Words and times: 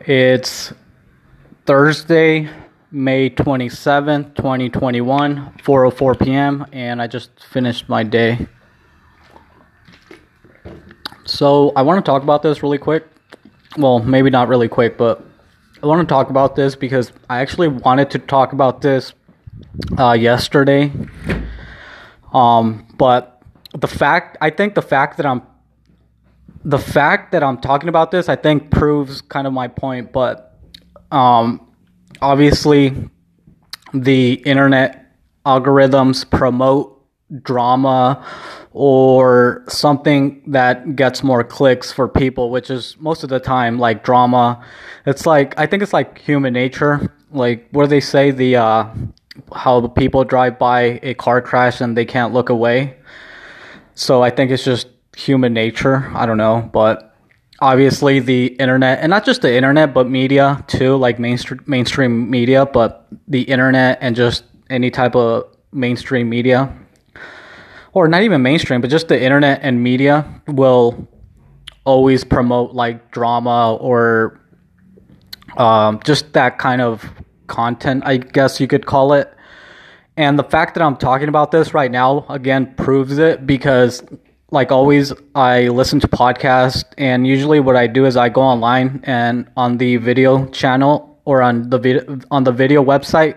It's 0.00 0.72
Thursday, 1.66 2.50
May 2.90 3.30
27th, 3.30 4.34
2021, 4.36 5.54
4:04 5.62 6.20
p.m. 6.20 6.66
and 6.72 7.00
I 7.00 7.06
just 7.06 7.30
finished 7.42 7.88
my 7.88 8.02
day. 8.02 8.46
So, 11.24 11.72
I 11.74 11.82
want 11.82 12.04
to 12.04 12.08
talk 12.08 12.22
about 12.22 12.42
this 12.42 12.62
really 12.62 12.78
quick. 12.78 13.06
Well, 13.78 13.98
maybe 13.98 14.30
not 14.30 14.48
really 14.48 14.68
quick, 14.68 14.98
but 14.98 15.24
I 15.82 15.86
want 15.86 16.06
to 16.06 16.12
talk 16.12 16.30
about 16.30 16.54
this 16.54 16.76
because 16.76 17.12
I 17.28 17.40
actually 17.40 17.68
wanted 17.68 18.10
to 18.10 18.18
talk 18.18 18.52
about 18.52 18.82
this 18.82 19.14
uh, 19.98 20.12
yesterday. 20.12 20.92
Um, 22.32 22.86
but 22.96 23.42
the 23.74 23.88
fact, 23.88 24.36
I 24.40 24.50
think 24.50 24.74
the 24.74 24.82
fact 24.82 25.16
that 25.16 25.26
I'm 25.26 25.42
the 26.64 26.78
fact 26.78 27.32
that 27.32 27.42
I'm 27.42 27.58
talking 27.58 27.88
about 27.88 28.10
this, 28.10 28.28
I 28.28 28.36
think 28.36 28.70
proves 28.70 29.20
kind 29.20 29.46
of 29.46 29.52
my 29.52 29.68
point. 29.68 30.12
But 30.12 30.58
um, 31.10 31.74
obviously, 32.20 32.94
the 33.92 34.34
internet 34.34 35.06
algorithms 35.44 36.28
promote 36.28 36.90
drama 37.42 38.24
or 38.72 39.64
something 39.68 40.42
that 40.48 40.96
gets 40.96 41.22
more 41.22 41.44
clicks 41.44 41.92
for 41.92 42.08
people, 42.08 42.50
which 42.50 42.70
is 42.70 42.96
most 42.98 43.22
of 43.22 43.28
the 43.28 43.40
time 43.40 43.78
like 43.78 44.02
drama. 44.02 44.64
It's 45.06 45.26
like 45.26 45.58
I 45.58 45.66
think 45.66 45.82
it's 45.82 45.92
like 45.92 46.18
human 46.18 46.52
nature. 46.52 47.12
Like 47.30 47.68
what 47.70 47.84
do 47.84 47.88
they 47.88 48.00
say? 48.00 48.30
The 48.30 48.56
uh, 48.56 48.86
how 49.54 49.86
people 49.88 50.24
drive 50.24 50.58
by 50.58 51.00
a 51.02 51.14
car 51.14 51.40
crash 51.42 51.80
and 51.80 51.96
they 51.96 52.04
can't 52.04 52.32
look 52.32 52.48
away. 52.48 52.96
So 53.94 54.22
I 54.22 54.30
think 54.30 54.50
it's 54.50 54.64
just 54.64 54.88
human 55.16 55.52
nature. 55.52 56.10
I 56.14 56.26
don't 56.26 56.38
know, 56.38 56.68
but 56.72 57.14
obviously 57.60 58.20
the 58.20 58.46
internet, 58.46 59.00
and 59.00 59.10
not 59.10 59.24
just 59.24 59.42
the 59.42 59.54
internet, 59.54 59.94
but 59.94 60.08
media 60.08 60.64
too, 60.66 60.96
like 60.96 61.18
mainstream 61.18 61.62
mainstream 61.66 62.30
media, 62.30 62.66
but 62.66 63.06
the 63.28 63.42
internet 63.42 63.98
and 64.00 64.16
just 64.16 64.44
any 64.70 64.90
type 64.90 65.14
of 65.14 65.44
mainstream 65.72 66.28
media, 66.28 66.72
or 67.92 68.08
not 68.08 68.22
even 68.22 68.42
mainstream, 68.42 68.80
but 68.80 68.90
just 68.90 69.08
the 69.08 69.20
internet 69.20 69.60
and 69.62 69.82
media 69.82 70.42
will 70.48 71.08
always 71.84 72.24
promote 72.24 72.72
like 72.72 73.10
drama 73.10 73.74
or 73.76 74.40
um, 75.56 76.00
just 76.04 76.32
that 76.32 76.58
kind 76.58 76.80
of 76.80 77.08
content, 77.46 78.02
I 78.06 78.16
guess 78.16 78.60
you 78.60 78.66
could 78.66 78.86
call 78.86 79.12
it. 79.12 79.30
And 80.16 80.38
the 80.38 80.44
fact 80.44 80.74
that 80.74 80.82
I'm 80.82 80.96
talking 80.96 81.28
about 81.28 81.50
this 81.50 81.74
right 81.74 81.90
now 81.90 82.24
again 82.28 82.74
proves 82.76 83.18
it 83.18 83.46
because 83.46 84.02
like 84.54 84.70
always, 84.72 85.12
I 85.34 85.68
listen 85.68 86.00
to 86.00 86.08
podcasts, 86.08 86.84
and 86.96 87.26
usually 87.26 87.60
what 87.60 87.76
I 87.76 87.86
do 87.86 88.06
is 88.06 88.16
I 88.16 88.28
go 88.28 88.40
online 88.40 89.00
and 89.02 89.50
on 89.56 89.78
the 89.78 89.96
video 89.96 90.46
channel 90.46 91.20
or 91.24 91.42
on 91.42 91.68
the 91.68 91.78
video 91.78 92.20
on 92.30 92.44
the 92.44 92.52
video 92.52 92.82
website, 92.82 93.36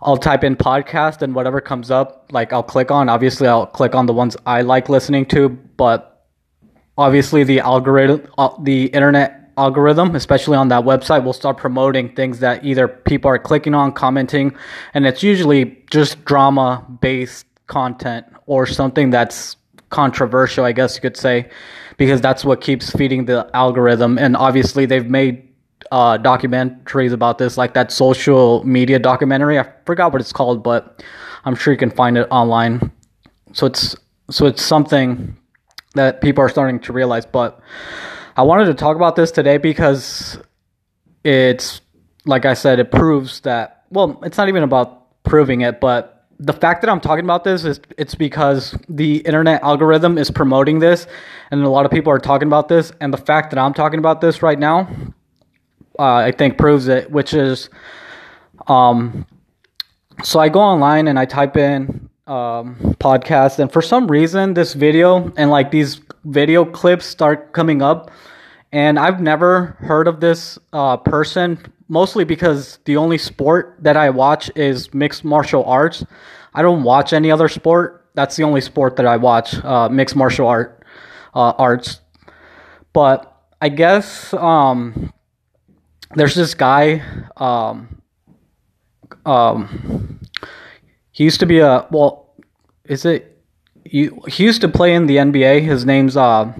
I'll 0.00 0.16
type 0.16 0.42
in 0.42 0.56
podcast 0.56 1.22
and 1.22 1.34
whatever 1.34 1.60
comes 1.60 1.90
up, 1.90 2.26
like 2.32 2.52
I'll 2.52 2.62
click 2.62 2.90
on. 2.90 3.08
Obviously, 3.08 3.46
I'll 3.46 3.66
click 3.66 3.94
on 3.94 4.06
the 4.06 4.12
ones 4.12 4.36
I 4.46 4.62
like 4.62 4.88
listening 4.88 5.26
to, 5.26 5.50
but 5.50 6.26
obviously 6.96 7.44
the 7.44 7.60
algorithm, 7.60 8.26
uh, 8.38 8.50
the 8.62 8.86
internet 8.86 9.52
algorithm, 9.56 10.16
especially 10.16 10.56
on 10.56 10.68
that 10.68 10.84
website, 10.84 11.24
will 11.24 11.32
start 11.32 11.58
promoting 11.58 12.14
things 12.14 12.40
that 12.40 12.64
either 12.64 12.88
people 12.88 13.30
are 13.30 13.38
clicking 13.38 13.74
on, 13.74 13.92
commenting, 13.92 14.56
and 14.94 15.06
it's 15.06 15.22
usually 15.22 15.84
just 15.90 16.24
drama 16.24 16.84
based 17.00 17.46
content 17.66 18.26
or 18.46 18.66
something 18.66 19.10
that's 19.10 19.56
controversial, 19.94 20.64
I 20.64 20.72
guess 20.72 20.96
you 20.96 21.00
could 21.00 21.16
say, 21.16 21.48
because 21.96 22.20
that's 22.20 22.44
what 22.44 22.60
keeps 22.60 22.90
feeding 22.90 23.26
the 23.26 23.48
algorithm. 23.54 24.18
And 24.18 24.36
obviously, 24.36 24.86
they've 24.86 25.08
made 25.08 25.48
uh, 25.92 26.18
documentaries 26.18 27.12
about 27.12 27.38
this, 27.38 27.56
like 27.56 27.74
that 27.74 27.92
social 27.92 28.64
media 28.64 28.98
documentary. 28.98 29.58
I 29.58 29.70
forgot 29.86 30.12
what 30.12 30.20
it's 30.20 30.32
called, 30.32 30.64
but 30.64 31.02
I'm 31.44 31.54
sure 31.54 31.72
you 31.72 31.78
can 31.78 31.90
find 31.90 32.18
it 32.18 32.26
online. 32.30 32.90
So 33.52 33.66
it's 33.66 33.96
so 34.30 34.46
it's 34.46 34.62
something 34.62 35.36
that 35.94 36.20
people 36.20 36.42
are 36.42 36.48
starting 36.48 36.80
to 36.80 36.92
realize. 36.92 37.24
But 37.24 37.60
I 38.36 38.42
wanted 38.42 38.64
to 38.66 38.74
talk 38.74 38.96
about 38.96 39.14
this 39.14 39.30
today 39.30 39.58
because 39.58 40.38
it's 41.22 41.80
like 42.26 42.44
I 42.44 42.54
said, 42.54 42.80
it 42.80 42.90
proves 42.90 43.40
that. 43.40 43.84
Well, 43.90 44.18
it's 44.24 44.38
not 44.38 44.48
even 44.48 44.64
about 44.64 45.22
proving 45.22 45.60
it, 45.60 45.80
but 45.80 46.13
the 46.38 46.52
fact 46.52 46.82
that 46.82 46.90
I'm 46.90 47.00
talking 47.00 47.24
about 47.24 47.44
this 47.44 47.64
is 47.64 47.80
it's 47.96 48.14
because 48.14 48.76
the 48.88 49.18
internet 49.18 49.62
algorithm 49.62 50.18
is 50.18 50.30
promoting 50.30 50.78
this, 50.78 51.06
and 51.50 51.62
a 51.62 51.68
lot 51.68 51.84
of 51.84 51.92
people 51.92 52.12
are 52.12 52.18
talking 52.18 52.48
about 52.48 52.68
this. 52.68 52.92
And 53.00 53.12
the 53.12 53.18
fact 53.18 53.50
that 53.50 53.58
I'm 53.58 53.74
talking 53.74 53.98
about 53.98 54.20
this 54.20 54.42
right 54.42 54.58
now, 54.58 54.88
uh, 55.98 56.14
I 56.14 56.32
think 56.32 56.58
proves 56.58 56.88
it. 56.88 57.10
Which 57.10 57.34
is, 57.34 57.70
um, 58.66 59.26
so 60.22 60.40
I 60.40 60.48
go 60.48 60.60
online 60.60 61.08
and 61.08 61.18
I 61.18 61.24
type 61.24 61.56
in 61.56 62.08
um, 62.26 62.76
podcast, 62.98 63.58
and 63.58 63.72
for 63.72 63.82
some 63.82 64.06
reason, 64.06 64.54
this 64.54 64.74
video 64.74 65.32
and 65.36 65.50
like 65.50 65.70
these 65.70 66.00
video 66.24 66.64
clips 66.64 67.04
start 67.06 67.52
coming 67.52 67.82
up. 67.82 68.10
And 68.72 68.98
I've 68.98 69.20
never 69.20 69.76
heard 69.78 70.08
of 70.08 70.18
this 70.18 70.58
uh, 70.72 70.96
person, 70.96 71.60
mostly 71.94 72.24
because 72.24 72.80
the 72.86 72.96
only 72.96 73.16
sport 73.16 73.76
that 73.78 73.96
I 73.96 74.10
watch 74.10 74.50
is 74.56 74.92
mixed 74.92 75.24
martial 75.24 75.64
arts. 75.64 76.04
I 76.52 76.60
don't 76.60 76.82
watch 76.82 77.12
any 77.12 77.30
other 77.30 77.48
sport. 77.48 78.10
That's 78.14 78.34
the 78.34 78.42
only 78.42 78.60
sport 78.60 78.96
that 78.96 79.06
I 79.06 79.16
watch, 79.16 79.54
uh, 79.64 79.88
mixed 79.88 80.16
martial 80.16 80.48
art 80.48 80.84
uh, 81.34 81.52
arts. 81.68 82.00
But 82.92 83.18
I 83.60 83.68
guess 83.68 84.34
um, 84.34 85.12
there's 86.16 86.34
this 86.34 86.54
guy. 86.54 87.02
Um, 87.36 88.02
um, 89.24 90.20
he 91.12 91.22
used 91.22 91.38
to 91.40 91.46
be 91.46 91.60
a 91.60 91.86
well. 91.92 92.34
Is 92.84 93.04
it? 93.04 93.38
He, 93.84 94.10
he 94.26 94.42
used 94.44 94.62
to 94.62 94.68
play 94.68 94.94
in 94.94 95.06
the 95.06 95.16
NBA. 95.18 95.62
His 95.62 95.84
name's 95.86 96.16
uh, 96.16 96.52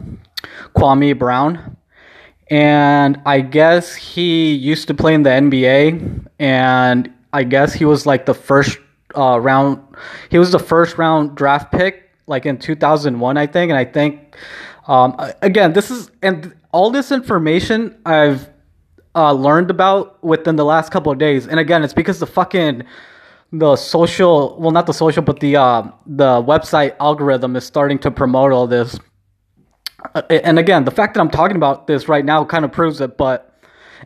Kwame 0.77 1.19
Brown 1.19 1.77
and 2.55 3.21
I 3.27 3.41
guess 3.41 3.97
he 3.97 4.55
used 4.55 4.87
to 4.87 4.95
play 4.95 5.13
in 5.13 5.25
the 5.25 5.31
NBA, 5.31 6.25
and 6.39 7.13
I 7.33 7.43
guess 7.43 7.73
he 7.73 7.85
was 7.85 8.07
like 8.07 8.27
the 8.27 8.35
first 8.35 8.79
uh, 9.17 9.41
round. 9.41 9.83
He 10.31 10.39
was 10.39 10.53
the 10.53 10.61
first 10.61 10.97
round 10.97 11.37
draft 11.37 11.73
pick, 11.73 12.09
like 12.29 12.47
in 12.47 12.59
2001, 12.59 13.37
I 13.37 13.49
think. 13.49 13.71
And 13.71 13.77
I 13.77 13.85
think, 13.85 14.37
um, 14.87 15.17
again, 15.43 15.73
this 15.73 15.91
is 15.91 16.13
and 16.23 16.55
all 16.71 16.93
this 16.93 17.11
information 17.11 17.99
I've 18.07 18.49
uh, 19.17 19.33
learned 19.33 19.73
about 19.73 20.23
within 20.23 20.55
the 20.55 20.65
last 20.65 20.93
couple 20.93 21.11
of 21.11 21.19
days. 21.19 21.49
And 21.49 21.59
again, 21.59 21.83
it's 21.83 21.93
because 21.93 22.21
the 22.21 22.27
fucking 22.27 22.85
the 23.51 23.75
social, 23.75 24.57
well, 24.61 24.71
not 24.71 24.87
the 24.87 24.95
social, 24.95 25.25
but 25.25 25.41
the 25.41 25.57
uh, 25.57 25.91
the 26.07 26.41
website 26.41 26.95
algorithm 27.01 27.57
is 27.57 27.65
starting 27.65 27.99
to 27.99 28.13
promote 28.13 28.53
all 28.53 28.69
this 28.69 28.97
and 30.31 30.59
again, 30.59 30.85
the 30.85 30.91
fact 30.91 31.15
that 31.15 31.21
I'm 31.21 31.31
talking 31.31 31.57
about 31.57 31.87
this 31.87 32.09
right 32.09 32.25
now 32.25 32.45
kind 32.45 32.65
of 32.65 32.73
proves 32.73 33.01
it, 33.01 33.17
but 33.17 33.51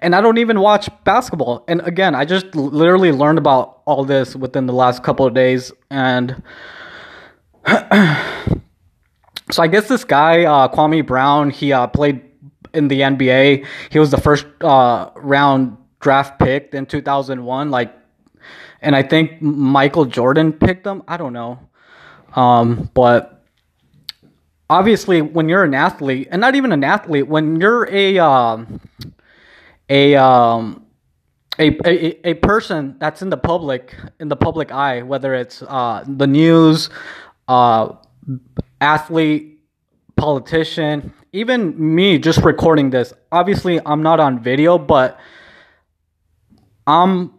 and 0.00 0.14
I 0.14 0.20
don't 0.20 0.38
even 0.38 0.60
watch 0.60 0.88
basketball. 1.04 1.64
And 1.66 1.80
again, 1.82 2.14
I 2.14 2.24
just 2.24 2.54
literally 2.54 3.10
learned 3.12 3.38
about 3.38 3.82
all 3.84 4.04
this 4.04 4.36
within 4.36 4.66
the 4.66 4.72
last 4.72 5.02
couple 5.02 5.26
of 5.26 5.34
days 5.34 5.72
and 5.90 6.42
so 7.66 9.62
I 9.62 9.66
guess 9.66 9.88
this 9.88 10.04
guy 10.04 10.44
uh, 10.44 10.68
Kwame 10.68 11.06
Brown, 11.06 11.50
he 11.50 11.72
uh, 11.72 11.86
played 11.86 12.22
in 12.72 12.88
the 12.88 13.00
NBA. 13.00 13.66
He 13.90 13.98
was 13.98 14.10
the 14.10 14.20
first 14.20 14.46
uh, 14.60 15.10
round 15.16 15.76
draft 16.00 16.38
picked 16.38 16.74
in 16.74 16.86
2001 16.86 17.70
like 17.70 17.94
and 18.80 18.94
I 18.94 19.02
think 19.02 19.42
Michael 19.42 20.04
Jordan 20.04 20.52
picked 20.52 20.86
him. 20.86 21.02
I 21.08 21.16
don't 21.16 21.32
know. 21.32 21.58
Um, 22.36 22.88
but 22.94 23.37
obviously 24.70 25.22
when 25.22 25.48
you're 25.48 25.64
an 25.64 25.74
athlete 25.74 26.28
and 26.30 26.40
not 26.40 26.54
even 26.54 26.72
an 26.72 26.84
athlete 26.84 27.26
when 27.26 27.60
you're 27.60 27.88
a 27.90 28.18
uh, 28.18 28.64
a, 29.88 30.14
um, 30.16 30.84
a 31.58 31.68
a 31.86 32.30
a 32.30 32.34
person 32.34 32.96
that's 32.98 33.22
in 33.22 33.30
the 33.30 33.36
public 33.36 33.94
in 34.20 34.28
the 34.28 34.36
public 34.36 34.70
eye 34.72 35.02
whether 35.02 35.34
it's 35.34 35.62
uh, 35.62 36.04
the 36.06 36.26
news 36.26 36.90
uh, 37.48 37.92
athlete 38.80 39.60
politician 40.16 41.12
even 41.32 41.94
me 41.94 42.18
just 42.18 42.38
recording 42.42 42.90
this 42.90 43.12
obviously 43.32 43.80
i'm 43.86 44.02
not 44.02 44.18
on 44.20 44.42
video 44.42 44.76
but 44.76 45.18
i'm 46.86 47.32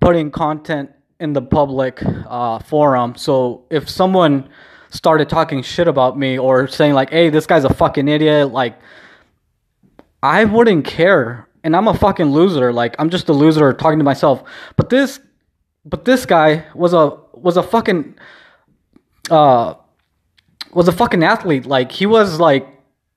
putting 0.00 0.30
content 0.30 0.90
in 1.22 1.32
the 1.32 1.40
public 1.40 2.02
uh, 2.04 2.58
forum. 2.58 3.14
So 3.14 3.64
if 3.70 3.88
someone 3.88 4.48
started 4.92 5.28
talking 5.28 5.62
shit 5.62 5.88
about 5.88 6.18
me 6.18 6.38
or 6.38 6.68
saying 6.68 6.92
like, 6.94 7.10
"Hey, 7.10 7.30
this 7.30 7.46
guy's 7.46 7.64
a 7.64 7.72
fucking 7.72 8.08
idiot," 8.08 8.52
like 8.52 8.78
I 10.22 10.44
wouldn't 10.44 10.84
care. 10.84 11.48
And 11.64 11.76
I'm 11.76 11.88
a 11.88 11.94
fucking 11.94 12.26
loser. 12.26 12.72
Like 12.72 12.94
I'm 12.98 13.10
just 13.10 13.28
a 13.28 13.32
loser 13.32 13.72
talking 13.72 13.98
to 13.98 14.04
myself. 14.04 14.42
But 14.76 14.90
this 14.90 15.20
but 15.84 16.04
this 16.04 16.26
guy 16.26 16.64
was 16.74 16.92
a 16.92 17.16
was 17.32 17.56
a 17.56 17.62
fucking 17.62 18.16
uh 19.30 19.74
was 20.72 20.88
a 20.88 20.92
fucking 20.92 21.22
athlete. 21.22 21.66
Like 21.66 21.92
he 21.92 22.06
was 22.06 22.38
like 22.40 22.66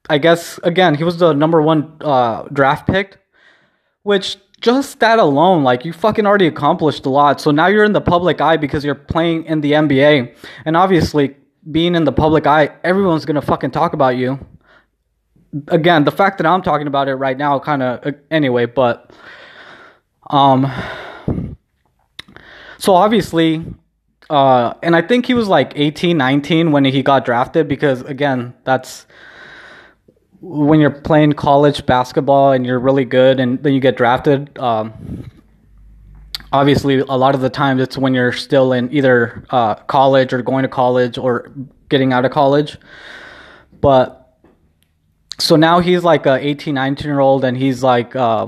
I 0.09 0.17
guess 0.19 0.59
again 0.63 0.95
he 0.95 1.03
was 1.03 1.17
the 1.17 1.33
number 1.33 1.61
one 1.61 1.97
uh, 2.01 2.43
draft 2.53 2.87
pick, 2.87 3.17
which 4.03 4.37
just 4.61 4.99
that 4.99 5.19
alone, 5.19 5.63
like 5.63 5.85
you 5.85 5.93
fucking 5.93 6.25
already 6.25 6.47
accomplished 6.47 7.05
a 7.05 7.09
lot. 7.09 7.41
So 7.41 7.51
now 7.51 7.67
you're 7.67 7.83
in 7.83 7.93
the 7.93 8.01
public 8.01 8.41
eye 8.41 8.57
because 8.57 8.85
you're 8.85 8.95
playing 8.95 9.45
in 9.45 9.61
the 9.61 9.73
NBA, 9.73 10.35
and 10.65 10.77
obviously 10.77 11.35
being 11.71 11.95
in 11.95 12.03
the 12.03 12.11
public 12.11 12.45
eye, 12.47 12.69
everyone's 12.83 13.25
gonna 13.25 13.41
fucking 13.41 13.71
talk 13.71 13.93
about 13.93 14.17
you. 14.17 14.39
Again, 15.67 16.03
the 16.03 16.11
fact 16.11 16.37
that 16.37 16.45
I'm 16.45 16.61
talking 16.61 16.87
about 16.87 17.07
it 17.07 17.15
right 17.15 17.37
now, 17.37 17.59
kind 17.59 17.81
of 17.81 18.05
uh, 18.05 18.11
anyway, 18.29 18.65
but 18.65 19.11
um, 20.29 20.71
so 22.77 22.93
obviously 22.93 23.63
uh, 24.29 24.73
and 24.81 24.95
I 24.95 25.01
think 25.01 25.25
he 25.25 25.33
was 25.33 25.47
like 25.47 25.73
18, 25.75 26.17
19 26.17 26.71
when 26.71 26.85
he 26.85 27.03
got 27.03 27.25
drafted 27.25 27.67
because 27.67 28.01
again, 28.01 28.53
that's 28.63 29.05
when 30.41 30.79
you're 30.79 30.91
playing 30.91 31.33
college 31.33 31.85
basketball 31.85 32.51
and 32.51 32.65
you're 32.65 32.79
really 32.79 33.05
good 33.05 33.39
and 33.39 33.61
then 33.61 33.73
you 33.73 33.79
get 33.79 33.97
drafted. 33.97 34.57
Um, 34.57 35.31
obviously, 36.51 36.99
a 36.99 37.05
lot 37.05 37.35
of 37.35 37.41
the 37.41 37.49
times 37.49 37.81
it's 37.81 37.97
when 37.97 38.13
you're 38.13 38.33
still 38.33 38.73
in 38.73 38.91
either 38.93 39.45
uh, 39.49 39.75
college 39.75 40.33
or 40.33 40.41
going 40.41 40.63
to 40.63 40.69
college 40.69 41.17
or 41.17 41.51
getting 41.89 42.13
out 42.13 42.25
of 42.25 42.31
college. 42.31 42.77
But 43.81 44.39
so 45.39 45.55
now 45.55 45.79
he's 45.79 46.03
like 46.03 46.25
a 46.25 46.35
18, 46.35 46.73
19 46.73 47.07
year 47.07 47.19
old 47.19 47.43
and 47.43 47.57
he's 47.57 47.83
like 47.83 48.15
uh, 48.15 48.47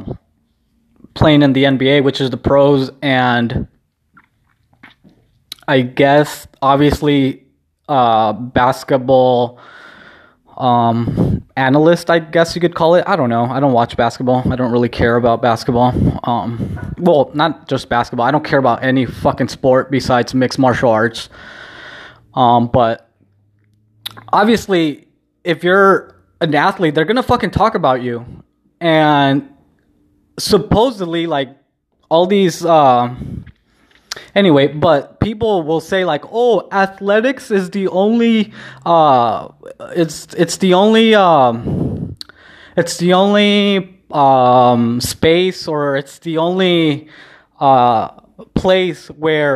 playing 1.13 1.41
in 1.41 1.53
the 1.53 1.65
NBA, 1.65 2.03
which 2.03 2.21
is 2.21 2.29
the 2.29 2.37
pros 2.37 2.91
and 3.01 3.67
I 5.67 5.81
guess 5.81 6.47
obviously 6.61 7.45
uh, 7.89 8.33
basketball 8.33 9.59
um, 10.57 11.43
analyst, 11.55 12.09
I 12.09 12.19
guess 12.19 12.55
you 12.55 12.61
could 12.61 12.75
call 12.75 12.95
it. 12.95 13.03
I 13.07 13.15
don't 13.15 13.29
know. 13.29 13.45
I 13.45 13.59
don't 13.59 13.73
watch 13.73 13.95
basketball. 13.97 14.51
I 14.51 14.55
don't 14.55 14.71
really 14.71 14.89
care 14.89 15.15
about 15.15 15.41
basketball. 15.41 15.93
Um, 16.23 16.93
well, 16.97 17.31
not 17.33 17.67
just 17.67 17.89
basketball. 17.89 18.25
I 18.25 18.31
don't 18.31 18.43
care 18.43 18.59
about 18.59 18.83
any 18.83 19.05
fucking 19.05 19.47
sport 19.49 19.91
besides 19.91 20.33
mixed 20.33 20.59
martial 20.59 20.89
arts. 20.89 21.29
Um, 22.33 22.67
but 22.67 23.09
obviously, 24.33 25.07
if 25.43 25.63
you're 25.63 26.15
an 26.41 26.53
athlete, 26.53 26.95
they're 26.95 27.05
gonna 27.05 27.23
fucking 27.23 27.51
talk 27.51 27.75
about 27.75 28.01
you, 28.01 28.25
and 28.79 29.49
supposedly, 30.37 31.27
like 31.27 31.49
all 32.09 32.25
these. 32.25 32.63
Uh, 32.63 33.15
Anyway, 34.35 34.67
but 34.67 35.16
people 35.27 35.63
will 35.63 35.81
say 35.81 36.05
like, 36.05 36.23
"Oh, 36.31 36.53
athletics 36.71 37.51
is 37.51 37.69
the 37.71 37.87
only 37.89 38.53
uh 38.85 39.49
it's 40.01 40.15
it's 40.43 40.57
the 40.57 40.73
only 40.73 41.15
um 41.15 42.15
it's 42.77 42.95
the 42.97 43.11
only 43.13 43.51
um 44.11 45.01
space 45.01 45.67
or 45.67 45.97
it's 45.97 46.19
the 46.19 46.37
only 46.37 47.09
uh 47.59 48.07
place 48.53 49.07
where 49.25 49.53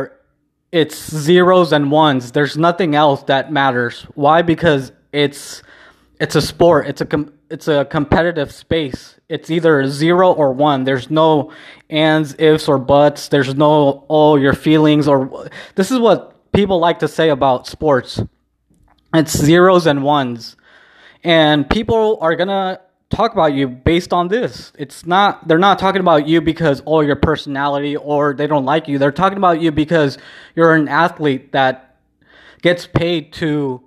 it's 0.72 0.98
zeros 1.28 1.72
and 1.72 1.90
ones. 1.90 2.32
There's 2.32 2.56
nothing 2.68 2.94
else 2.94 3.22
that 3.32 3.50
matters. 3.50 4.02
Why? 4.14 4.42
Because 4.42 4.92
it's 5.12 5.62
it's 6.20 6.36
a 6.36 6.42
sport. 6.42 6.86
It's 6.86 7.00
a 7.00 7.06
com- 7.06 7.32
it's 7.50 7.68
a 7.68 7.86
competitive 7.86 8.52
space. 8.52 9.18
It's 9.32 9.50
either 9.50 9.86
zero 9.86 10.30
or 10.30 10.52
one. 10.52 10.84
There's 10.84 11.10
no 11.10 11.52
ands, 11.88 12.34
ifs, 12.38 12.68
or 12.68 12.78
buts. 12.78 13.28
There's 13.28 13.54
no 13.54 14.04
oh 14.10 14.36
your 14.36 14.52
feelings 14.52 15.08
or 15.08 15.48
this 15.74 15.90
is 15.90 15.98
what 15.98 16.52
people 16.52 16.78
like 16.78 16.98
to 16.98 17.08
say 17.08 17.30
about 17.30 17.66
sports. 17.66 18.20
It's 19.14 19.36
zeros 19.36 19.86
and 19.86 20.02
ones, 20.02 20.56
and 21.24 21.68
people 21.68 22.18
are 22.20 22.36
gonna 22.36 22.80
talk 23.08 23.32
about 23.32 23.54
you 23.54 23.68
based 23.68 24.12
on 24.12 24.28
this. 24.28 24.70
It's 24.78 25.06
not 25.06 25.48
they're 25.48 25.58
not 25.58 25.78
talking 25.78 26.00
about 26.00 26.28
you 26.28 26.42
because 26.42 26.82
oh 26.86 27.00
your 27.00 27.16
personality 27.16 27.96
or 27.96 28.34
they 28.34 28.46
don't 28.46 28.66
like 28.66 28.86
you. 28.86 28.98
They're 28.98 29.12
talking 29.12 29.38
about 29.38 29.62
you 29.62 29.72
because 29.72 30.18
you're 30.54 30.74
an 30.74 30.88
athlete 30.88 31.52
that 31.52 31.96
gets 32.60 32.86
paid 32.86 33.32
to 33.34 33.82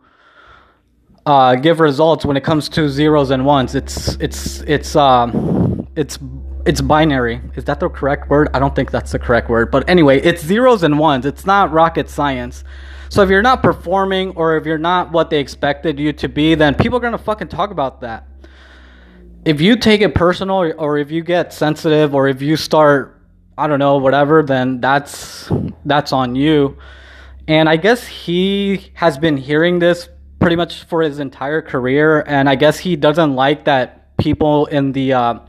uh, 1.25 1.55
give 1.55 1.79
results 1.79 2.25
when 2.25 2.37
it 2.37 2.43
comes 2.43 2.69
to 2.69 2.87
zeros 2.87 3.31
and 3.31 3.45
ones. 3.45 3.75
It's 3.75 4.15
it's 4.15 4.61
it's 4.61 4.95
um 4.95 5.87
it's 5.95 6.19
it's 6.65 6.81
binary. 6.81 7.41
Is 7.55 7.63
that 7.65 7.79
the 7.79 7.89
correct 7.89 8.29
word? 8.29 8.49
I 8.53 8.59
don't 8.59 8.75
think 8.75 8.91
that's 8.91 9.11
the 9.11 9.19
correct 9.19 9.49
word. 9.49 9.71
But 9.71 9.89
anyway, 9.89 10.21
it's 10.21 10.43
zeros 10.43 10.83
and 10.83 10.99
ones. 10.99 11.25
It's 11.25 11.45
not 11.45 11.71
rocket 11.71 12.09
science. 12.09 12.63
So 13.09 13.21
if 13.21 13.29
you're 13.29 13.43
not 13.43 13.61
performing 13.61 14.31
or 14.31 14.57
if 14.57 14.65
you're 14.65 14.77
not 14.77 15.11
what 15.11 15.29
they 15.29 15.39
expected 15.39 15.99
you 15.99 16.11
to 16.13 16.27
be, 16.27 16.55
then 16.55 16.75
people 16.75 16.97
are 16.97 17.01
gonna 17.01 17.17
fucking 17.17 17.47
talk 17.47 17.71
about 17.71 18.01
that. 18.01 18.27
If 19.45 19.61
you 19.61 19.75
take 19.75 20.01
it 20.01 20.15
personal 20.15 20.73
or 20.77 20.97
if 20.97 21.11
you 21.11 21.23
get 21.23 21.53
sensitive 21.53 22.15
or 22.15 22.27
if 22.27 22.41
you 22.41 22.57
start 22.57 23.11
I 23.57 23.67
don't 23.67 23.79
know, 23.79 23.97
whatever, 23.97 24.43
then 24.43 24.81
that's 24.81 25.49
that's 25.85 26.11
on 26.11 26.35
you. 26.35 26.77
And 27.47 27.69
I 27.69 27.77
guess 27.77 28.05
he 28.05 28.91
has 28.95 29.17
been 29.17 29.37
hearing 29.37 29.79
this 29.79 30.09
pretty 30.39 30.55
much 30.55 30.83
for 30.83 31.01
his 31.01 31.19
entire 31.19 31.61
career, 31.61 32.23
and 32.27 32.49
I 32.49 32.55
guess 32.55 32.77
he 32.77 32.95
doesn't 32.95 33.35
like 33.35 33.65
that 33.65 34.17
people 34.17 34.65
in 34.67 34.91
the 34.91 35.13
uh, 35.13 35.39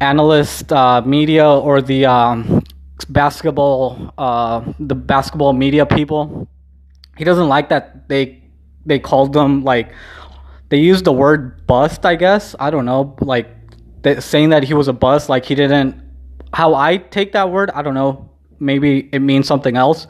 analyst 0.00 0.72
uh, 0.72 1.02
media 1.02 1.48
or 1.48 1.80
the 1.80 2.06
um, 2.06 2.62
basketball 3.08 4.12
uh, 4.18 4.64
the 4.78 4.94
basketball 4.94 5.52
media 5.52 5.86
people. 5.86 6.48
He 7.16 7.24
doesn't 7.24 7.48
like 7.48 7.68
that 7.70 8.08
they 8.08 8.42
they 8.84 8.98
called 8.98 9.32
them 9.32 9.64
like 9.64 9.92
they 10.68 10.78
used 10.78 11.04
the 11.04 11.12
word 11.12 11.66
bust. 11.66 12.04
I 12.04 12.16
guess 12.16 12.54
I 12.58 12.70
don't 12.70 12.84
know, 12.84 13.16
like 13.20 13.48
saying 14.20 14.50
that 14.50 14.64
he 14.64 14.74
was 14.74 14.88
a 14.88 14.92
bust. 14.92 15.28
Like 15.28 15.44
he 15.44 15.54
didn't. 15.54 16.02
How 16.52 16.74
I 16.74 16.96
take 16.96 17.32
that 17.32 17.50
word, 17.50 17.70
I 17.74 17.82
don't 17.82 17.94
know. 17.94 18.30
Maybe 18.58 19.08
it 19.12 19.18
means 19.18 19.46
something 19.46 19.76
else. 19.76 20.06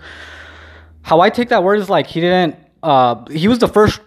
How 1.02 1.20
I 1.20 1.30
take 1.30 1.48
that 1.48 1.64
word 1.64 1.80
is 1.80 1.88
like 1.88 2.06
he 2.06 2.20
didn't 2.20 2.56
uh, 2.82 3.24
he 3.30 3.48
was 3.48 3.58
the 3.58 3.68
first 3.68 4.00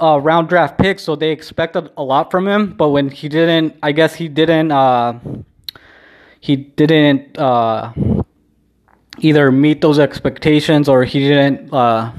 uh, 0.00 0.20
round 0.20 0.48
draft 0.48 0.78
pick, 0.78 0.98
so 0.98 1.16
they 1.16 1.30
expected 1.30 1.90
a 1.96 2.02
lot 2.02 2.30
from 2.30 2.46
him. 2.46 2.74
But 2.74 2.90
when 2.90 3.08
he 3.08 3.28
didn't, 3.28 3.76
I 3.82 3.92
guess 3.92 4.14
he 4.14 4.28
didn't. 4.28 4.72
Uh, 4.72 5.18
he 6.40 6.56
didn't 6.56 7.38
uh, 7.38 7.92
either 9.18 9.52
meet 9.52 9.82
those 9.82 9.98
expectations 9.98 10.88
or 10.88 11.04
he 11.04 11.20
didn't 11.20 11.72
uh, 11.72 12.12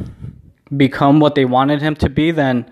become 0.77 1.19
what 1.19 1.35
they 1.35 1.45
wanted 1.45 1.81
him 1.81 1.95
to 1.95 2.09
be. 2.09 2.31
Then 2.31 2.71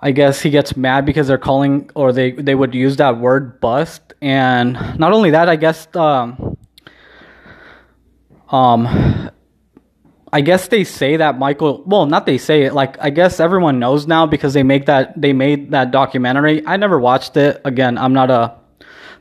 I 0.00 0.10
guess 0.10 0.40
he 0.40 0.50
gets 0.50 0.76
mad 0.76 1.06
because 1.06 1.28
they're 1.28 1.38
calling 1.38 1.90
or 1.94 2.12
they 2.12 2.32
they 2.32 2.56
would 2.56 2.74
use 2.74 2.96
that 2.96 3.18
word 3.18 3.60
bust. 3.60 4.14
And 4.20 4.72
not 4.98 5.12
only 5.12 5.30
that, 5.30 5.48
I 5.48 5.56
guess 5.56 5.86
um, 5.94 6.56
um 8.48 9.30
I 10.32 10.40
guess 10.40 10.68
they 10.68 10.84
say 10.84 11.16
that 11.18 11.38
Michael. 11.38 11.82
Well, 11.84 12.06
not 12.06 12.24
they 12.24 12.38
say 12.38 12.62
it. 12.62 12.72
Like 12.72 12.96
I 13.00 13.10
guess 13.10 13.38
everyone 13.38 13.78
knows 13.78 14.06
now 14.06 14.26
because 14.26 14.54
they 14.54 14.62
make 14.62 14.86
that 14.86 15.20
they 15.20 15.32
made 15.32 15.72
that 15.72 15.90
documentary. 15.90 16.66
I 16.66 16.76
never 16.78 16.98
watched 16.98 17.36
it. 17.36 17.60
Again, 17.64 17.98
I'm 17.98 18.14
not 18.14 18.30
a. 18.30 18.54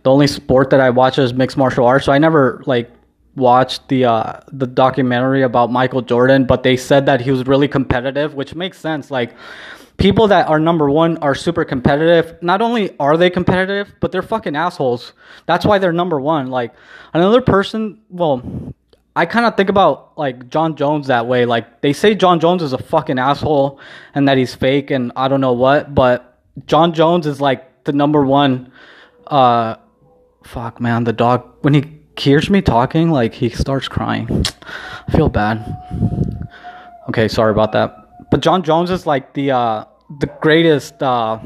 The 0.03 0.09
only 0.09 0.27
sport 0.27 0.71
that 0.71 0.79
I 0.79 0.89
watch 0.89 1.19
is 1.19 1.33
mixed 1.33 1.57
martial 1.57 1.85
arts, 1.85 2.05
so 2.05 2.11
I 2.11 2.17
never 2.17 2.63
like 2.65 2.89
watched 3.35 3.87
the 3.89 4.05
uh, 4.05 4.39
the 4.51 4.65
documentary 4.67 5.43
about 5.43 5.69
Michael 5.71 6.01
Jordan. 6.01 6.45
But 6.45 6.63
they 6.63 6.77
said 6.77 7.05
that 7.07 7.19
he 7.21 7.29
was 7.29 7.45
really 7.45 7.67
competitive, 7.67 8.33
which 8.33 8.55
makes 8.55 8.79
sense. 8.79 9.11
Like 9.11 9.33
people 9.97 10.27
that 10.29 10.47
are 10.47 10.59
number 10.59 10.89
one 10.89 11.17
are 11.17 11.35
super 11.35 11.65
competitive. 11.65 12.41
Not 12.41 12.61
only 12.61 12.97
are 12.99 13.17
they 13.17 13.29
competitive, 13.29 13.93
but 13.99 14.13
they're 14.13 14.21
fucking 14.21 14.55
assholes. 14.55 15.13
That's 15.45 15.65
why 15.65 15.77
they're 15.77 15.91
number 15.91 16.19
one. 16.19 16.47
Like 16.47 16.73
another 17.13 17.41
person, 17.41 18.01
well, 18.09 18.41
I 19.15 19.25
kind 19.25 19.45
of 19.45 19.57
think 19.57 19.69
about 19.69 20.17
like 20.17 20.49
Jon 20.49 20.75
Jones 20.75 21.07
that 21.07 21.27
way. 21.27 21.45
Like 21.45 21.81
they 21.81 21.93
say 21.93 22.15
Jon 22.15 22.39
Jones 22.39 22.63
is 22.63 22.73
a 22.73 22.77
fucking 22.77 23.19
asshole 23.19 23.79
and 24.15 24.27
that 24.27 24.37
he's 24.37 24.55
fake 24.55 24.89
and 24.91 25.11
I 25.15 25.27
don't 25.27 25.41
know 25.41 25.53
what, 25.53 25.93
but 25.93 26.39
Jon 26.65 26.93
Jones 26.93 27.27
is 27.27 27.41
like 27.41 27.83
the 27.83 27.91
number 27.91 28.23
one. 28.23 28.71
Uh, 29.27 29.75
fuck 30.43 30.79
man, 30.79 31.03
the 31.03 31.13
dog 31.13 31.45
when 31.61 31.73
he 31.73 31.99
hears 32.17 32.49
me 32.49 32.61
talking, 32.61 33.11
like 33.11 33.33
he 33.33 33.49
starts 33.49 33.87
crying. 33.87 34.45
I 35.07 35.11
feel 35.11 35.29
bad. 35.29 35.59
Okay, 37.09 37.27
sorry 37.27 37.51
about 37.51 37.71
that. 37.73 37.95
But 38.29 38.41
John 38.41 38.63
Jones 38.63 38.91
is 38.91 39.05
like 39.05 39.33
the 39.33 39.51
uh, 39.51 39.85
the 40.19 40.27
greatest. 40.41 41.01
Uh, 41.03 41.39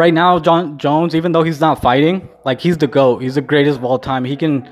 right 0.00 0.14
now, 0.14 0.38
Jon 0.38 0.78
Jones, 0.78 1.14
even 1.14 1.32
though 1.32 1.42
he's 1.42 1.60
not 1.60 1.82
fighting, 1.82 2.26
like 2.46 2.58
he's 2.58 2.78
the 2.78 2.86
goat. 2.86 3.20
He's 3.20 3.34
the 3.34 3.42
greatest 3.42 3.78
of 3.78 3.84
all 3.84 3.98
time. 3.98 4.24
He 4.24 4.34
can, 4.34 4.66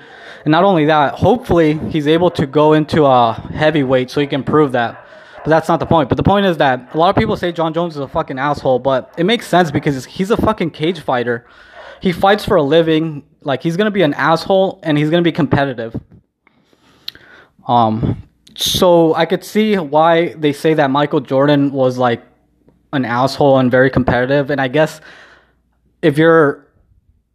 and 0.44 0.50
not 0.50 0.64
only 0.64 0.86
that, 0.86 1.14
hopefully 1.14 1.78
he's 1.90 2.06
able 2.06 2.30
to 2.30 2.46
go 2.46 2.72
into 2.72 3.04
a 3.04 3.34
heavyweight 3.34 4.10
so 4.10 4.22
he 4.22 4.26
can 4.26 4.42
prove 4.42 4.72
that. 4.72 5.04
But 5.44 5.50
that's 5.50 5.68
not 5.68 5.80
the 5.80 5.86
point. 5.86 6.08
But 6.08 6.16
the 6.16 6.22
point 6.22 6.46
is 6.46 6.56
that 6.56 6.94
a 6.94 6.96
lot 6.96 7.10
of 7.10 7.16
people 7.16 7.36
say 7.36 7.52
Jon 7.52 7.74
Jones 7.74 7.94
is 7.94 8.00
a 8.00 8.08
fucking 8.08 8.38
asshole, 8.38 8.78
but 8.78 9.12
it 9.18 9.24
makes 9.24 9.46
sense 9.46 9.70
because 9.70 10.06
he's 10.06 10.30
a 10.30 10.36
fucking 10.38 10.70
cage 10.70 11.00
fighter. 11.00 11.46
He 12.00 12.10
fights 12.10 12.46
for 12.46 12.56
a 12.56 12.62
living. 12.62 13.22
Like 13.42 13.62
he's 13.62 13.76
gonna 13.76 13.90
be 13.90 14.02
an 14.02 14.14
asshole 14.14 14.80
and 14.82 14.96
he's 14.96 15.10
gonna 15.10 15.22
be 15.22 15.32
competitive. 15.32 15.94
Um, 17.66 18.22
so 18.56 19.14
I 19.14 19.26
could 19.26 19.44
see 19.44 19.76
why 19.76 20.32
they 20.32 20.54
say 20.54 20.72
that 20.72 20.90
Michael 20.90 21.20
Jordan 21.20 21.70
was 21.70 21.98
like 21.98 22.22
an 22.92 23.04
asshole 23.04 23.58
and 23.58 23.70
very 23.70 23.90
competitive. 23.90 24.50
And 24.50 24.60
I 24.60 24.68
guess 24.68 25.00
if 26.02 26.18
you're 26.18 26.66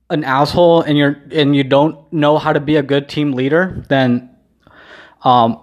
an 0.10 0.24
asshole 0.24 0.82
and 0.82 0.98
you're 0.98 1.22
and 1.32 1.56
you 1.56 1.64
don't 1.64 2.12
know 2.14 2.38
how 2.38 2.54
to 2.54 2.60
be 2.60 2.76
a 2.76 2.84
good 2.84 3.10
team 3.10 3.34
leader, 3.34 3.84
then 3.90 4.30
um, 5.24 5.60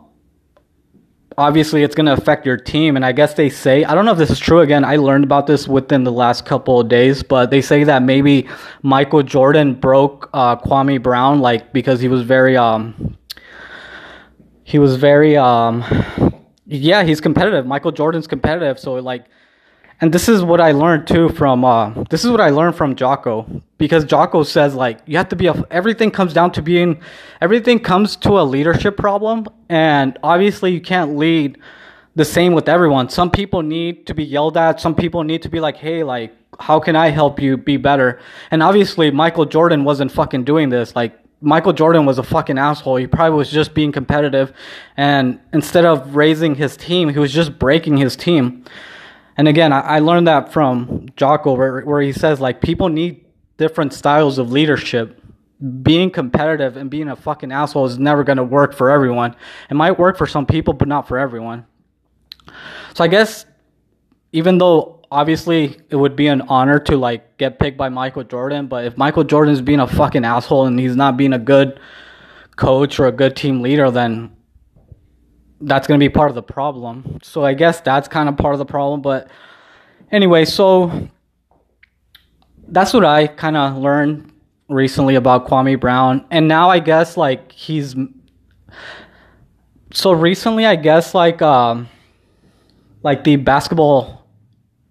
obviously 1.39 1.83
it's 1.83 1.95
going 1.95 2.07
to 2.07 2.13
affect 2.13 2.47
your 2.47 2.57
team. 2.57 2.97
And 2.97 3.05
I 3.05 3.13
guess 3.13 3.35
they 3.35 3.49
say, 3.49 3.85
I 3.85 3.95
don't 3.95 4.05
know 4.05 4.13
if 4.13 4.19
this 4.19 4.31
is 4.31 4.39
true 4.39 4.61
again. 4.61 4.85
I 4.85 4.97
learned 4.97 5.25
about 5.25 5.47
this 5.47 5.67
within 5.67 6.05
the 6.05 6.13
last 6.13 6.45
couple 6.45 6.81
of 6.81 6.89
days, 6.89 7.23
but 7.23 7.51
they 7.51 7.63
say 7.63 7.85
that 7.85 8.03
maybe 8.03 8.49
Michael 8.83 9.23
Jordan 9.23 9.75
broke 9.75 10.29
uh, 10.33 10.57
Kwame 10.57 11.03
Brown, 11.03 11.41
like 11.41 11.73
because 11.73 12.01
he 12.01 12.09
was 12.09 12.23
very, 12.23 12.57
um, 12.57 13.17
he 14.65 14.79
was 14.79 14.97
very, 14.97 15.37
um, 15.37 15.85
yeah, 16.67 17.03
he's 17.03 17.21
competitive. 17.21 17.67
Michael 17.67 17.93
Jordan's 17.93 18.27
competitive. 18.27 18.79
So 18.79 18.95
like, 18.95 19.27
and 20.01 20.13
this 20.13 20.29
is 20.29 20.43
what 20.43 20.61
I 20.61 20.73
learned 20.73 21.07
too 21.07 21.29
from 21.29 21.65
uh, 21.65 21.91
this 22.09 22.25
is 22.25 22.31
what 22.31 22.41
I 22.41 22.51
learned 22.51 22.77
from 22.77 22.97
Jocko 22.97 23.63
because 23.79 24.05
Jocko 24.05 24.43
says 24.43 24.75
like 24.75 25.01
you 25.07 25.17
have 25.17 25.29
to 25.29 25.37
be 25.37 25.47
a, 25.47 25.65
everything 25.71 26.11
comes 26.11 26.33
down 26.33 26.53
to 26.53 26.63
being 26.63 27.01
everything 27.41 27.79
comes 27.79 28.17
to 28.17 28.41
a 28.41 28.43
leadership 28.43 28.97
problem 28.97 29.47
and 29.69 30.19
obviously 30.23 30.73
you 30.73 30.81
can't 30.81 31.17
lead 31.17 31.59
the 32.17 32.25
same 32.25 32.55
with 32.55 32.69
everyone. 32.69 33.09
Some 33.09 33.31
people 33.31 33.63
need 33.63 34.07
to 34.07 34.15
be 34.15 34.25
yelled 34.25 34.57
at. 34.57 34.81
Some 34.81 34.95
people 34.95 35.23
need 35.23 35.43
to 35.43 35.49
be 35.49 35.61
like, 35.61 35.77
hey, 35.77 36.03
like 36.03 36.35
how 36.59 36.81
can 36.81 36.97
I 36.97 37.11
help 37.11 37.41
you 37.41 37.57
be 37.57 37.77
better? 37.77 38.21
And 38.51 38.63
obviously 38.63 39.11
Michael 39.11 39.47
Jordan 39.47 39.85
wasn't 39.85 40.13
fucking 40.13 40.45
doing 40.45 40.71
this. 40.71 40.97
Like 40.97 41.19
Michael 41.43 41.73
Jordan 41.73 42.05
was 42.05 42.19
a 42.19 42.23
fucking 42.23 42.59
asshole. 42.59 42.97
He 42.97 43.07
probably 43.07 43.37
was 43.37 43.51
just 43.51 43.75
being 43.75 43.93
competitive 43.93 44.53
and 44.97 45.41
instead 45.53 45.85
of 45.85 46.17
raising 46.17 46.55
his 46.55 46.77
team, 46.77 47.09
he 47.11 47.19
was 47.19 47.33
just 47.33 47.59
breaking 47.59 47.99
his 47.99 48.17
team. 48.17 48.65
And 49.41 49.49
again, 49.49 49.73
I, 49.73 49.81
I 49.81 49.99
learned 50.01 50.27
that 50.27 50.53
from 50.53 51.07
Jocko, 51.17 51.55
where, 51.55 51.81
where 51.81 52.03
he 52.03 52.13
says 52.13 52.43
like 52.43 52.61
people 52.61 52.91
need 52.91 53.25
different 53.57 53.95
styles 53.95 54.37
of 54.37 54.53
leadership. 54.53 55.19
Being 55.81 56.11
competitive 56.11 56.77
and 56.77 56.91
being 56.91 57.09
a 57.09 57.17
fucking 57.17 57.51
asshole 57.51 57.87
is 57.87 57.99
never 57.99 58.23
going 58.23 58.37
to 58.37 58.45
work 58.45 58.75
for 58.75 58.91
everyone. 58.91 59.35
It 59.71 59.75
might 59.77 59.99
work 59.99 60.19
for 60.19 60.27
some 60.27 60.45
people, 60.45 60.75
but 60.75 60.89
not 60.89 61.09
for 61.09 61.17
everyone. 61.17 61.65
So 62.93 63.03
I 63.03 63.09
guess 63.09 63.47
even 64.33 64.59
though 64.59 65.01
obviously 65.11 65.81
it 65.89 65.97
would 65.97 66.17
be 66.17 66.27
an 66.27 66.43
honor 66.43 66.79
to 66.81 66.99
like 66.99 67.39
get 67.39 67.59
picked 67.59 67.79
by 67.79 67.89
Michael 67.89 68.25
Jordan, 68.25 68.67
but 68.67 68.85
if 68.85 68.99
Michael 68.99 69.25
Jordan 69.25 69.55
is 69.55 69.63
being 69.63 69.81
a 69.81 69.87
fucking 69.87 70.27
asshole 70.27 70.67
and 70.67 70.79
he's 70.79 70.97
not 70.97 71.17
being 71.17 71.33
a 71.33 71.39
good 71.39 71.81
coach 72.57 73.01
or 73.01 73.07
a 73.07 73.13
good 73.13 73.37
team 73.37 73.63
leader, 73.63 73.91
then 73.91 74.37
that's 75.61 75.87
going 75.87 75.99
to 75.99 76.05
be 76.05 76.09
part 76.09 76.31
of 76.31 76.35
the 76.35 76.43
problem. 76.43 77.19
So 77.23 77.45
I 77.45 77.55
guess 77.55 77.81
that's 77.81 78.09
kind 78.09 78.29
of 78.29 78.37
part 78.37 78.55
of 78.55 78.59
the 78.59 78.67
problem. 78.67 79.03
But 79.03 79.31
anyway, 80.11 80.45
so 80.45 81.09
that's 82.69 82.93
what 82.93 83.05
I 83.05 83.27
kind 83.27 83.57
of 83.57 83.77
learned 83.77 84.33
recently 84.69 85.17
about 85.17 85.47
Kwame 85.47 85.79
Brown. 85.79 86.25
And 86.31 86.49
now 86.49 86.71
I 86.71 86.79
guess 86.79 87.17
like 87.17 87.53
he's. 87.53 87.95
So 89.93 90.13
recently, 90.13 90.67
I 90.67 90.77
guess 90.77 91.15
like 91.15 91.43
um, 91.43 91.89
like 93.03 93.25
the 93.25 93.37
basketball, 93.37 94.25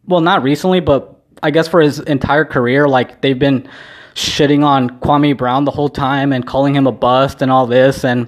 well, 0.05 0.21
not 0.21 0.43
recently, 0.43 0.81
but 0.81 1.23
I 1.41 1.51
guess 1.51 1.67
for 1.67 1.79
his 1.79 1.99
entire 2.01 2.45
career, 2.45 2.87
like 2.87 3.21
they've 3.21 3.39
been 3.39 3.69
shitting 4.15 4.65
on 4.65 4.99
Kwame 4.99 5.37
Brown 5.37 5.63
the 5.63 5.71
whole 5.71 5.89
time 5.89 6.33
and 6.33 6.45
calling 6.45 6.75
him 6.75 6.85
a 6.85 6.91
bust 6.91 7.41
and 7.41 7.49
all 7.49 7.65
this. 7.65 8.03
And 8.03 8.27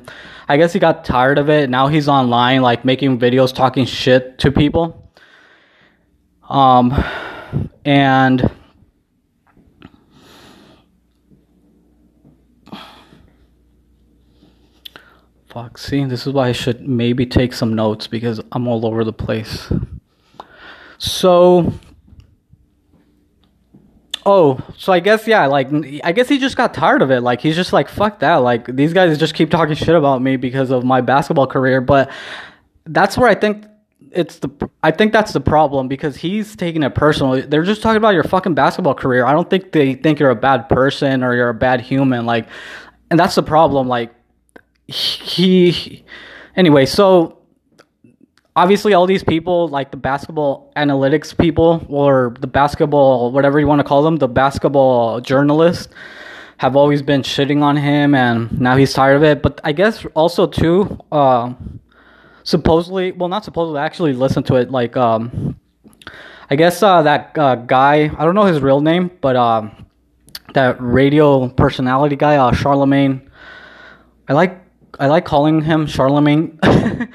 I 0.52 0.58
guess 0.58 0.74
he 0.74 0.80
got 0.80 1.06
tired 1.06 1.38
of 1.38 1.50
it. 1.50 1.70
Now 1.70 1.88
he's 1.88 2.10
online, 2.10 2.62
like 2.62 2.84
making 2.84 3.20
videos 3.20 3.56
talking 3.56 3.86
shit 3.86 4.38
to 4.40 4.52
people. 4.52 5.10
Um, 6.50 6.94
and 7.86 8.52
fuck, 15.48 15.78
see, 15.78 16.04
this 16.04 16.28
is 16.28 16.34
why 16.34 16.50
I 16.50 16.52
should 16.52 16.86
maybe 16.86 17.26
take 17.26 17.54
some 17.54 17.74
notes 17.74 18.08
because 18.08 18.42
I'm 18.52 18.68
all 18.68 18.86
over 18.86 19.06
the 19.06 19.14
place. 19.14 19.72
So 20.98 21.72
Oh, 24.26 24.60
so 24.78 24.94
I 24.94 25.00
guess 25.00 25.28
yeah, 25.28 25.48
like 25.48 25.70
I 26.04 26.12
guess 26.12 26.30
he 26.30 26.38
just 26.38 26.56
got 26.56 26.74
tired 26.74 27.02
of 27.02 27.12
it. 27.12 27.22
Like 27.22 27.42
he's 27.42 27.56
just 27.56 27.74
like 27.74 27.90
fuck 27.90 28.20
that. 28.20 28.38
Like 28.38 28.68
these 28.68 28.94
guys 28.94 29.18
just 29.18 29.34
keep 29.34 29.50
talking 29.50 29.76
shit 29.76 29.96
about 29.96 30.22
me 30.22 30.38
because 30.38 30.70
of 30.70 30.84
my 30.84 31.02
basketball 31.02 31.48
career, 31.48 31.82
but 31.82 32.12
that's 32.86 33.18
where 33.18 33.28
I 33.28 33.36
think 33.36 33.66
it's 34.12 34.40
the 34.40 34.50
I 34.84 34.92
think 34.92 35.14
that's 35.14 35.34
the 35.34 35.40
problem 35.40 35.88
because 35.88 36.18
he's 36.18 36.56
taking 36.56 36.84
it 36.84 36.94
personally. 36.94 37.42
They're 37.42 37.64
just 37.64 37.82
talking 37.82 37.98
about 37.98 38.14
your 38.14 38.24
fucking 38.24 38.54
basketball 38.54 38.94
career. 38.94 39.26
I 39.26 39.34
don't 39.34 39.50
think 39.50 39.72
they 39.72 39.96
think 39.96 40.20
you're 40.20 40.30
a 40.30 40.36
bad 40.36 40.70
person 40.70 41.24
or 41.24 41.34
you're 41.36 41.50
a 41.50 41.54
bad 41.54 41.82
human 41.82 42.26
like 42.26 42.48
and 43.10 43.20
that's 43.20 43.36
the 43.36 43.44
problem 43.44 43.88
like 43.88 44.14
he 44.88 46.04
anyway, 46.56 46.86
so 46.86 47.41
obviously 48.56 48.94
all 48.94 49.06
these 49.06 49.24
people 49.24 49.68
like 49.70 49.92
the 49.92 49.98
basketball 49.98 50.72
analytics 50.76 51.38
people 51.38 51.86
or 51.90 52.36
the 52.40 52.48
basketball 52.48 53.32
whatever 53.32 53.60
you 53.60 53.68
want 53.68 53.80
to 53.80 53.84
call 53.84 54.04
them 54.04 54.18
the 54.18 54.28
basketball 54.28 55.22
journalists 55.22 55.94
have 56.58 56.76
always 56.76 57.02
been 57.02 57.22
shitting 57.22 57.64
on 57.64 57.76
him 57.76 58.14
and 58.14 58.60
now 58.62 58.76
he's 58.76 58.94
tired 58.94 59.16
of 59.16 59.24
it. 59.24 59.42
But 59.42 59.62
i 59.64 59.72
guess 59.72 60.06
also 60.14 60.48
too 60.48 61.00
uh, 61.12 61.54
supposedly 62.44 63.12
well 63.14 63.30
not 63.30 63.46
supposedly 63.46 63.80
actually 63.80 64.14
listened 64.14 64.46
to 64.48 64.56
it 64.56 64.70
like 64.70 64.98
um, 64.98 65.58
i 66.50 66.56
guess 66.56 66.84
uh, 66.84 67.02
that 67.04 67.38
uh, 67.38 67.56
guy 67.56 68.12
i 68.18 68.26
don't 68.26 68.36
know 68.36 68.46
his 68.46 68.60
real 68.60 68.82
name 68.82 69.12
but 69.22 69.36
um, 69.36 69.86
that 70.54 70.76
radio 70.80 71.48
personality 71.48 72.16
guy 72.16 72.36
uh, 72.36 72.52
charlemagne. 72.52 73.30
I 74.28 74.34
like 74.34 74.60
i 75.00 75.08
like 75.08 75.24
calling 75.24 75.62
him 75.62 75.88
charlemagne 75.88 76.60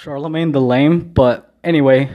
Charlemagne 0.00 0.52
the 0.52 0.60
Lame. 0.60 1.00
But 1.00 1.54
anyway, 1.62 2.10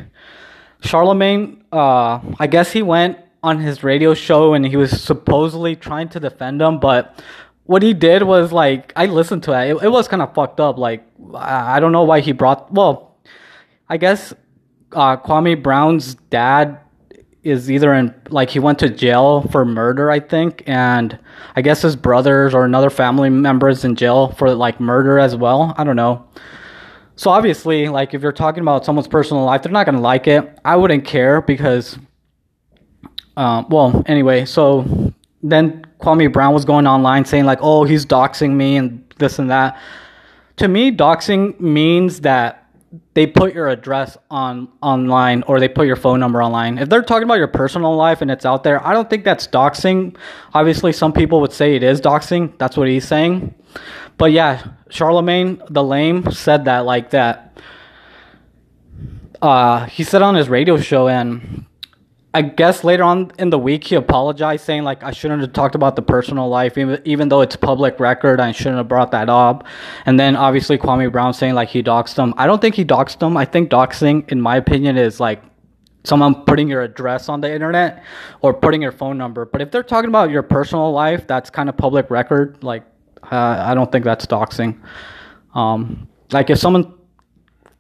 Charlemagne, 0.82 1.64
uh, 1.72 2.20
I 2.40 2.48
guess 2.48 2.72
he 2.72 2.82
went 2.82 3.20
on 3.44 3.60
his 3.60 3.84
radio 3.84 4.14
show 4.16 4.56
and 4.56 4.66
he 4.66 4.76
was 4.76 5.02
supposedly 5.02 5.76
trying 5.76 6.10
to 6.10 6.20
defend 6.20 6.62
him, 6.62 6.80
but 6.80 7.24
what 7.66 7.84
he 7.84 7.94
did 7.94 8.24
was 8.24 8.52
like 8.52 8.92
I 8.96 9.06
listened 9.06 9.44
to 9.44 9.54
it. 9.54 9.70
It, 9.70 9.84
it 9.84 9.90
was 9.90 10.08
kind 10.08 10.22
of 10.22 10.34
fucked 10.34 10.60
up. 10.60 10.78
Like 10.78 11.04
I, 11.36 11.78
I, 11.78 11.80
don't 11.80 11.92
know 11.92 12.04
why 12.04 12.22
he 12.22 12.32
brought. 12.32 12.72
Well, 12.72 13.18
I 13.88 13.98
guess 13.98 14.34
uh, 14.92 15.18
Kwame 15.18 15.62
Brown's 15.62 16.16
dad 16.30 16.80
is 17.44 17.70
either 17.70 17.94
in 17.94 18.14
like 18.30 18.50
he 18.50 18.60
went 18.60 18.80
to 18.80 18.90
jail 18.90 19.42
for 19.52 19.64
murder, 19.64 20.10
I 20.10 20.20
think, 20.20 20.64
and 20.66 21.20
I 21.56 21.62
guess 21.62 21.84
his 21.84 21.96
brothers 21.96 22.56
or 22.56 22.66
another 22.66 22.90
family 22.90 23.30
member 23.30 23.70
is 23.70 23.86
in 23.86 23.96
jail 23.96 24.30
for 24.30 24.54
like 24.56 24.80
murder 24.80 25.20
as 25.20 25.36
well. 25.36 25.76
I 25.78 25.84
don't 25.84 25.96
know. 25.96 26.26
So 27.16 27.30
obviously, 27.30 27.88
like 27.88 28.14
if 28.14 28.22
you're 28.22 28.32
talking 28.32 28.62
about 28.62 28.86
someone's 28.86 29.08
personal 29.08 29.44
life, 29.44 29.64
they're 29.64 29.72
not 29.72 29.86
gonna 29.86 30.02
like 30.02 30.28
it. 30.28 30.60
I 30.66 30.76
wouldn't 30.76 31.06
care 31.06 31.42
because, 31.42 31.98
um, 33.38 33.68
well, 33.70 34.04
anyway. 34.06 34.46
So 34.46 35.14
then 35.42 35.86
Kwame 36.00 36.32
Brown 36.32 36.54
was 36.54 36.66
going 36.66 36.88
online 36.88 37.26
saying 37.26 37.46
like, 37.46 37.60
"Oh, 37.62 37.84
he's 37.84 38.06
doxing 38.06 38.52
me 38.52 38.78
and 38.78 39.04
this 39.18 39.40
and 39.40 39.50
that." 39.50 39.80
To 40.58 40.68
me, 40.68 40.92
doxing 40.92 41.60
means 41.60 42.22
that 42.22 42.66
they 43.14 43.28
put 43.28 43.54
your 43.54 43.68
address 43.68 44.18
on 44.30 44.68
online 44.82 45.44
or 45.48 45.60
they 45.60 45.68
put 45.68 45.88
your 45.88 45.96
phone 45.96 46.20
number 46.20 46.42
online. 46.42 46.78
If 46.78 46.90
they're 46.90 47.02
talking 47.02 47.24
about 47.24 47.38
your 47.38 47.48
personal 47.48 47.96
life 47.96 48.22
and 48.22 48.30
it's 48.30 48.46
out 48.46 48.64
there, 48.64 48.86
I 48.86 48.94
don't 48.94 49.10
think 49.10 49.24
that's 49.24 49.48
doxing. 49.48 50.16
Obviously, 50.54 50.92
some 50.94 51.14
people 51.14 51.42
would 51.42 51.54
say 51.54 51.76
it 51.76 51.84
is 51.84 52.00
doxing. 52.02 52.58
That's 52.58 52.78
what 52.78 52.88
he's 52.88 53.08
saying. 53.08 53.54
But 54.18 54.32
yeah, 54.32 54.66
Charlemagne 54.90 55.62
the 55.70 55.84
Lame 55.84 56.32
said 56.32 56.66
that 56.66 56.86
like 56.86 57.10
that. 57.12 57.58
Uh, 59.42 59.86
he 59.86 60.04
said 60.04 60.22
on 60.22 60.36
his 60.36 60.48
radio 60.50 60.78
show, 60.78 61.08
and 61.08 61.66
I 62.34 62.42
guess 62.42 62.84
later 62.84 63.04
on 63.04 63.32
in 63.38 63.50
the 63.50 63.60
week 63.60 63.84
he 63.86 63.96
apologized, 63.96 64.66
saying 64.66 64.84
like 64.84 65.04
I 65.04 65.12
shouldn't 65.12 65.42
have 65.42 65.54
talked 65.54 65.76
about 65.76 65.96
the 65.96 66.02
personal 66.02 66.50
life, 66.50 66.78
even 66.78 67.02
even 67.06 67.30
though 67.30 67.42
it's 67.42 67.56
public 67.56 68.00
record, 68.00 68.40
I 68.40 68.52
shouldn't 68.52 68.78
have 68.78 68.88
brought 68.88 69.12
that 69.12 69.30
up. 69.30 69.66
And 70.06 70.20
then 70.20 70.36
obviously 70.36 70.78
Kwame 70.78 71.12
Brown 71.12 71.34
saying 71.34 71.54
like 71.54 71.70
he 71.70 71.84
doxed 71.84 72.18
him. 72.18 72.34
I 72.38 72.48
don't 72.48 72.62
think 72.62 72.76
he 72.76 72.86
doxed 72.86 73.22
him. 73.22 73.38
I 73.38 73.46
think 73.46 73.70
doxing, 73.70 74.30
in 74.32 74.40
my 74.42 74.56
opinion, 74.58 74.98
is 74.98 75.20
like 75.20 75.44
someone 76.06 76.44
putting 76.46 76.68
your 76.68 76.82
address 76.82 77.30
on 77.30 77.42
the 77.42 77.54
internet 77.54 78.04
or 78.42 78.54
putting 78.54 78.82
your 78.82 78.92
phone 78.92 79.18
number. 79.18 79.46
But 79.46 79.62
if 79.62 79.72
they're 79.72 79.84
talking 79.84 80.10
about 80.10 80.30
your 80.30 80.44
personal 80.44 80.92
life, 80.92 81.28
that's 81.28 81.50
kind 81.50 81.68
of 81.68 81.76
public 81.76 82.10
record. 82.10 82.64
Like 82.64 82.84
uh, 83.32 83.64
I 83.66 83.74
don't 83.74 83.92
think 83.92 84.06
that's 84.06 84.26
doxing. 84.26 84.80
Um, 85.54 86.08
like 86.32 86.50
if 86.50 86.58
someone 86.60 86.94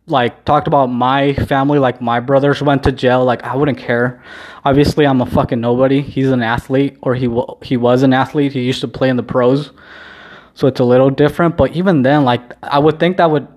like 0.07 0.45
talked 0.45 0.67
about 0.67 0.87
my 0.87 1.33
family, 1.33 1.79
like 1.79 2.01
my 2.01 2.19
brothers 2.19 2.61
went 2.61 2.83
to 2.83 2.91
jail, 2.91 3.25
like 3.25 3.43
I 3.43 3.55
wouldn't 3.55 3.77
care. 3.77 4.23
Obviously, 4.63 5.05
I'm 5.05 5.21
a 5.21 5.25
fucking 5.25 5.59
nobody. 5.59 6.01
He's 6.01 6.29
an 6.29 6.43
athlete, 6.43 6.97
or 7.01 7.15
he 7.15 7.25
w- 7.25 7.57
he 7.61 7.77
was 7.77 8.03
an 8.03 8.13
athlete. 8.13 8.53
He 8.53 8.61
used 8.61 8.81
to 8.81 8.87
play 8.87 9.09
in 9.09 9.17
the 9.17 9.23
pros, 9.23 9.71
so 10.53 10.67
it's 10.67 10.79
a 10.79 10.83
little 10.83 11.09
different. 11.09 11.57
But 11.57 11.75
even 11.75 12.03
then, 12.03 12.23
like 12.23 12.41
I 12.63 12.79
would 12.79 12.99
think 12.99 13.17
that 13.17 13.31
would 13.31 13.47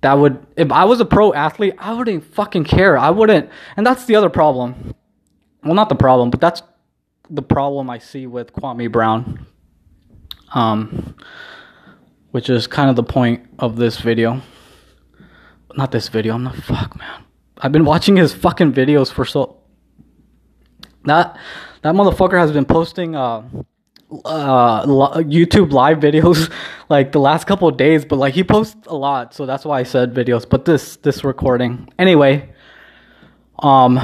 that 0.00 0.14
would 0.14 0.44
if 0.56 0.72
I 0.72 0.84
was 0.84 1.00
a 1.00 1.04
pro 1.04 1.32
athlete, 1.32 1.74
I 1.78 1.94
wouldn't 1.94 2.24
fucking 2.24 2.64
care. 2.64 2.98
I 2.98 3.10
wouldn't, 3.10 3.48
and 3.76 3.86
that's 3.86 4.04
the 4.06 4.16
other 4.16 4.30
problem. 4.30 4.94
Well, 5.64 5.74
not 5.74 5.88
the 5.88 5.94
problem, 5.94 6.30
but 6.30 6.40
that's 6.40 6.62
the 7.30 7.42
problem 7.42 7.88
I 7.88 7.98
see 7.98 8.26
with 8.26 8.52
Kwame 8.52 8.90
Brown. 8.90 9.46
Um, 10.54 11.14
which 12.32 12.50
is 12.50 12.66
kind 12.66 12.90
of 12.90 12.96
the 12.96 13.02
point 13.02 13.46
of 13.58 13.76
this 13.76 13.98
video. 13.98 14.42
Not 15.76 15.92
this 15.92 16.08
video. 16.08 16.34
I'm 16.34 16.44
not 16.44 16.56
fuck, 16.56 16.98
man. 16.98 17.24
I've 17.58 17.72
been 17.72 17.84
watching 17.84 18.16
his 18.16 18.34
fucking 18.34 18.72
videos 18.72 19.10
for 19.10 19.24
so. 19.24 19.58
That 21.04 21.38
that 21.82 21.94
motherfucker 21.94 22.38
has 22.38 22.52
been 22.52 22.64
posting 22.64 23.16
uh 23.16 23.42
uh 24.24 24.84
YouTube 24.84 25.72
live 25.72 25.98
videos 25.98 26.52
like 26.88 27.12
the 27.12 27.20
last 27.20 27.46
couple 27.46 27.68
of 27.68 27.76
days, 27.76 28.04
but 28.04 28.16
like 28.16 28.34
he 28.34 28.44
posts 28.44 28.86
a 28.86 28.96
lot, 28.96 29.34
so 29.34 29.46
that's 29.46 29.64
why 29.64 29.80
I 29.80 29.82
said 29.84 30.14
videos. 30.14 30.48
But 30.48 30.64
this 30.64 30.96
this 30.96 31.24
recording 31.24 31.88
anyway. 31.98 32.50
Um. 33.58 33.98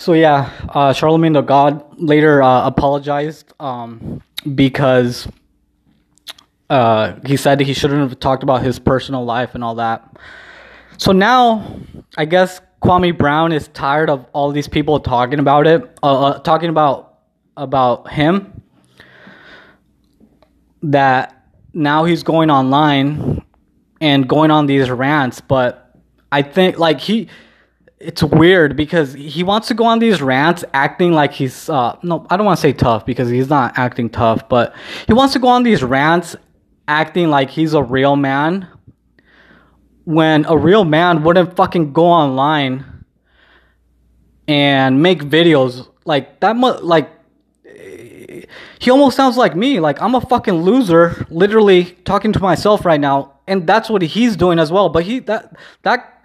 So 0.00 0.14
yeah, 0.14 0.50
uh, 0.70 0.94
Charlemagne 0.94 1.34
the 1.34 1.42
God 1.42 1.84
later 2.00 2.42
uh, 2.42 2.66
apologized 2.66 3.52
um, 3.60 4.22
because 4.54 5.28
uh, 6.70 7.16
he 7.26 7.36
said 7.36 7.60
he 7.60 7.74
shouldn't 7.74 8.08
have 8.08 8.18
talked 8.18 8.42
about 8.42 8.62
his 8.62 8.78
personal 8.78 9.26
life 9.26 9.54
and 9.54 9.62
all 9.62 9.74
that. 9.74 10.16
So 10.96 11.12
now, 11.12 11.80
I 12.16 12.24
guess 12.24 12.62
Kwame 12.82 13.18
Brown 13.18 13.52
is 13.52 13.68
tired 13.68 14.08
of 14.08 14.24
all 14.32 14.52
these 14.52 14.68
people 14.68 15.00
talking 15.00 15.38
about 15.38 15.66
it, 15.66 15.82
uh, 16.02 16.28
uh, 16.28 16.38
talking 16.38 16.70
about 16.70 17.18
about 17.58 18.10
him. 18.10 18.62
That 20.82 21.44
now 21.74 22.04
he's 22.04 22.22
going 22.22 22.50
online 22.50 23.44
and 24.00 24.26
going 24.26 24.50
on 24.50 24.64
these 24.64 24.88
rants, 24.88 25.42
but 25.42 25.94
I 26.32 26.40
think 26.40 26.78
like 26.78 27.00
he 27.00 27.28
it's 28.00 28.22
weird 28.22 28.76
because 28.76 29.12
he 29.12 29.42
wants 29.42 29.68
to 29.68 29.74
go 29.74 29.84
on 29.84 29.98
these 29.98 30.22
rants 30.22 30.64
acting 30.72 31.12
like 31.12 31.32
he's 31.32 31.68
uh 31.68 31.96
no 32.02 32.26
I 32.30 32.36
don't 32.38 32.46
want 32.46 32.56
to 32.56 32.62
say 32.62 32.72
tough 32.72 33.04
because 33.04 33.28
he's 33.28 33.50
not 33.50 33.76
acting 33.76 34.08
tough 34.08 34.48
but 34.48 34.74
he 35.06 35.12
wants 35.12 35.34
to 35.34 35.38
go 35.38 35.48
on 35.48 35.62
these 35.62 35.82
rants 35.82 36.34
acting 36.88 37.28
like 37.28 37.50
he's 37.50 37.74
a 37.74 37.82
real 37.82 38.16
man 38.16 38.66
when 40.04 40.46
a 40.46 40.56
real 40.56 40.84
man 40.84 41.22
wouldn't 41.22 41.54
fucking 41.56 41.92
go 41.92 42.06
online 42.06 43.04
and 44.48 45.02
make 45.02 45.22
videos 45.22 45.86
like 46.06 46.40
that 46.40 46.56
much 46.56 46.82
like 46.82 47.10
he 48.78 48.90
almost 48.90 49.14
sounds 49.14 49.36
like 49.36 49.54
me 49.54 49.78
like 49.78 50.00
I'm 50.00 50.14
a 50.14 50.22
fucking 50.22 50.54
loser 50.54 51.26
literally 51.28 51.84
talking 52.06 52.32
to 52.32 52.40
myself 52.40 52.86
right 52.86 53.00
now 53.00 53.34
and 53.46 53.66
that's 53.66 53.90
what 53.90 54.00
he's 54.00 54.36
doing 54.36 54.58
as 54.58 54.72
well 54.72 54.88
but 54.88 55.04
he 55.04 55.18
that 55.20 55.54
that 55.82 56.24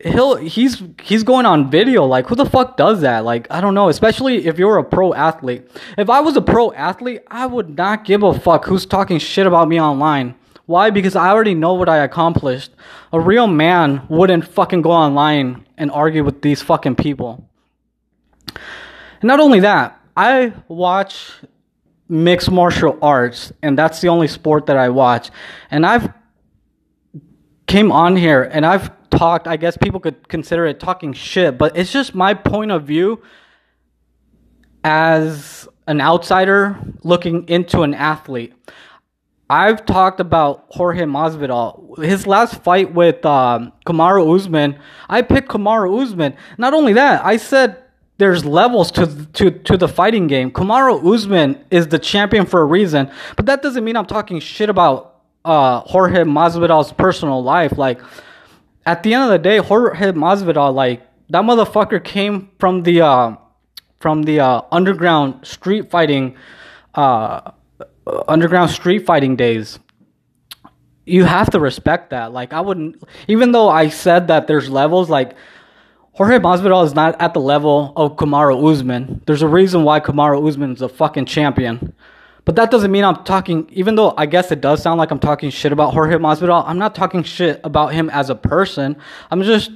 he'll 0.00 0.36
he's 0.36 0.82
he's 1.02 1.22
going 1.22 1.46
on 1.46 1.70
video 1.70 2.04
like 2.04 2.26
who 2.26 2.34
the 2.34 2.44
fuck 2.44 2.76
does 2.76 3.00
that? 3.00 3.24
Like 3.24 3.46
i 3.50 3.60
don't 3.60 3.74
know 3.74 3.88
especially 3.88 4.46
if 4.46 4.58
you're 4.58 4.78
a 4.78 4.84
pro 4.84 5.14
athlete. 5.14 5.68
If 5.96 6.10
i 6.10 6.20
was 6.20 6.36
a 6.36 6.42
pro 6.42 6.72
athlete 6.72 7.22
i 7.28 7.46
would 7.46 7.76
not 7.76 8.04
give 8.04 8.22
a 8.22 8.38
fuck 8.38 8.66
who's 8.66 8.84
talking 8.84 9.18
shit 9.18 9.46
about 9.46 9.68
me 9.68 9.80
online. 9.80 10.34
Why? 10.66 10.90
Because 10.90 11.16
i 11.16 11.28
already 11.28 11.54
know 11.54 11.74
what 11.74 11.88
i 11.88 11.98
accomplished. 11.98 12.72
A 13.12 13.20
real 13.20 13.46
man 13.46 14.02
wouldn't 14.08 14.46
fucking 14.46 14.82
go 14.82 14.90
online 14.90 15.66
and 15.78 15.90
argue 15.90 16.24
with 16.24 16.42
these 16.42 16.60
fucking 16.62 16.96
people. 16.96 17.48
And 18.48 19.28
not 19.28 19.40
only 19.40 19.60
that 19.60 19.98
i 20.16 20.52
watch 20.68 21.32
mixed 22.08 22.50
martial 22.50 22.98
arts 23.02 23.52
and 23.62 23.76
that's 23.76 24.00
the 24.00 24.08
only 24.08 24.28
sport 24.28 24.66
that 24.66 24.76
i 24.76 24.90
watch. 24.90 25.30
And 25.70 25.86
i've 25.86 26.12
came 27.66 27.90
on 27.90 28.16
here 28.16 28.42
and 28.42 28.64
i've 28.64 28.90
talked, 29.16 29.48
I 29.48 29.56
guess 29.56 29.76
people 29.76 30.00
could 30.00 30.28
consider 30.28 30.66
it 30.66 30.80
talking 30.80 31.12
shit, 31.12 31.58
but 31.58 31.76
it's 31.76 31.92
just 31.92 32.14
my 32.14 32.34
point 32.34 32.70
of 32.70 32.84
view 32.84 33.22
as 34.84 35.68
an 35.86 36.00
outsider 36.00 36.78
looking 37.02 37.48
into 37.48 37.82
an 37.82 37.94
athlete. 37.94 38.52
I've 39.48 39.86
talked 39.86 40.18
about 40.18 40.66
Jorge 40.70 41.04
Masvidal. 41.04 42.02
His 42.04 42.26
last 42.26 42.62
fight 42.62 42.92
with 42.92 43.24
um, 43.24 43.72
Kamaru 43.86 44.34
Usman, 44.34 44.78
I 45.08 45.22
picked 45.22 45.48
Kamaru 45.48 46.02
Usman. 46.02 46.36
Not 46.58 46.74
only 46.74 46.92
that, 46.94 47.24
I 47.24 47.36
said 47.36 47.80
there's 48.18 48.44
levels 48.44 48.90
to 48.92 49.06
to 49.34 49.50
to 49.50 49.76
the 49.76 49.86
fighting 49.86 50.26
game. 50.26 50.50
Kamaru 50.50 51.14
Usman 51.14 51.64
is 51.70 51.88
the 51.88 51.98
champion 51.98 52.44
for 52.44 52.60
a 52.60 52.64
reason, 52.64 53.08
but 53.36 53.46
that 53.46 53.62
doesn't 53.62 53.84
mean 53.84 53.96
I'm 53.96 54.06
talking 54.06 54.40
shit 54.40 54.68
about 54.68 55.15
uh, 55.46 55.80
Jorge 55.82 56.24
Masvidal's 56.24 56.92
personal 56.92 57.42
life. 57.42 57.78
Like 57.78 58.00
at 58.84 59.02
the 59.02 59.14
end 59.14 59.24
of 59.24 59.30
the 59.30 59.38
day, 59.38 59.58
Jorge 59.58 60.12
Masvidal, 60.12 60.74
like 60.74 61.06
that 61.30 61.42
motherfucker 61.42 62.02
came 62.02 62.50
from 62.58 62.82
the 62.82 63.00
uh, 63.00 63.36
from 64.00 64.24
the 64.24 64.40
uh, 64.40 64.62
underground 64.70 65.46
street 65.46 65.90
fighting, 65.90 66.36
uh, 66.94 67.52
underground 68.28 68.70
street 68.70 69.06
fighting 69.06 69.36
days. 69.36 69.78
You 71.04 71.24
have 71.24 71.50
to 71.50 71.60
respect 71.60 72.10
that. 72.10 72.32
Like 72.32 72.52
I 72.52 72.60
wouldn't, 72.60 73.02
even 73.28 73.52
though 73.52 73.68
I 73.68 73.88
said 73.88 74.26
that 74.28 74.48
there's 74.48 74.68
levels. 74.68 75.08
Like 75.08 75.36
Jorge 76.12 76.38
Masvidal 76.38 76.84
is 76.84 76.94
not 76.94 77.20
at 77.20 77.34
the 77.34 77.40
level 77.40 77.92
of 77.94 78.16
Kamaru 78.16 78.72
Usman. 78.72 79.22
There's 79.26 79.42
a 79.42 79.48
reason 79.48 79.84
why 79.84 80.00
Kamaru 80.00 80.46
Usman 80.48 80.72
is 80.72 80.82
a 80.82 80.88
fucking 80.88 81.26
champion. 81.26 81.94
But 82.46 82.54
that 82.54 82.70
doesn't 82.70 82.92
mean 82.92 83.04
I'm 83.04 83.24
talking, 83.24 83.68
even 83.72 83.96
though 83.96 84.14
I 84.16 84.24
guess 84.24 84.52
it 84.52 84.60
does 84.60 84.80
sound 84.80 84.98
like 84.98 85.10
I'm 85.10 85.18
talking 85.18 85.50
shit 85.50 85.72
about 85.72 85.92
Jorge 85.92 86.14
Masvidal. 86.14 86.62
I'm 86.64 86.78
not 86.78 86.94
talking 86.94 87.24
shit 87.24 87.60
about 87.64 87.92
him 87.92 88.08
as 88.10 88.30
a 88.30 88.36
person. 88.36 88.96
I'm 89.32 89.42
just, 89.42 89.72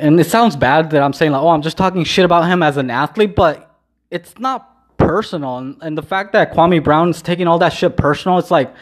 and 0.00 0.18
it 0.18 0.24
sounds 0.24 0.56
bad 0.56 0.90
that 0.90 1.00
I'm 1.00 1.12
saying 1.12 1.30
like, 1.30 1.40
oh, 1.40 1.50
I'm 1.50 1.62
just 1.62 1.76
talking 1.76 2.02
shit 2.02 2.24
about 2.24 2.48
him 2.48 2.60
as 2.60 2.76
an 2.76 2.90
athlete, 2.90 3.36
but 3.36 3.78
it's 4.10 4.36
not 4.40 4.98
personal. 4.98 5.58
And, 5.58 5.76
and 5.80 5.96
the 5.96 6.02
fact 6.02 6.32
that 6.32 6.52
Kwame 6.52 6.82
Brown 6.82 7.10
is 7.10 7.22
taking 7.22 7.46
all 7.46 7.58
that 7.60 7.72
shit 7.72 7.96
personal, 7.96 8.38
it's 8.38 8.50
like, 8.50 8.74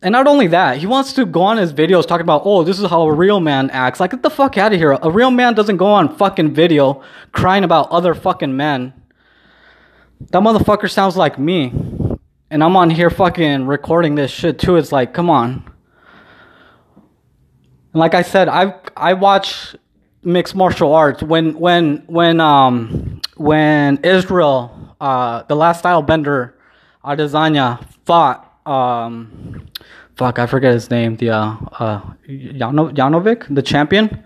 and 0.00 0.12
not 0.12 0.28
only 0.28 0.46
that, 0.46 0.78
he 0.78 0.86
wants 0.86 1.12
to 1.14 1.26
go 1.26 1.42
on 1.42 1.56
his 1.56 1.72
videos 1.72 2.06
talking 2.06 2.22
about, 2.22 2.42
oh, 2.44 2.62
this 2.62 2.78
is 2.78 2.88
how 2.88 3.02
a 3.02 3.12
real 3.12 3.40
man 3.40 3.68
acts. 3.70 3.98
Like, 3.98 4.12
get 4.12 4.22
the 4.22 4.30
fuck 4.30 4.56
out 4.56 4.72
of 4.72 4.78
here. 4.78 4.92
A 4.92 5.10
real 5.10 5.32
man 5.32 5.54
doesn't 5.54 5.76
go 5.76 5.86
on 5.86 6.14
fucking 6.14 6.54
video 6.54 7.02
crying 7.32 7.64
about 7.64 7.90
other 7.90 8.14
fucking 8.14 8.56
men. 8.56 8.92
That 10.20 10.42
motherfucker 10.42 10.90
sounds 10.90 11.16
like 11.16 11.38
me. 11.38 11.72
And 12.50 12.64
I'm 12.64 12.76
on 12.76 12.90
here 12.90 13.10
fucking 13.10 13.66
recording 13.66 14.14
this 14.14 14.30
shit 14.30 14.58
too. 14.58 14.76
It's 14.76 14.92
like, 14.92 15.14
come 15.14 15.30
on. 15.30 15.64
And 17.92 18.00
like 18.00 18.14
I 18.14 18.22
said, 18.22 18.48
I 18.48 18.74
I 18.96 19.14
watch 19.14 19.76
mixed 20.22 20.54
martial 20.54 20.92
arts 20.92 21.22
when 21.22 21.58
when 21.58 22.02
when 22.06 22.40
um 22.40 23.20
when 23.36 23.98
Israel 23.98 24.94
uh 25.00 25.42
the 25.44 25.56
last 25.56 25.80
style 25.80 26.02
bender 26.02 26.54
Adesanya 27.04 27.82
fought 28.04 28.60
um 28.66 29.66
fuck 30.16 30.38
I 30.38 30.46
forget 30.46 30.72
his 30.72 30.90
name 30.90 31.16
the 31.16 31.30
uh 31.30 31.56
uh 31.78 32.00
Janovic 32.28 33.54
the 33.54 33.62
champion 33.62 34.24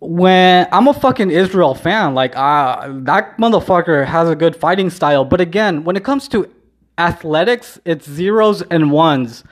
when 0.00 0.66
I'm 0.72 0.88
a 0.88 0.94
fucking 0.94 1.30
Israel 1.30 1.74
fan, 1.74 2.14
like 2.14 2.34
uh, 2.34 2.88
that 3.02 3.36
motherfucker 3.36 4.06
has 4.06 4.28
a 4.30 4.34
good 4.34 4.56
fighting 4.56 4.88
style. 4.88 5.24
But 5.26 5.40
again, 5.40 5.84
when 5.84 5.94
it 5.94 6.04
comes 6.04 6.26
to 6.28 6.50
athletics, 6.96 7.78
it's 7.84 8.08
zeros 8.08 8.62
and 8.62 8.90
ones. 8.90 9.44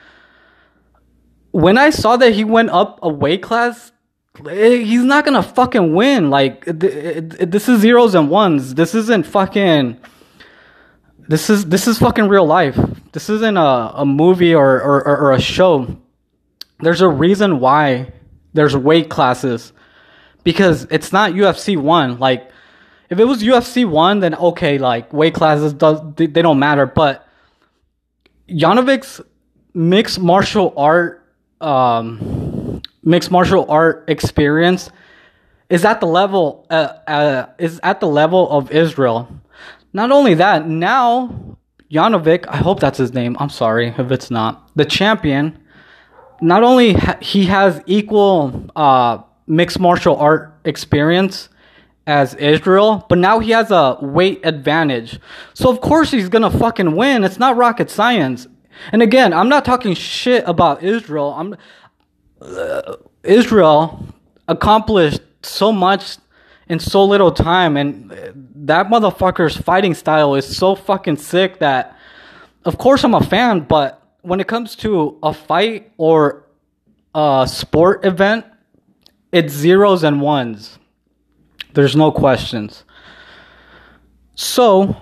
When 1.51 1.77
I 1.77 1.91
saw 1.91 2.17
that 2.17 2.33
he 2.33 2.43
went 2.43 2.71
up 2.71 2.99
a 3.03 3.09
weight 3.09 3.43
class, 3.43 3.91
eh, 4.47 4.77
he's 4.77 5.03
not 5.03 5.23
gonna 5.23 5.43
fucking 5.43 5.93
win. 5.93 6.31
Like 6.31 6.65
this 6.65 7.69
is 7.69 7.81
zeros 7.81 8.15
and 8.15 8.29
ones. 8.29 8.73
This 8.73 8.95
isn't 8.95 9.27
fucking. 9.27 9.99
This 11.27 11.51
is 11.51 11.65
this 11.65 11.87
is 11.87 11.99
fucking 11.99 12.27
real 12.27 12.45
life. 12.45 12.75
This 13.11 13.29
isn't 13.29 13.57
a, 13.57 13.91
a 13.93 14.05
movie 14.05 14.55
or, 14.55 14.81
or, 14.81 15.05
or 15.05 15.31
a 15.31 15.39
show. 15.39 15.95
There's 16.79 17.01
a 17.01 17.09
reason 17.09 17.59
why 17.59 18.13
there's 18.53 18.75
weight 18.75 19.09
classes 19.09 19.73
because 20.43 20.85
it's 20.89 21.11
not 21.11 21.33
UFC 21.33 21.77
one. 21.77 22.19
Like 22.19 22.49
if 23.09 23.19
it 23.19 23.25
was 23.25 23.41
UFC 23.41 23.87
one, 23.89 24.19
then 24.19 24.35
okay, 24.35 24.77
like 24.77 25.11
weight 25.11 25.33
classes 25.33 25.73
does 25.73 25.99
they, 26.15 26.27
don't 26.27 26.59
matter. 26.59 26.85
But 26.85 27.27
Janovic's 28.47 29.21
mixed 29.73 30.19
martial 30.19 30.73
art, 30.77 31.25
um, 31.61 32.81
mixed 33.03 33.31
martial 33.31 33.69
art 33.69 34.05
experience 34.07 34.89
is 35.69 35.85
at 35.85 35.99
the 35.99 36.07
level 36.07 36.67
uh, 36.69 36.93
uh, 37.07 37.45
is 37.57 37.79
at 37.83 37.99
the 37.99 38.07
level 38.07 38.49
of 38.49 38.71
Israel. 38.71 39.27
Not 39.91 40.11
only 40.11 40.35
that, 40.35 40.67
now 40.67 41.57
Janovic, 41.91 42.45
I 42.47 42.57
hope 42.57 42.79
that's 42.79 42.99
his 42.99 43.13
name. 43.13 43.35
I'm 43.39 43.49
sorry 43.49 43.87
if 43.97 44.11
it's 44.11 44.29
not. 44.29 44.69
The 44.75 44.85
champion, 44.85 45.57
not 46.41 46.63
only 46.63 46.93
ha- 46.93 47.17
he 47.21 47.45
has 47.45 47.81
equal 47.87 48.69
uh, 48.75 49.19
mixed 49.49 49.79
martial 49.79 50.15
art 50.15 50.55
experience 50.63 51.49
as 52.07 52.33
Israel, 52.35 53.05
but 53.09 53.17
now 53.17 53.39
he 53.39 53.51
has 53.51 53.71
a 53.71 53.97
weight 54.01 54.39
advantage. 54.45 55.19
So 55.53 55.69
of 55.69 55.81
course 55.81 56.11
he's 56.11 56.29
gonna 56.29 56.49
fucking 56.49 56.95
win. 56.95 57.23
It's 57.23 57.39
not 57.39 57.57
rocket 57.57 57.89
science. 57.89 58.47
And 58.91 59.01
again, 59.01 59.33
I'm 59.33 59.49
not 59.49 59.65
talking 59.65 59.93
shit 59.93 60.43
about 60.47 60.81
Israel. 60.83 61.33
I'm 61.35 61.57
uh, 62.41 62.95
Israel 63.23 64.05
accomplished 64.47 65.21
so 65.43 65.71
much 65.71 66.17
in 66.69 66.79
so 66.79 67.03
little 67.03 67.31
time, 67.31 67.75
and 67.75 68.11
that 68.55 68.87
motherfucker's 68.87 69.57
fighting 69.57 69.93
style 69.93 70.35
is 70.35 70.57
so 70.57 70.75
fucking 70.75 71.17
sick 71.17 71.59
that, 71.59 71.97
of 72.63 72.77
course, 72.77 73.03
I'm 73.03 73.15
a 73.15 73.23
fan. 73.23 73.61
But 73.61 74.01
when 74.21 74.39
it 74.39 74.47
comes 74.47 74.75
to 74.77 75.17
a 75.23 75.33
fight 75.33 75.91
or 75.97 76.45
a 77.13 77.47
sport 77.51 78.05
event, 78.05 78.45
it's 79.31 79.53
zeros 79.53 80.03
and 80.03 80.21
ones. 80.21 80.79
There's 81.73 81.95
no 81.95 82.11
questions. 82.11 82.83
So, 84.35 84.95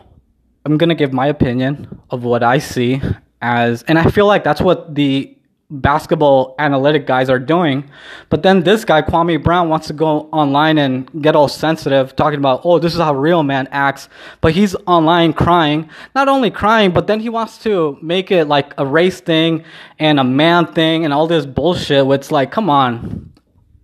I'm 0.66 0.78
going 0.78 0.90
to 0.90 0.96
give 0.96 1.14
my 1.14 1.28
opinion 1.28 2.02
of 2.10 2.24
what 2.24 2.44
I 2.44 2.58
see 2.58 3.02
as, 3.42 3.84
and 3.84 3.98
I 3.98 4.10
feel 4.10 4.26
like 4.26 4.44
that's 4.44 4.60
what 4.60 4.96
the 4.96 5.38
basketball 5.70 6.56
analytic 6.60 7.06
guys 7.06 7.30
are 7.30 7.40
doing. 7.40 7.90
But 8.30 8.44
then 8.44 8.64
this 8.64 8.86
guy, 8.86 9.02
Kwame 9.02 9.44
Brown, 9.44 9.70
wants 9.70 9.88
to 9.88 9.94
go 9.94 10.30
online 10.32 10.78
and 10.78 11.10
get 11.22 11.36
all 11.36 11.48
sensitive, 11.48 12.16
talking 12.16 12.40
about, 12.40 12.62
oh, 12.64 12.80
this 12.80 12.94
is 12.94 13.00
how 13.00 13.14
real 13.14 13.44
man 13.44 13.68
acts. 13.72 14.08
But 14.42 14.54
he's 14.54 14.76
online 14.88 15.34
crying. 15.34 15.90
Not 16.16 16.28
only 16.28 16.52
crying, 16.52 16.92
but 16.92 17.08
then 17.08 17.20
he 17.20 17.30
wants 17.30 17.58
to 17.60 17.98
make 18.02 18.32
it 18.32 18.46
like 18.46 18.74
a 18.78 18.86
race 18.86 19.20
thing 19.20 19.64
and 20.00 20.20
a 20.20 20.24
man 20.24 20.68
thing 20.74 21.06
and 21.06 21.14
all 21.14 21.28
this 21.28 21.46
bullshit. 21.46 22.06
It's 22.08 22.32
like, 22.32 22.52
come 22.52 22.70
on. 22.70 23.34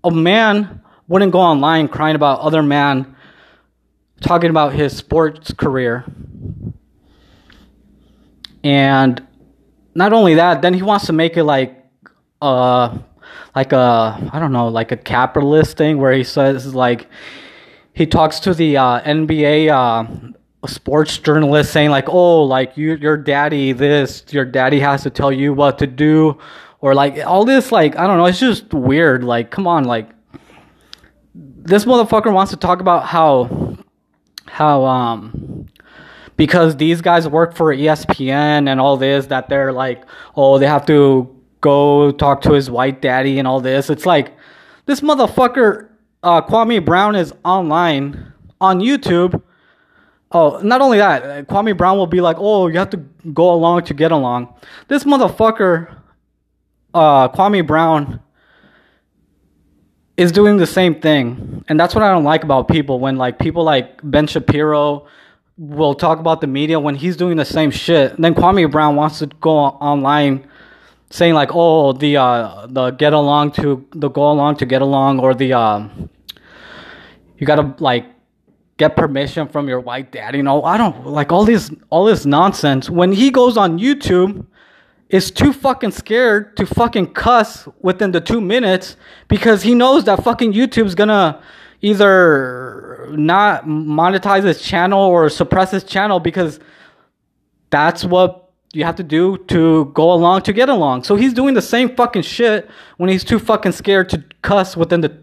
A 0.03 0.11
man 0.11 0.81
wouldn't 1.07 1.31
go 1.31 1.39
online 1.39 1.87
crying 1.87 2.15
about 2.15 2.39
other 2.39 2.63
man 2.63 3.15
talking 4.21 4.49
about 4.49 4.73
his 4.73 4.95
sports 4.95 5.53
career. 5.53 6.05
And 8.63 9.25
not 9.95 10.13
only 10.13 10.35
that, 10.35 10.61
then 10.61 10.73
he 10.73 10.81
wants 10.81 11.05
to 11.07 11.13
make 11.13 11.37
it 11.37 11.43
like 11.43 11.79
uh 12.41 12.97
like 13.55 13.71
a 13.71 14.29
I 14.33 14.39
don't 14.39 14.51
know, 14.51 14.67
like 14.67 14.91
a 14.91 14.97
capitalist 14.97 15.77
thing 15.77 15.97
where 15.97 16.13
he 16.13 16.23
says 16.23 16.73
like 16.73 17.07
he 17.93 18.07
talks 18.07 18.39
to 18.41 18.53
the 18.53 18.77
uh, 18.77 19.01
NBA 19.01 19.69
uh, 19.69 20.67
sports 20.67 21.17
journalist 21.19 21.71
saying 21.71 21.91
like, 21.91 22.09
"Oh, 22.09 22.43
like 22.43 22.75
you 22.75 22.95
your 22.95 23.17
daddy 23.17 23.71
this, 23.71 24.25
your 24.31 24.45
daddy 24.45 24.79
has 24.79 25.03
to 25.03 25.09
tell 25.09 25.31
you 25.31 25.53
what 25.53 25.77
to 25.79 25.87
do." 25.87 26.39
Or 26.83 26.93
like 26.93 27.25
all 27.25 27.45
this 27.45 27.71
like 27.71 27.95
I 27.97 28.05
don't 28.07 28.17
know, 28.17 28.25
it's 28.25 28.41
just 28.41 28.73
weird. 28.73 29.23
Like 29.23 29.51
come 29.51 29.67
on, 29.67 29.85
like 29.85 30.09
this 31.33 31.85
motherfucker 31.85 32.33
wants 32.33 32.51
to 32.51 32.57
talk 32.57 32.81
about 32.81 33.05
how 33.05 33.77
how 34.47 34.83
um 34.83 35.67
because 36.35 36.75
these 36.75 36.99
guys 36.99 37.25
work 37.25 37.55
for 37.55 37.73
ESPN 37.73 38.67
and 38.67 38.81
all 38.81 38.97
this 38.97 39.27
that 39.27 39.47
they're 39.47 39.71
like, 39.71 40.03
oh, 40.35 40.59
they 40.59 40.67
have 40.67 40.85
to 40.87 41.33
go 41.61 42.11
talk 42.11 42.41
to 42.41 42.51
his 42.51 42.69
white 42.69 43.01
daddy 43.01 43.39
and 43.39 43.47
all 43.47 43.61
this. 43.61 43.89
It's 43.89 44.05
like 44.05 44.35
this 44.85 44.99
motherfucker 44.99 45.87
uh, 46.21 46.41
Kwame 46.41 46.83
Brown 46.83 47.15
is 47.15 47.33
online 47.45 48.33
on 48.59 48.81
YouTube. 48.81 49.41
Oh, 50.33 50.59
not 50.61 50.81
only 50.81 50.97
that, 50.97 51.47
Kwame 51.47 51.77
Brown 51.77 51.97
will 51.97 52.07
be 52.07 52.19
like, 52.19 52.35
"Oh, 52.39 52.67
you 52.67 52.77
have 52.77 52.89
to 52.89 52.97
go 53.33 53.53
along 53.53 53.85
to 53.85 53.93
get 53.93 54.11
along." 54.11 54.53
This 54.89 55.05
motherfucker, 55.05 56.02
uh, 56.93 57.29
Kwame 57.29 57.65
Brown, 57.65 58.19
is 60.15 60.31
doing 60.31 60.57
the 60.57 60.67
same 60.67 60.99
thing, 61.01 61.63
and 61.67 61.79
that's 61.79 61.95
what 61.95 62.03
I 62.03 62.11
don't 62.11 62.23
like 62.23 62.43
about 62.43 62.67
people. 62.67 62.99
When 62.99 63.17
like 63.17 63.39
people 63.39 63.63
like 63.63 63.99
Ben 64.03 64.27
Shapiro 64.27 65.07
will 65.57 65.95
talk 65.95 66.19
about 66.19 66.41
the 66.41 66.47
media 66.47 66.79
when 66.79 66.95
he's 66.95 67.15
doing 67.15 67.37
the 67.37 67.45
same 67.45 67.71
shit. 67.71 68.15
Then 68.17 68.33
Kwame 68.35 68.69
Brown 68.71 68.95
wants 68.95 69.19
to 69.19 69.27
go 69.27 69.57
online 69.57 70.47
saying 71.09 71.33
like, 71.33 71.49
"Oh, 71.53 71.93
the 71.93 72.17
uh, 72.17 72.67
the 72.67 72.91
get 72.91 73.13
along 73.13 73.51
to 73.53 73.87
the 73.91 74.09
go 74.09 74.31
along 74.31 74.57
to 74.57 74.65
get 74.65 74.81
along," 74.81 75.19
or 75.19 75.33
the 75.33 75.53
uh, 75.53 75.87
you 77.37 77.47
gotta 77.47 77.73
like 77.79 78.05
get 78.77 78.95
permission 78.95 79.47
from 79.47 79.67
your 79.67 79.79
white 79.79 80.11
dad. 80.11 80.35
You 80.35 80.43
know, 80.43 80.63
I 80.63 80.77
don't 80.77 81.07
like 81.07 81.31
all 81.31 81.45
this 81.45 81.71
all 81.89 82.05
this 82.05 82.25
nonsense. 82.25 82.89
When 82.89 83.11
he 83.11 83.31
goes 83.31 83.57
on 83.57 83.79
YouTube, 83.79 84.45
is 85.09 85.31
too 85.31 85.53
fucking 85.53 85.91
scared 85.91 86.57
to 86.57 86.65
fucking 86.65 87.13
cuss 87.13 87.67
within 87.81 88.11
the 88.11 88.21
two 88.21 88.41
minutes 88.41 88.97
because 89.27 89.61
he 89.61 89.75
knows 89.75 90.03
that 90.05 90.23
fucking 90.23 90.53
YouTube's 90.53 90.95
gonna 90.95 91.41
either 91.81 93.07
not 93.11 93.65
monetize 93.65 94.43
his 94.43 94.61
channel 94.61 95.01
or 95.01 95.29
suppress 95.29 95.71
his 95.71 95.83
channel 95.83 96.19
because 96.19 96.59
that's 97.69 98.03
what 98.05 98.51
you 98.73 98.83
have 98.83 98.95
to 98.95 99.03
do 99.03 99.37
to 99.47 99.85
go 99.93 100.11
along 100.11 100.41
to 100.41 100.53
get 100.53 100.69
along. 100.69 101.03
So 101.03 101.15
he's 101.15 101.33
doing 101.33 101.53
the 101.53 101.61
same 101.61 101.95
fucking 101.95 102.23
shit 102.23 102.69
when 102.97 103.09
he's 103.09 103.23
too 103.23 103.37
fucking 103.37 103.73
scared 103.73 104.09
to 104.09 104.23
cuss 104.41 104.75
within 104.75 105.01
the 105.01 105.15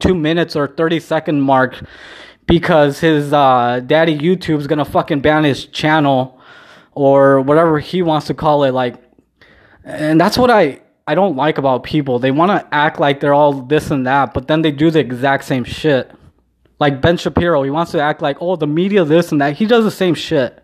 two 0.00 0.14
minutes 0.14 0.56
or 0.56 0.66
30 0.66 0.98
second 1.00 1.40
mark 1.40 1.80
because 2.46 2.98
his 2.98 3.32
uh, 3.32 3.80
daddy 3.86 4.18
YouTube's 4.18 4.66
gonna 4.66 4.84
fucking 4.84 5.20
ban 5.20 5.44
his 5.44 5.66
channel 5.66 6.40
or 6.92 7.40
whatever 7.40 7.78
he 7.78 8.02
wants 8.02 8.26
to 8.26 8.34
call 8.34 8.64
it. 8.64 8.72
Like, 8.72 8.96
and 9.84 10.20
that's 10.20 10.38
what 10.38 10.50
I 10.50 10.80
I 11.06 11.14
don't 11.14 11.34
like 11.34 11.58
about 11.58 11.82
people. 11.82 12.18
They 12.18 12.30
want 12.30 12.50
to 12.52 12.74
act 12.74 13.00
like 13.00 13.20
they're 13.20 13.34
all 13.34 13.52
this 13.52 13.90
and 13.90 14.06
that, 14.06 14.32
but 14.32 14.46
then 14.46 14.62
they 14.62 14.70
do 14.70 14.90
the 14.90 15.00
exact 15.00 15.44
same 15.44 15.64
shit. 15.64 16.10
Like 16.78 17.00
Ben 17.00 17.16
Shapiro, 17.16 17.62
he 17.62 17.70
wants 17.70 17.90
to 17.92 18.00
act 18.00 18.22
like, 18.22 18.38
oh, 18.40 18.56
the 18.56 18.66
media 18.66 19.04
this 19.04 19.32
and 19.32 19.40
that. 19.40 19.56
He 19.56 19.66
does 19.66 19.84
the 19.84 19.90
same 19.90 20.14
shit. 20.14 20.62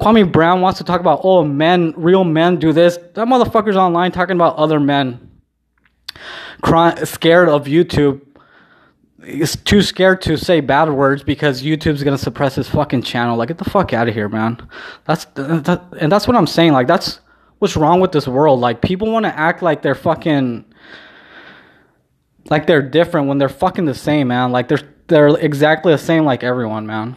Kwame 0.00 0.30
Brown 0.30 0.60
wants 0.60 0.78
to 0.78 0.84
talk 0.84 1.00
about, 1.00 1.20
oh, 1.22 1.44
men, 1.44 1.94
real 1.96 2.24
men 2.24 2.56
do 2.56 2.72
this. 2.72 2.96
That 3.14 3.28
motherfucker's 3.28 3.76
online 3.76 4.10
talking 4.10 4.34
about 4.34 4.56
other 4.56 4.80
men. 4.80 5.30
Scared 7.04 7.48
of 7.48 7.66
YouTube. 7.66 8.22
He's 9.24 9.56
too 9.56 9.82
scared 9.82 10.20
to 10.22 10.36
say 10.36 10.60
bad 10.60 10.90
words 10.90 11.22
because 11.22 11.62
YouTube's 11.62 12.02
gonna 12.02 12.18
suppress 12.18 12.56
his 12.56 12.68
fucking 12.68 13.02
channel. 13.02 13.36
Like, 13.36 13.48
get 13.48 13.58
the 13.58 13.70
fuck 13.70 13.92
out 13.92 14.08
of 14.08 14.14
here, 14.14 14.28
man. 14.28 14.60
That's 15.04 15.26
that, 15.36 15.82
and 15.98 16.10
that's 16.10 16.26
what 16.26 16.36
I'm 16.36 16.46
saying. 16.46 16.72
Like, 16.72 16.88
that's 16.88 17.20
what's 17.64 17.78
wrong 17.78 17.98
with 17.98 18.12
this 18.12 18.28
world. 18.28 18.60
Like 18.60 18.82
people 18.82 19.10
want 19.10 19.24
to 19.24 19.34
act 19.34 19.62
like 19.62 19.80
they're 19.80 19.94
fucking 19.94 20.66
like 22.50 22.66
they're 22.66 22.82
different 22.82 23.26
when 23.26 23.38
they're 23.38 23.48
fucking 23.48 23.86
the 23.86 23.94
same, 23.94 24.28
man. 24.28 24.52
Like 24.52 24.68
they're 24.68 24.86
they're 25.06 25.28
exactly 25.28 25.92
the 25.92 25.98
same 25.98 26.26
like 26.26 26.44
everyone, 26.44 26.86
man. 26.86 27.16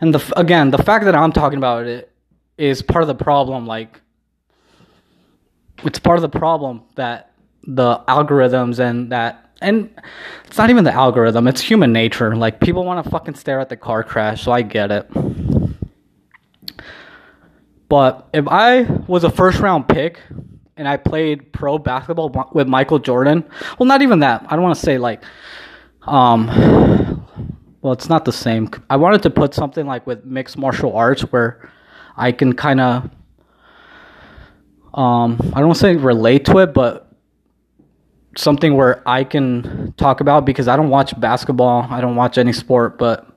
And 0.00 0.14
the 0.14 0.32
again, 0.36 0.70
the 0.70 0.78
fact 0.78 1.06
that 1.06 1.16
I'm 1.16 1.32
talking 1.32 1.58
about 1.58 1.86
it 1.86 2.12
is 2.56 2.82
part 2.82 3.02
of 3.02 3.08
the 3.08 3.16
problem. 3.16 3.66
Like 3.66 4.00
it's 5.82 5.98
part 5.98 6.16
of 6.16 6.22
the 6.22 6.38
problem 6.38 6.82
that 6.94 7.32
the 7.64 7.98
algorithms 8.06 8.78
and 8.78 9.10
that 9.10 9.50
and 9.60 9.90
it's 10.46 10.56
not 10.56 10.70
even 10.70 10.84
the 10.84 10.92
algorithm 10.92 11.46
it's 11.46 11.60
human 11.60 11.92
nature 11.92 12.34
like 12.34 12.58
people 12.58 12.84
want 12.84 13.04
to 13.04 13.10
fucking 13.10 13.34
stare 13.34 13.60
at 13.60 13.68
the 13.68 13.76
car 13.76 14.02
crash 14.02 14.42
so 14.44 14.50
i 14.50 14.62
get 14.62 14.90
it 14.90 15.06
but 17.90 18.28
if 18.32 18.46
I 18.46 18.82
was 19.08 19.24
a 19.24 19.30
first 19.30 19.58
round 19.58 19.88
pick 19.88 20.20
and 20.76 20.86
I 20.86 20.96
played 20.96 21.52
pro 21.52 21.76
basketball 21.76 22.32
with 22.54 22.68
Michael 22.68 23.00
Jordan, 23.00 23.44
well, 23.78 23.86
not 23.86 24.00
even 24.00 24.20
that. 24.20 24.46
I 24.48 24.54
don't 24.54 24.62
want 24.62 24.76
to 24.76 24.80
say 24.80 24.96
like, 24.96 25.24
um, 26.06 26.46
well, 27.82 27.92
it's 27.92 28.08
not 28.08 28.24
the 28.24 28.32
same. 28.32 28.70
I 28.88 28.96
wanted 28.96 29.24
to 29.24 29.30
put 29.30 29.54
something 29.54 29.86
like 29.86 30.06
with 30.06 30.24
mixed 30.24 30.56
martial 30.56 30.96
arts 30.96 31.22
where 31.32 31.68
I 32.16 32.30
can 32.30 32.52
kind 32.52 32.80
of, 32.80 33.10
um, 34.94 35.52
I 35.52 35.60
don't 35.60 35.74
say 35.74 35.96
relate 35.96 36.44
to 36.44 36.58
it, 36.58 36.72
but 36.72 37.10
something 38.36 38.76
where 38.76 39.02
I 39.04 39.24
can 39.24 39.94
talk 39.96 40.20
about 40.20 40.44
because 40.44 40.68
I 40.68 40.76
don't 40.76 40.90
watch 40.90 41.18
basketball, 41.18 41.88
I 41.90 42.00
don't 42.00 42.14
watch 42.14 42.38
any 42.38 42.52
sport, 42.52 42.98
but 42.98 43.29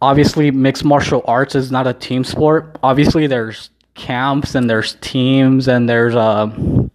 obviously 0.00 0.50
mixed 0.50 0.84
martial 0.84 1.22
arts 1.26 1.54
is 1.54 1.70
not 1.70 1.86
a 1.86 1.94
team 1.94 2.24
sport. 2.24 2.78
Obviously, 2.82 3.26
there's 3.26 3.70
camps 3.94 4.54
and 4.54 4.68
there's 4.68 4.94
teams 5.00 5.68
and 5.68 5.88
there's 5.88 6.14
a. 6.14 6.18
Uh, 6.18 6.88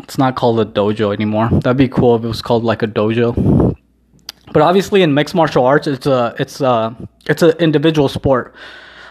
it's 0.00 0.18
not 0.18 0.36
called 0.36 0.60
a 0.60 0.66
dojo 0.66 1.14
anymore. 1.14 1.48
That'd 1.48 1.78
be 1.78 1.88
cool 1.88 2.14
if 2.16 2.24
it 2.24 2.28
was 2.28 2.42
called 2.42 2.62
like 2.62 2.82
a 2.82 2.86
dojo. 2.86 3.74
But 4.52 4.62
obviously, 4.62 5.02
in 5.02 5.14
mixed 5.14 5.34
martial 5.34 5.64
arts, 5.64 5.86
it's 5.86 6.06
a 6.06 6.34
it's 6.38 6.60
a 6.60 6.96
it's 7.26 7.42
an 7.42 7.52
individual 7.58 8.08
sport. 8.08 8.54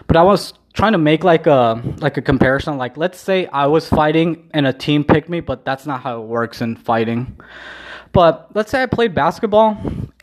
But 0.07 0.17
I 0.17 0.21
was 0.21 0.53
trying 0.73 0.91
to 0.91 0.97
make 0.97 1.23
like 1.23 1.47
a 1.47 1.81
like 1.97 2.17
a 2.17 2.21
comparison. 2.21 2.77
Like, 2.77 2.95
let's 2.95 3.19
say 3.19 3.47
I 3.47 3.65
was 3.67 3.89
fighting 3.89 4.49
and 4.53 4.67
a 4.67 4.73
team 4.73 5.03
picked 5.03 5.29
me, 5.29 5.39
but 5.39 5.65
that's 5.65 5.87
not 5.87 6.01
how 6.01 6.21
it 6.21 6.25
works 6.27 6.61
in 6.61 6.75
fighting. 6.75 7.37
But 8.11 8.49
let's 8.53 8.69
say 8.69 8.83
I 8.83 8.85
played 8.85 9.15
basketball 9.15 9.75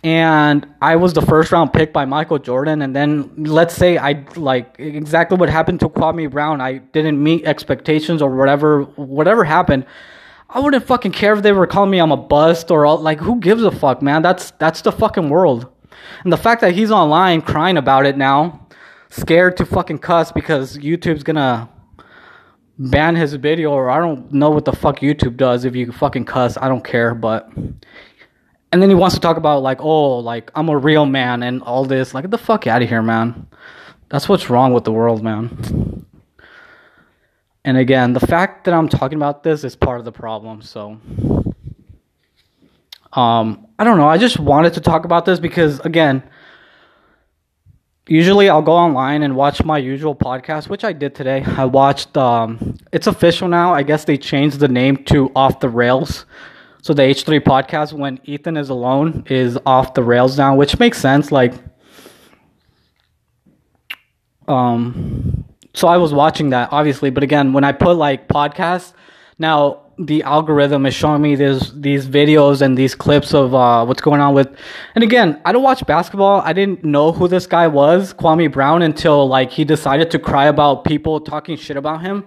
and 0.02 0.66
I 0.80 0.96
was 0.96 1.12
the 1.12 1.22
first 1.22 1.52
round 1.52 1.72
pick 1.72 1.92
by 1.92 2.04
Michael 2.06 2.38
Jordan, 2.38 2.80
and 2.82 2.96
then 2.96 3.44
let's 3.44 3.74
say 3.74 3.98
I 3.98 4.24
like 4.36 4.76
exactly 4.78 5.36
what 5.36 5.50
happened 5.50 5.80
to 5.80 5.88
Kwame 5.88 6.30
Brown. 6.30 6.60
I 6.60 6.78
didn't 6.78 7.22
meet 7.22 7.44
expectations 7.44 8.22
or 8.22 8.34
whatever 8.34 8.82
whatever 8.96 9.44
happened. 9.44 9.84
I 10.48 10.58
wouldn't 10.58 10.84
fucking 10.86 11.12
care 11.12 11.34
if 11.34 11.42
they 11.42 11.52
were 11.52 11.66
calling 11.66 11.90
me 11.90 11.98
I'm 11.98 12.12
a 12.12 12.16
bust 12.16 12.70
or 12.70 12.86
all, 12.86 12.98
like 12.98 13.20
who 13.20 13.38
gives 13.40 13.62
a 13.62 13.70
fuck, 13.70 14.00
man? 14.00 14.22
That's 14.22 14.52
that's 14.52 14.80
the 14.80 14.92
fucking 14.92 15.28
world. 15.28 15.66
And 16.24 16.32
the 16.32 16.38
fact 16.38 16.62
that 16.62 16.72
he's 16.72 16.90
online 16.90 17.42
crying 17.42 17.76
about 17.76 18.06
it 18.06 18.16
now, 18.16 18.66
scared 19.10 19.56
to 19.58 19.66
fucking 19.66 19.98
cuss 19.98 20.32
because 20.32 20.78
YouTube's 20.78 21.22
gonna 21.22 21.68
ban 22.78 23.14
his 23.14 23.34
video 23.34 23.72
or 23.72 23.90
I 23.90 23.98
don't 23.98 24.32
know 24.32 24.48
what 24.48 24.64
the 24.64 24.72
fuck 24.72 25.00
YouTube 25.00 25.36
does 25.36 25.66
if 25.66 25.76
you 25.76 25.92
fucking 25.92 26.24
cuss. 26.24 26.56
I 26.56 26.68
don't 26.68 26.82
care, 26.82 27.14
but 27.14 27.50
and 28.72 28.80
then 28.80 28.88
he 28.88 28.94
wants 28.94 29.14
to 29.16 29.20
talk 29.20 29.37
about 29.37 29.62
like, 29.62 29.83
oh, 29.83 30.18
like 30.18 30.50
I'm 30.54 30.68
a 30.68 30.76
real 30.76 31.06
man 31.06 31.42
and 31.42 31.62
all 31.62 31.85
this. 31.85 32.14
Like, 32.14 32.24
get 32.24 32.30
the 32.30 32.38
fuck 32.38 32.66
out 32.66 32.83
of 32.83 32.88
here, 32.88 33.02
man. 33.02 33.46
That's 34.09 34.28
what's 34.28 34.50
wrong 34.50 34.72
with 34.72 34.85
the 34.85 34.92
world, 34.92 35.22
man. 35.22 36.06
And 37.64 37.76
again, 37.76 38.12
the 38.12 38.20
fact 38.20 38.64
that 38.64 38.74
I'm 38.74 38.88
talking 38.88 39.16
about 39.16 39.42
this 39.42 39.64
is 39.64 39.76
part 39.76 39.98
of 39.98 40.04
the 40.04 40.12
problem. 40.12 40.62
So, 40.62 41.00
um, 43.12 43.66
I 43.78 43.85
don't 43.85 43.98
know. 43.98 44.09
I 44.09 44.18
just 44.18 44.38
wanted 44.38 44.74
to 44.74 44.80
talk 44.80 45.04
about 45.04 45.24
this 45.24 45.38
because, 45.38 45.80
again, 45.80 46.22
usually 48.06 48.48
I'll 48.48 48.62
go 48.62 48.72
online 48.72 49.22
and 49.22 49.37
watch 49.37 49.62
my 49.64 49.78
usual 49.78 50.14
podcast, 50.14 50.68
which 50.68 50.85
I 50.85 50.92
did 50.92 51.14
today. 51.14 51.44
I 51.44 51.64
watched. 51.66 52.16
Um, 52.16 52.78
it's 52.92 53.06
official 53.06 53.48
now. 53.48 53.74
I 53.74 53.83
guess 53.83 54.04
they 54.04 54.16
changed 54.16 54.59
the 54.59 54.68
name 54.68 54.96
to 55.04 55.30
Off 55.37 55.61
the 55.61 55.68
Rails. 55.68 56.24
So 56.83 56.95
the 56.95 57.03
H3 57.03 57.40
podcast, 57.40 57.93
when 57.93 58.19
Ethan 58.25 58.57
is 58.57 58.71
alone, 58.71 59.25
is 59.29 59.59
off 59.66 59.95
the 59.95 60.03
rails 60.03 60.38
now, 60.38 60.57
which 60.57 60.79
makes 60.79 60.99
sense. 60.99 61.31
Like, 61.31 61.53
um, 64.49 65.45
so 65.75 65.88
I 65.88 65.99
was 65.99 66.12
watching 66.12 66.51
that 66.51 66.71
obviously, 66.73 67.11
but 67.11 67.23
again, 67.23 67.53
when 67.53 67.64
I 67.64 67.73
put 67.73 67.97
like 67.97 68.29
podcasts, 68.29 68.93
now 69.38 69.83
the 69.99 70.23
algorithm 70.23 70.87
is 70.87 70.95
showing 70.95 71.21
me 71.21 71.35
these 71.37 71.79
these 71.79 72.07
videos 72.07 72.62
and 72.62 72.77
these 72.77 72.95
clips 72.95 73.35
of 73.35 73.55
uh, 73.55 73.85
what's 73.85 74.01
going 74.01 74.21
on 74.21 74.35
with. 74.35 74.49
And 74.95 75.05
again, 75.05 75.40
I 75.45 75.53
don't 75.53 75.62
watch 75.62 75.85
basketball. 75.87 76.40
I 76.40 76.53
didn't 76.55 76.85
know 76.85 77.12
who 77.12 77.29
this 77.29 77.47
guy 77.47 77.66
was, 77.66 78.14
Kwame 78.14 78.51
Brown, 78.51 78.83
until 78.83 79.29
like 79.29 79.51
he 79.51 79.64
decided 79.64 80.11
to 80.12 80.19
cry 80.19 80.47
about 80.47 80.85
people 80.85 81.21
talking 81.21 81.57
shit 81.57 81.77
about 81.77 82.01
him. 82.01 82.25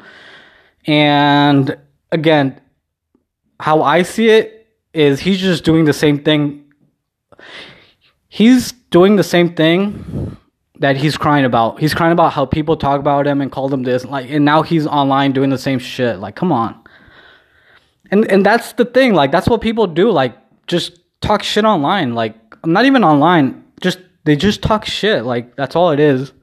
And 0.86 1.76
again, 2.12 2.60
how 3.64 3.82
I 3.82 4.04
see 4.04 4.28
it 4.28 4.68
is 4.94 5.22
he's 5.22 5.40
just 5.40 5.64
doing 5.64 5.86
the 5.86 5.94
same 5.94 6.22
thing. 6.22 6.66
He's 8.28 8.74
doing 8.74 9.16
the 9.16 9.24
same 9.24 9.56
thing 9.56 10.36
that 10.80 10.98
he's 10.98 11.16
crying 11.16 11.46
about. 11.46 11.80
He's 11.80 11.94
crying 11.94 12.12
about 12.12 12.34
how 12.34 12.46
people 12.46 12.76
talk 12.76 13.00
about 13.00 13.26
him 13.26 13.40
and 13.40 13.50
call 13.50 13.74
him 13.74 13.84
this, 13.84 14.04
like, 14.04 14.30
and 14.30 14.44
now 14.44 14.64
he's 14.64 14.86
online 14.86 15.32
doing 15.32 15.50
the 15.50 15.58
same 15.58 15.80
shit. 15.80 16.20
Like, 16.20 16.36
come 16.36 16.52
on. 16.52 16.78
And 18.12 18.30
and 18.30 18.46
that's 18.46 18.74
the 18.74 18.84
thing. 18.84 19.14
Like, 19.14 19.32
that's 19.32 19.48
what 19.48 19.62
people 19.62 19.88
do. 19.88 20.12
Like, 20.12 20.36
just 20.68 21.00
talk 21.22 21.42
shit 21.42 21.64
online. 21.64 22.16
Like, 22.16 22.36
I'm 22.66 22.74
not 22.74 22.84
even 22.84 23.02
online. 23.06 23.64
Just 23.80 24.00
they 24.26 24.36
just 24.36 24.62
talk 24.62 24.84
shit. 24.84 25.24
Like, 25.24 25.56
that's 25.56 25.78
all 25.78 25.92
it 25.92 26.02
is. 26.02 26.34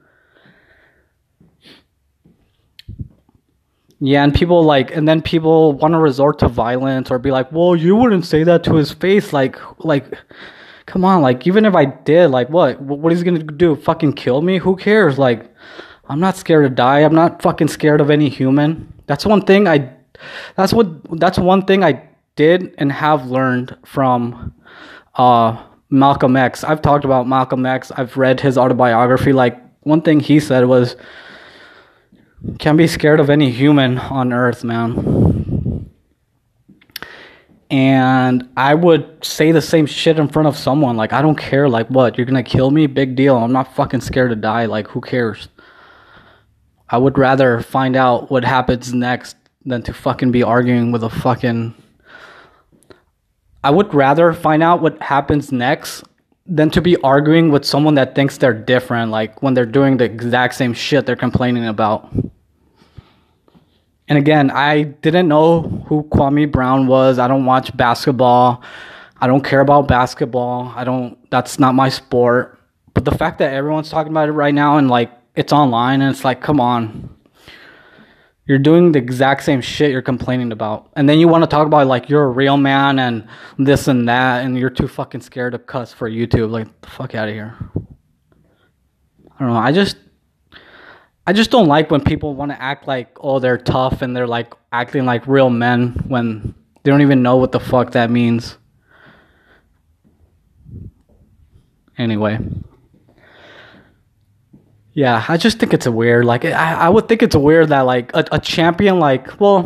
Yeah, 4.03 4.23
and 4.23 4.33
people 4.33 4.63
like, 4.63 4.95
and 4.95 5.07
then 5.07 5.21
people 5.21 5.73
want 5.73 5.93
to 5.93 5.99
resort 5.99 6.39
to 6.39 6.47
violence 6.47 7.11
or 7.11 7.19
be 7.19 7.29
like, 7.29 7.51
"Well, 7.51 7.75
you 7.75 7.95
wouldn't 7.95 8.25
say 8.25 8.43
that 8.43 8.63
to 8.63 8.73
his 8.73 8.91
face." 8.91 9.31
Like, 9.31 9.57
like 9.85 10.17
come 10.87 11.05
on, 11.05 11.21
like 11.21 11.45
even 11.45 11.65
if 11.65 11.75
I 11.75 11.85
did, 11.85 12.29
like 12.29 12.49
what? 12.49 12.81
What 12.81 13.13
is 13.13 13.19
he 13.19 13.25
gonna 13.25 13.43
do? 13.43 13.75
Fucking 13.75 14.13
kill 14.13 14.41
me? 14.41 14.57
Who 14.57 14.75
cares? 14.75 15.19
Like, 15.19 15.53
I'm 16.09 16.19
not 16.19 16.35
scared 16.35 16.67
to 16.67 16.73
die. 16.73 17.01
I'm 17.01 17.13
not 17.13 17.43
fucking 17.43 17.67
scared 17.67 18.01
of 18.01 18.09
any 18.09 18.27
human. 18.27 18.91
That's 19.05 19.23
one 19.23 19.43
thing 19.43 19.67
I. 19.67 19.93
That's 20.55 20.73
what. 20.73 21.19
That's 21.19 21.37
one 21.37 21.65
thing 21.65 21.83
I 21.83 22.01
did 22.35 22.73
and 22.79 22.91
have 22.91 23.27
learned 23.29 23.77
from 23.85 24.51
uh, 25.13 25.63
Malcolm 25.91 26.35
X. 26.35 26.63
I've 26.63 26.81
talked 26.81 27.05
about 27.05 27.27
Malcolm 27.27 27.67
X. 27.67 27.91
I've 27.91 28.17
read 28.17 28.39
his 28.39 28.57
autobiography. 28.57 29.31
Like 29.31 29.61
one 29.81 30.01
thing 30.01 30.19
he 30.19 30.39
said 30.39 30.65
was, 30.65 30.95
"Can't 32.59 32.77
be 32.77 32.87
scared 32.87 33.19
of 33.19 33.29
any 33.29 33.51
human 33.51 33.97
on 33.97 34.33
earth, 34.33 34.63
man." 34.63 35.21
and 37.71 38.49
I 38.57 38.75
would 38.75 39.23
say 39.23 39.53
the 39.53 39.61
same 39.61 39.85
shit 39.85 40.19
in 40.19 40.27
front 40.27 40.49
of 40.49 40.57
someone. 40.57 40.97
Like, 40.97 41.13
I 41.13 41.21
don't 41.21 41.37
care. 41.37 41.69
Like, 41.69 41.87
what? 41.87 42.17
You're 42.17 42.25
gonna 42.25 42.43
kill 42.43 42.69
me? 42.69 42.85
Big 42.85 43.15
deal. 43.15 43.37
I'm 43.37 43.53
not 43.53 43.73
fucking 43.73 44.01
scared 44.01 44.31
to 44.31 44.35
die. 44.35 44.65
Like, 44.65 44.89
who 44.89 44.99
cares? 44.99 45.47
I 46.89 46.97
would 46.97 47.17
rather 47.17 47.61
find 47.61 47.95
out 47.95 48.29
what 48.29 48.43
happens 48.43 48.93
next 48.93 49.37
than 49.65 49.81
to 49.83 49.93
fucking 49.93 50.33
be 50.33 50.43
arguing 50.43 50.91
with 50.91 51.01
a 51.01 51.09
fucking. 51.09 51.73
I 53.63 53.69
would 53.69 53.93
rather 53.93 54.33
find 54.33 54.61
out 54.61 54.81
what 54.81 55.01
happens 55.01 55.53
next 55.53 56.03
than 56.51 56.69
to 56.69 56.81
be 56.81 56.97
arguing 56.97 57.49
with 57.49 57.63
someone 57.63 57.95
that 57.95 58.13
thinks 58.13 58.37
they're 58.37 58.53
different. 58.53 59.09
Like, 59.09 59.41
when 59.41 59.53
they're 59.53 59.65
doing 59.65 59.97
the 59.97 60.03
exact 60.03 60.55
same 60.55 60.73
shit 60.73 61.05
they're 61.05 61.15
complaining 61.15 61.65
about. 61.65 62.11
And 64.09 64.17
again, 64.17 64.51
I 64.51 64.83
didn't 64.83 65.29
know 65.29 65.61
who 65.87 66.03
Kwame 66.11 66.51
Brown 66.51 66.87
was. 66.87 67.17
I 67.17 67.29
don't 67.29 67.45
watch 67.45 67.75
basketball. 67.77 68.61
I 69.21 69.27
don't 69.27 69.43
care 69.43 69.61
about 69.61 69.87
basketball. 69.87 70.73
I 70.75 70.83
don't 70.83 71.17
that's 71.29 71.59
not 71.59 71.75
my 71.75 71.87
sport. 71.87 72.59
But 72.93 73.05
the 73.05 73.11
fact 73.11 73.39
that 73.39 73.53
everyone's 73.53 73.89
talking 73.89 74.11
about 74.11 74.27
it 74.27 74.33
right 74.33 74.53
now 74.53 74.77
and 74.77 74.89
like 74.89 75.11
it's 75.35 75.53
online 75.53 76.01
and 76.01 76.13
it's 76.13 76.25
like, 76.25 76.41
come 76.41 76.59
on. 76.59 77.15
You're 78.45 78.59
doing 78.59 78.91
the 78.91 78.99
exact 78.99 79.43
same 79.43 79.61
shit 79.61 79.91
you're 79.91 80.01
complaining 80.01 80.51
about. 80.51 80.91
And 80.95 81.07
then 81.07 81.19
you 81.19 81.27
want 81.27 81.43
to 81.43 81.47
talk 81.47 81.67
about 81.67 81.87
like 81.87 82.09
you're 82.09 82.23
a 82.23 82.29
real 82.29 82.57
man 82.57 82.99
and 82.99 83.27
this 83.57 83.87
and 83.87 84.09
that 84.09 84.43
and 84.43 84.57
you're 84.57 84.69
too 84.69 84.87
fucking 84.87 85.21
scared 85.21 85.53
to 85.53 85.59
cuss 85.59 85.93
for 85.93 86.09
YouTube. 86.09 86.49
Like 86.49 86.81
the 86.81 86.89
fuck 86.89 87.15
out 87.15 87.29
of 87.29 87.33
here. 87.33 87.55
I 87.75 89.39
don't 89.39 89.53
know. 89.53 89.59
I 89.59 89.71
just 89.71 89.97
I 91.25 91.33
just 91.33 91.51
don't 91.51 91.67
like 91.67 91.91
when 91.91 92.01
people 92.01 92.33
want 92.33 92.51
to 92.51 92.61
act 92.61 92.87
like 92.87 93.15
oh 93.21 93.39
they're 93.39 93.57
tough 93.57 94.01
and 94.01 94.15
they're 94.15 94.27
like 94.27 94.53
acting 94.71 95.05
like 95.05 95.27
real 95.27 95.49
men 95.49 95.93
when 96.07 96.55
they 96.83 96.91
don't 96.91 97.01
even 97.01 97.21
know 97.21 97.37
what 97.37 97.51
the 97.51 97.59
fuck 97.59 97.91
that 97.91 98.09
means. 98.09 98.57
Anyway. 101.97 102.39
Yeah, 104.93 105.23
I 105.27 105.37
just 105.37 105.59
think 105.59 105.73
it's 105.73 105.85
a 105.85 105.91
weird. 105.91 106.25
Like, 106.25 106.43
I, 106.43 106.73
I 106.73 106.89
would 106.89 107.07
think 107.07 107.23
it's 107.23 107.35
weird 107.35 107.69
that 107.69 107.81
like 107.81 108.11
a, 108.13 108.25
a 108.33 108.39
champion, 108.39 108.99
like, 108.99 109.39
well, 109.39 109.59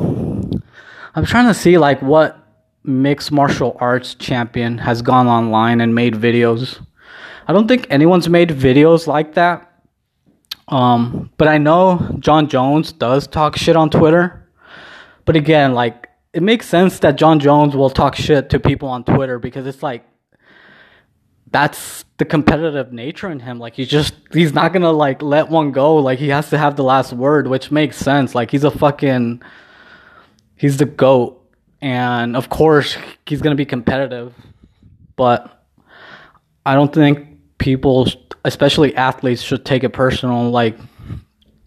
I'm 1.15 1.25
trying 1.25 1.47
to 1.47 1.53
see 1.53 1.77
like 1.77 2.01
what 2.01 2.37
mixed 2.83 3.31
martial 3.31 3.75
arts 3.79 4.13
champion 4.15 4.77
has 4.77 5.01
gone 5.01 5.27
online 5.27 5.81
and 5.81 5.95
made 5.95 6.13
videos. 6.13 6.85
I 7.47 7.53
don't 7.53 7.67
think 7.67 7.87
anyone's 7.89 8.29
made 8.29 8.49
videos 8.49 9.07
like 9.07 9.33
that. 9.33 9.71
Um, 10.67 11.31
but 11.37 11.47
I 11.47 11.57
know 11.57 12.15
Jon 12.19 12.47
Jones 12.47 12.91
does 12.91 13.27
talk 13.27 13.55
shit 13.55 13.75
on 13.75 13.89
Twitter. 13.89 14.49
But 15.25 15.35
again, 15.35 15.73
like 15.73 16.09
it 16.33 16.43
makes 16.43 16.67
sense 16.67 16.99
that 16.99 17.15
Jon 17.15 17.39
Jones 17.39 17.75
will 17.75 17.89
talk 17.89 18.15
shit 18.15 18.49
to 18.51 18.59
people 18.59 18.89
on 18.89 19.03
Twitter 19.03 19.39
because 19.39 19.65
it's 19.65 19.81
like 19.81 20.05
that's 21.51 22.05
the 22.17 22.25
competitive 22.25 22.91
nature 22.91 23.29
in 23.29 23.39
him. 23.39 23.59
Like 23.59 23.75
he's 23.75 23.87
just 23.87 24.13
he's 24.33 24.53
not 24.53 24.73
gonna 24.73 24.91
like 24.91 25.21
let 25.21 25.49
one 25.49 25.71
go. 25.71 25.97
Like 25.97 26.19
he 26.19 26.29
has 26.29 26.49
to 26.49 26.57
have 26.57 26.75
the 26.75 26.83
last 26.83 27.13
word, 27.13 27.47
which 27.47 27.71
makes 27.71 27.97
sense. 27.97 28.35
Like 28.35 28.51
he's 28.51 28.63
a 28.63 28.71
fucking 28.71 29.41
he's 30.55 30.77
the 30.77 30.85
goat. 30.85 31.41
And 31.81 32.35
of 32.35 32.49
course 32.49 32.97
he's 33.25 33.41
gonna 33.41 33.55
be 33.55 33.65
competitive. 33.65 34.33
But 35.15 35.63
I 36.65 36.73
don't 36.73 36.93
think 36.93 37.27
people, 37.57 38.07
especially 38.43 38.95
athletes, 38.95 39.41
should 39.41 39.65
take 39.65 39.83
it 39.83 39.89
personal. 39.89 40.49
Like 40.49 40.77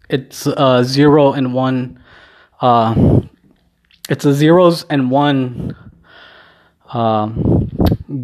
it's 0.09 0.47
a 0.47 0.83
zero 0.85 1.33
and 1.33 1.55
one. 1.55 2.03
Uh, 2.61 3.21
it's 4.09 4.25
a 4.25 4.33
zeros 4.33 4.85
and 4.91 5.11
one 5.11 5.77
uh, 6.93 7.27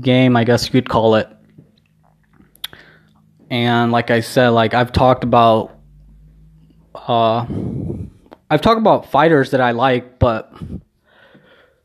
game, 0.00 0.36
I 0.36 0.44
guess 0.44 0.66
you 0.66 0.72
could 0.72 0.88
call 0.88 1.14
it. 1.14 1.28
And 3.50 3.92
like 3.92 4.10
I 4.10 4.20
said, 4.20 4.50
like 4.50 4.74
I've 4.74 4.92
talked 4.92 5.24
about, 5.24 5.78
uh, 6.94 7.46
I've 8.50 8.60
talked 8.60 8.80
about 8.80 9.10
fighters 9.10 9.50
that 9.50 9.60
I 9.60 9.72
like, 9.72 10.18
but 10.18 10.52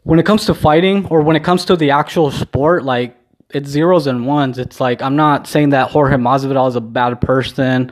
when 0.04 0.20
it 0.20 0.26
comes 0.26 0.46
to 0.46 0.54
fighting 0.54 1.06
or 1.08 1.22
when 1.22 1.36
it 1.36 1.44
comes 1.44 1.66
to 1.66 1.76
the 1.76 1.92
actual 1.92 2.32
sport, 2.32 2.84
like 2.84 3.16
it's 3.52 3.70
zeros 3.70 4.08
and 4.08 4.26
ones. 4.26 4.58
It's 4.58 4.80
like 4.80 5.02
I'm 5.02 5.16
not 5.16 5.48
saying 5.48 5.70
that 5.70 5.90
Jorge 5.90 6.16
Masvidal 6.16 6.68
is 6.68 6.76
a 6.76 6.82
bad 6.82 7.20
person. 7.22 7.92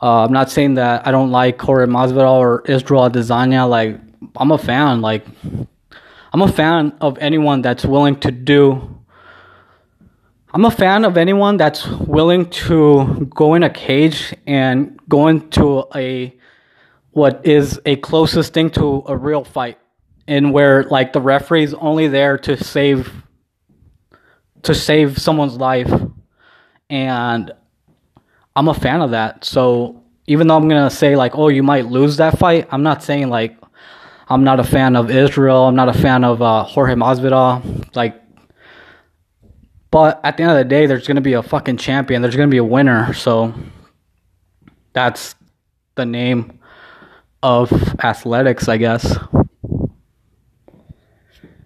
Uh, 0.00 0.24
I'm 0.24 0.32
not 0.32 0.50
saying 0.50 0.74
that 0.74 1.06
I 1.06 1.10
don't 1.10 1.30
like 1.30 1.60
Jorge 1.60 1.86
Masvidal 1.86 2.34
or 2.34 2.62
Israel 2.66 3.08
Adesanya. 3.08 3.68
Like 3.68 3.98
I'm 4.36 4.50
a 4.50 4.58
fan. 4.58 5.00
Like 5.00 5.26
I'm 6.32 6.42
a 6.42 6.52
fan 6.52 6.96
of 7.00 7.18
anyone 7.18 7.62
that's 7.62 7.84
willing 7.84 8.20
to 8.20 8.30
do. 8.30 8.95
I'm 10.56 10.64
a 10.64 10.70
fan 10.70 11.04
of 11.04 11.18
anyone 11.18 11.58
that's 11.58 11.86
willing 11.86 12.48
to 12.48 13.30
go 13.34 13.52
in 13.52 13.62
a 13.62 13.68
cage 13.68 14.34
and 14.46 14.98
go 15.06 15.28
into 15.28 15.84
a 15.94 16.34
what 17.10 17.44
is 17.44 17.78
a 17.84 17.96
closest 17.96 18.54
thing 18.54 18.70
to 18.70 19.04
a 19.06 19.14
real 19.14 19.44
fight 19.44 19.78
and 20.26 20.54
where 20.54 20.84
like 20.84 21.12
the 21.12 21.20
referee's 21.20 21.74
only 21.74 22.08
there 22.08 22.38
to 22.38 22.56
save 22.56 23.12
to 24.62 24.74
save 24.74 25.18
someone's 25.18 25.58
life 25.58 25.92
and 26.88 27.52
I'm 28.56 28.68
a 28.68 28.72
fan 28.72 29.02
of 29.02 29.10
that. 29.10 29.44
So 29.44 30.02
even 30.26 30.46
though 30.46 30.56
I'm 30.56 30.70
gonna 30.70 30.88
say 30.88 31.16
like, 31.16 31.36
oh, 31.36 31.48
you 31.48 31.62
might 31.62 31.84
lose 31.84 32.16
that 32.16 32.38
fight, 32.38 32.66
I'm 32.70 32.82
not 32.82 33.02
saying 33.02 33.28
like 33.28 33.58
I'm 34.28 34.42
not 34.42 34.58
a 34.58 34.64
fan 34.64 34.96
of 34.96 35.10
Israel. 35.10 35.68
I'm 35.68 35.76
not 35.76 35.90
a 35.90 35.92
fan 35.92 36.24
of 36.24 36.40
uh, 36.40 36.62
Jorge 36.64 36.94
Masvidal. 36.94 37.94
Like, 37.94 38.20
but 39.90 40.20
at 40.24 40.36
the 40.36 40.42
end 40.42 40.52
of 40.52 40.58
the 40.58 40.64
day, 40.64 40.86
there's 40.86 41.06
gonna 41.06 41.20
be 41.20 41.34
a 41.34 41.42
fucking 41.42 41.76
champion. 41.76 42.22
There's 42.22 42.36
gonna 42.36 42.48
be 42.48 42.56
a 42.56 42.64
winner. 42.64 43.12
So 43.14 43.54
that's 44.92 45.34
the 45.94 46.06
name 46.06 46.60
of 47.42 47.70
athletics, 48.02 48.68
I 48.68 48.76
guess. 48.76 49.16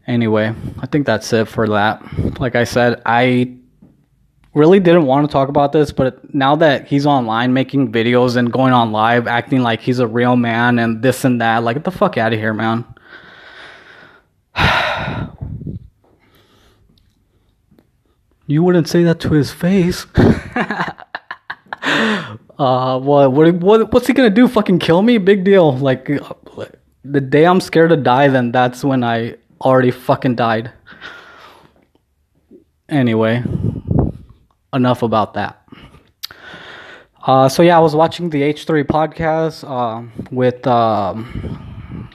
Anyway, 0.07 0.53
I 0.81 0.87
think 0.87 1.07
that's 1.07 1.33
it 1.33 1.47
for 1.47 1.69
that. 1.69 2.41
Like 2.41 2.57
I 2.57 2.65
said, 2.65 3.01
I 3.07 3.57
really 4.55 4.81
didn't 4.81 5.07
want 5.07 5.29
to 5.29 5.33
talk 5.33 5.49
about 5.49 5.73
this, 5.73 5.93
but 5.93 6.35
now 6.35 6.57
that 6.57 6.89
he's 6.89 7.07
online 7.07 7.53
making 7.53 7.93
videos 7.93 8.37
and 8.37 8.53
going 8.53 8.73
on 8.73 8.93
live, 8.93 9.27
acting 9.27 9.61
like 9.61 9.81
he's 9.81 10.01
a 10.01 10.07
real 10.07 10.37
man 10.37 10.79
and 10.79 11.03
this 11.03 11.25
and 11.25 11.41
that, 11.41 11.63
like, 11.63 11.77
get 11.77 11.85
the 11.85 11.91
fuck 11.91 12.17
out 12.17 12.33
of 12.33 12.39
here, 12.39 12.53
man. 12.53 12.85
you 18.51 18.63
wouldn't 18.63 18.89
say 18.89 19.03
that 19.05 19.21
to 19.21 19.33
his 19.33 19.51
face. 19.51 20.07
uh, 22.59 22.99
what, 22.99 23.33
what, 23.33 23.55
what, 23.55 23.93
what's 23.93 24.07
he 24.07 24.13
gonna 24.13 24.31
do? 24.31 24.49
Fucking 24.49 24.79
kill 24.79 25.03
me? 25.03 25.19
Big 25.19 25.45
deal. 25.45 25.77
Like, 25.77 26.11
the 27.05 27.21
day 27.21 27.47
I'm 27.47 27.61
scared 27.61 27.91
to 27.91 27.97
die, 27.97 28.29
then 28.29 28.53
that's 28.53 28.85
when 28.85 29.03
I 29.03 29.37
already 29.61 29.91
fucking 29.91 30.35
died. 30.37 30.73
Anyway 32.89 33.45
enough 34.73 35.03
about 35.03 35.35
that. 35.35 35.63
Uh, 37.23 37.49
so 37.49 37.63
yeah, 37.63 37.77
I 37.77 37.81
was 37.81 37.95
watching 37.95 38.31
the 38.31 38.43
H3 38.43 38.85
podcast 38.85 39.65
uh, 39.69 40.09
with 40.31 40.67
um, 40.67 42.09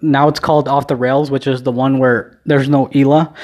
now 0.00 0.28
it's 0.28 0.40
called 0.40 0.68
Off 0.68 0.88
the 0.88 0.96
Rails, 0.96 1.30
which 1.30 1.46
is 1.46 1.62
the 1.62 1.70
one 1.70 1.98
where 1.98 2.40
there's 2.44 2.68
no 2.68 2.86
Hila, 2.88 3.34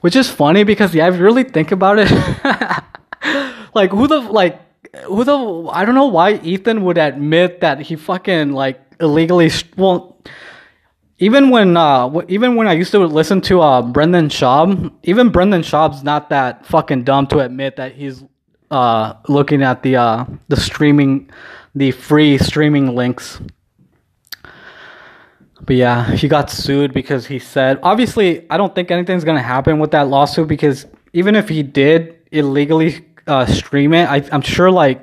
which 0.00 0.16
is 0.16 0.30
funny 0.30 0.64
because 0.64 0.94
yeah, 0.94 1.08
if 1.08 1.16
you 1.16 1.22
really 1.22 1.44
think 1.44 1.72
about 1.72 1.98
it, 1.98 2.10
like 3.74 3.90
who 3.90 4.06
the 4.06 4.20
like 4.20 4.60
who 5.04 5.24
the 5.24 5.68
I 5.70 5.84
don't 5.84 5.94
know 5.94 6.06
why 6.06 6.34
Ethan 6.34 6.84
would 6.84 6.98
admit 6.98 7.60
that 7.60 7.80
he 7.80 7.96
fucking 7.96 8.52
like 8.52 8.80
illegally 9.00 9.50
well 9.76 10.16
even 11.18 11.50
when 11.50 11.76
uh 11.76 12.10
even 12.28 12.56
when 12.56 12.68
I 12.68 12.72
used 12.72 12.90
to 12.92 12.98
listen 12.98 13.40
to 13.42 13.60
uh 13.60 13.82
Brendan 13.82 14.28
Schaub, 14.28 14.92
even 15.02 15.30
Brendan 15.30 15.62
Schaub's 15.62 16.02
not 16.02 16.30
that 16.30 16.66
fucking 16.66 17.04
dumb 17.04 17.26
to 17.28 17.40
admit 17.40 17.76
that 17.76 17.92
he's 17.92 18.22
uh 18.70 19.14
looking 19.28 19.62
at 19.62 19.82
the 19.82 19.96
uh 19.96 20.24
the 20.48 20.56
streaming 20.56 21.30
the 21.74 21.90
free 21.90 22.38
streaming 22.38 22.94
links. 22.94 23.40
But 25.66 25.76
yeah, 25.76 26.12
he 26.12 26.28
got 26.28 26.50
sued 26.50 26.92
because 26.94 27.26
he 27.26 27.38
said 27.38 27.80
obviously 27.82 28.48
I 28.50 28.56
don't 28.56 28.74
think 28.74 28.90
anything's 28.90 29.24
gonna 29.24 29.42
happen 29.42 29.78
with 29.78 29.90
that 29.90 30.08
lawsuit 30.08 30.48
because 30.48 30.86
even 31.12 31.34
if 31.34 31.48
he 31.48 31.62
did 31.62 32.18
illegally 32.30 33.04
uh 33.26 33.46
stream 33.46 33.92
it, 33.92 34.08
I 34.08 34.22
I'm 34.30 34.42
sure 34.42 34.70
like 34.70 35.02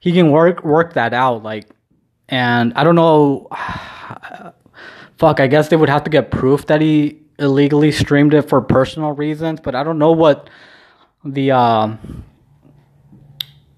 he 0.00 0.12
can 0.12 0.30
work 0.30 0.64
work 0.64 0.94
that 0.94 1.14
out 1.14 1.42
like 1.44 1.68
and 2.28 2.72
I 2.74 2.84
don't 2.84 2.96
know 2.96 3.48
fuck, 5.20 5.38
I 5.38 5.46
guess 5.46 5.68
they 5.68 5.76
would 5.76 5.90
have 5.90 6.04
to 6.04 6.10
get 6.10 6.30
proof 6.30 6.66
that 6.66 6.80
he 6.80 7.20
illegally 7.38 7.92
streamed 7.92 8.32
it 8.32 8.48
for 8.48 8.62
personal 8.62 9.12
reasons, 9.12 9.60
but 9.60 9.74
I 9.74 9.84
don't 9.84 9.98
know 9.98 10.12
what 10.12 10.48
the 11.24 11.50
uh, 11.50 11.94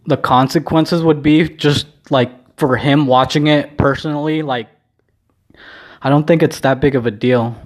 the 0.06 0.16
consequences 0.16 1.02
would 1.02 1.20
be 1.20 1.48
just 1.48 1.86
like 2.10 2.30
for 2.56 2.76
him 2.76 3.06
watching 3.06 3.48
it 3.48 3.76
personally 3.76 4.42
like 4.42 4.68
I 6.02 6.10
don't 6.10 6.26
think 6.26 6.42
it's 6.42 6.60
that 6.60 6.80
big 6.80 6.94
of 6.94 7.06
a 7.06 7.10
deal. 7.10 7.56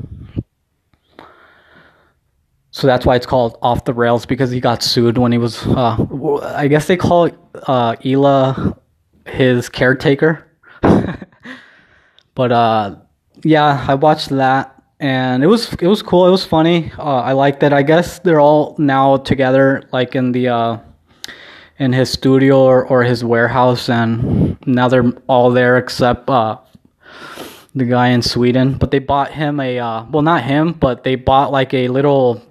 So 2.71 2.87
that's 2.87 3.07
why 3.07 3.17
it's 3.17 3.25
called 3.25 3.59
off 3.63 3.85
the 3.85 3.95
rails 3.95 4.27
because 4.27 4.51
he 4.51 4.61
got 4.61 4.83
sued 4.83 5.17
when 5.17 5.33
he 5.33 5.39
was 5.39 5.67
uh, 5.67 5.97
I 6.43 6.69
guess 6.69 6.87
they 6.87 6.97
call 6.97 7.25
uh, 7.55 7.97
Hila 7.97 8.79
his 9.25 9.69
caretaker. 9.69 10.47
but 12.35 12.53
uh 12.53 12.97
yeah, 13.43 13.85
I 13.89 13.95
watched 13.95 14.29
that 14.29 14.77
and 15.01 15.43
it 15.43 15.47
was 15.47 15.73
it 15.75 15.87
was 15.87 16.03
cool. 16.03 16.27
It 16.27 16.31
was 16.31 16.45
funny. 16.45 16.93
Uh, 16.99 17.03
I 17.03 17.33
liked 17.33 17.63
it. 17.63 17.73
I 17.73 17.83
guess 17.83 18.19
they're 18.21 18.41
all 18.41 18.75
now 18.79 19.19
together, 19.19 19.83
like 19.93 20.15
in 20.15 20.33
the 20.33 20.49
uh, 20.49 20.79
in 21.79 21.93
his 21.93 22.11
studio 22.11 22.63
or, 22.63 22.87
or 22.87 23.03
his 23.03 23.23
warehouse, 23.23 23.89
and 23.89 24.57
now 24.67 24.89
they're 24.89 25.13
all 25.27 25.51
there 25.51 25.77
except 25.77 26.31
uh, 26.31 26.59
the 27.77 27.85
guy 27.85 28.09
in 28.09 28.23
Sweden. 28.23 28.75
But 28.75 28.91
they 28.91 28.99
bought 28.99 29.31
him 29.31 29.61
a 29.61 29.79
uh, 29.79 30.05
well, 30.11 30.23
not 30.23 30.43
him, 30.43 30.73
but 30.73 31.05
they 31.05 31.15
bought 31.15 31.53
like 31.53 31.73
a 31.73 31.87
little 31.87 32.43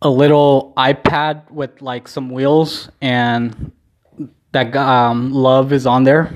a 0.00 0.08
little 0.08 0.72
iPad 0.78 1.50
with 1.50 1.82
like 1.82 2.08
some 2.08 2.30
wheels, 2.30 2.88
and 3.02 3.72
that 4.52 4.74
um, 4.74 5.32
love 5.32 5.74
is 5.74 5.86
on 5.86 6.04
there 6.04 6.34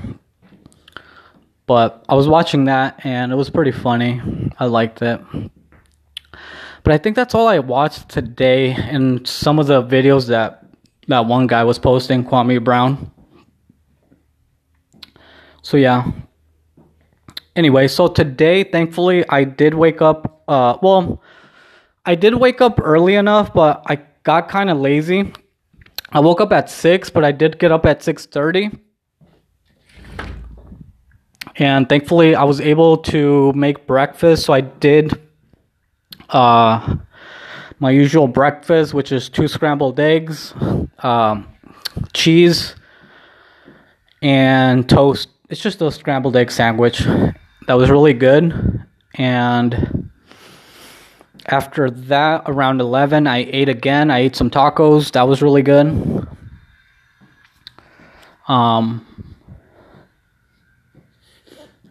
but 1.67 2.05
I 2.07 2.15
was 2.15 2.27
watching 2.27 2.65
that 2.65 3.05
and 3.05 3.31
it 3.31 3.35
was 3.35 3.49
pretty 3.49 3.71
funny. 3.71 4.21
I 4.59 4.65
liked 4.65 5.01
it. 5.01 5.21
But 6.83 6.93
I 6.93 6.97
think 6.99 7.15
that's 7.15 7.33
all 7.33 7.47
I 7.47 7.59
watched 7.59 8.09
today 8.09 8.73
and 8.73 9.27
some 9.27 9.57
of 9.57 9.67
the 9.67 9.81
videos 9.81 10.27
that 10.27 10.61
that 11.07 11.25
one 11.25 11.47
guy 11.47 11.63
was 11.63 11.77
posting, 11.77 12.23
Kwame 12.23 12.63
Brown. 12.63 13.11
So 15.61 15.77
yeah. 15.77 16.11
Anyway, 17.55 17.87
so 17.87 18.07
today 18.07 18.63
thankfully 18.63 19.23
I 19.29 19.43
did 19.43 19.73
wake 19.73 20.01
up 20.01 20.43
uh 20.47 20.77
well 20.81 21.21
I 22.05 22.15
did 22.15 22.35
wake 22.35 22.61
up 22.61 22.79
early 22.83 23.15
enough, 23.15 23.53
but 23.53 23.83
I 23.87 23.99
got 24.23 24.49
kind 24.49 24.69
of 24.69 24.77
lazy. 24.77 25.33
I 26.11 26.19
woke 26.19 26.39
up 26.39 26.51
at 26.51 26.69
6, 26.69 27.09
but 27.09 27.25
I 27.25 27.31
did 27.31 27.57
get 27.57 27.71
up 27.71 27.85
at 27.85 28.01
6:30 28.01 28.79
and 31.57 31.87
thankfully 31.87 32.35
I 32.35 32.43
was 32.43 32.59
able 32.59 32.97
to 32.97 33.53
make 33.53 33.87
breakfast. 33.87 34.45
So 34.45 34.53
I 34.53 34.61
did 34.61 35.13
uh, 36.29 36.97
my 37.79 37.91
usual 37.91 38.27
breakfast, 38.27 38.93
which 38.93 39.11
is 39.11 39.29
two 39.29 39.47
scrambled 39.47 39.99
eggs, 39.99 40.53
um, 40.99 41.47
cheese, 42.13 42.75
and 44.21 44.87
toast. 44.89 45.29
It's 45.49 45.61
just 45.61 45.81
a 45.81 45.91
scrambled 45.91 46.35
egg 46.35 46.51
sandwich 46.51 47.05
that 47.67 47.73
was 47.73 47.89
really 47.89 48.13
good. 48.13 48.83
And 49.15 50.09
after 51.47 51.89
that, 51.89 52.43
around 52.47 52.81
11, 52.81 53.27
I 53.27 53.37
ate 53.37 53.69
again. 53.69 54.11
I 54.11 54.19
ate 54.19 54.35
some 54.35 54.49
tacos. 54.49 55.11
That 55.11 55.27
was 55.27 55.41
really 55.41 55.61
good. 55.61 56.27
Um, 58.47 59.05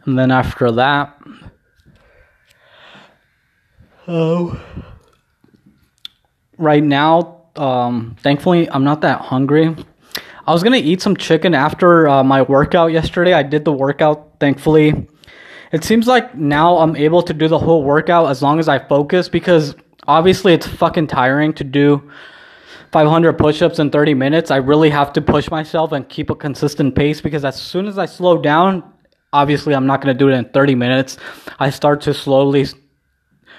and 0.04 0.18
then 0.18 0.30
after 0.30 0.70
that, 0.72 1.18
oh, 4.06 4.60
right 6.58 6.82
now, 6.82 7.42
um, 7.56 8.16
thankfully, 8.20 8.70
I'm 8.70 8.84
not 8.84 9.00
that 9.00 9.20
hungry. 9.20 9.74
I 10.46 10.52
was 10.52 10.62
gonna 10.62 10.76
eat 10.76 11.00
some 11.00 11.16
chicken 11.16 11.54
after 11.54 12.06
uh, 12.06 12.22
my 12.22 12.42
workout 12.42 12.92
yesterday. 12.92 13.32
I 13.32 13.42
did 13.42 13.64
the 13.64 13.72
workout, 13.72 14.34
thankfully. 14.38 15.08
It 15.74 15.82
seems 15.82 16.06
like 16.06 16.36
now 16.36 16.78
I'm 16.78 16.94
able 16.94 17.20
to 17.22 17.34
do 17.34 17.48
the 17.48 17.58
whole 17.58 17.82
workout 17.82 18.30
as 18.30 18.40
long 18.40 18.60
as 18.60 18.68
I 18.68 18.78
focus 18.78 19.28
because 19.28 19.74
obviously 20.06 20.52
it's 20.52 20.68
fucking 20.68 21.08
tiring 21.08 21.52
to 21.54 21.64
do 21.64 22.12
500 22.92 23.32
push-ups 23.32 23.80
in 23.80 23.90
30 23.90 24.14
minutes. 24.14 24.52
I 24.52 24.58
really 24.58 24.90
have 24.90 25.12
to 25.14 25.20
push 25.20 25.50
myself 25.50 25.90
and 25.90 26.08
keep 26.08 26.30
a 26.30 26.36
consistent 26.36 26.94
pace 26.94 27.20
because 27.20 27.44
as 27.44 27.60
soon 27.60 27.88
as 27.88 27.98
I 27.98 28.06
slow 28.06 28.38
down, 28.38 28.84
obviously 29.32 29.74
I'm 29.74 29.84
not 29.84 30.00
going 30.00 30.16
to 30.16 30.18
do 30.18 30.28
it 30.28 30.34
in 30.34 30.44
30 30.50 30.76
minutes. 30.76 31.16
I 31.58 31.70
start 31.70 32.02
to 32.02 32.14
slowly 32.14 32.66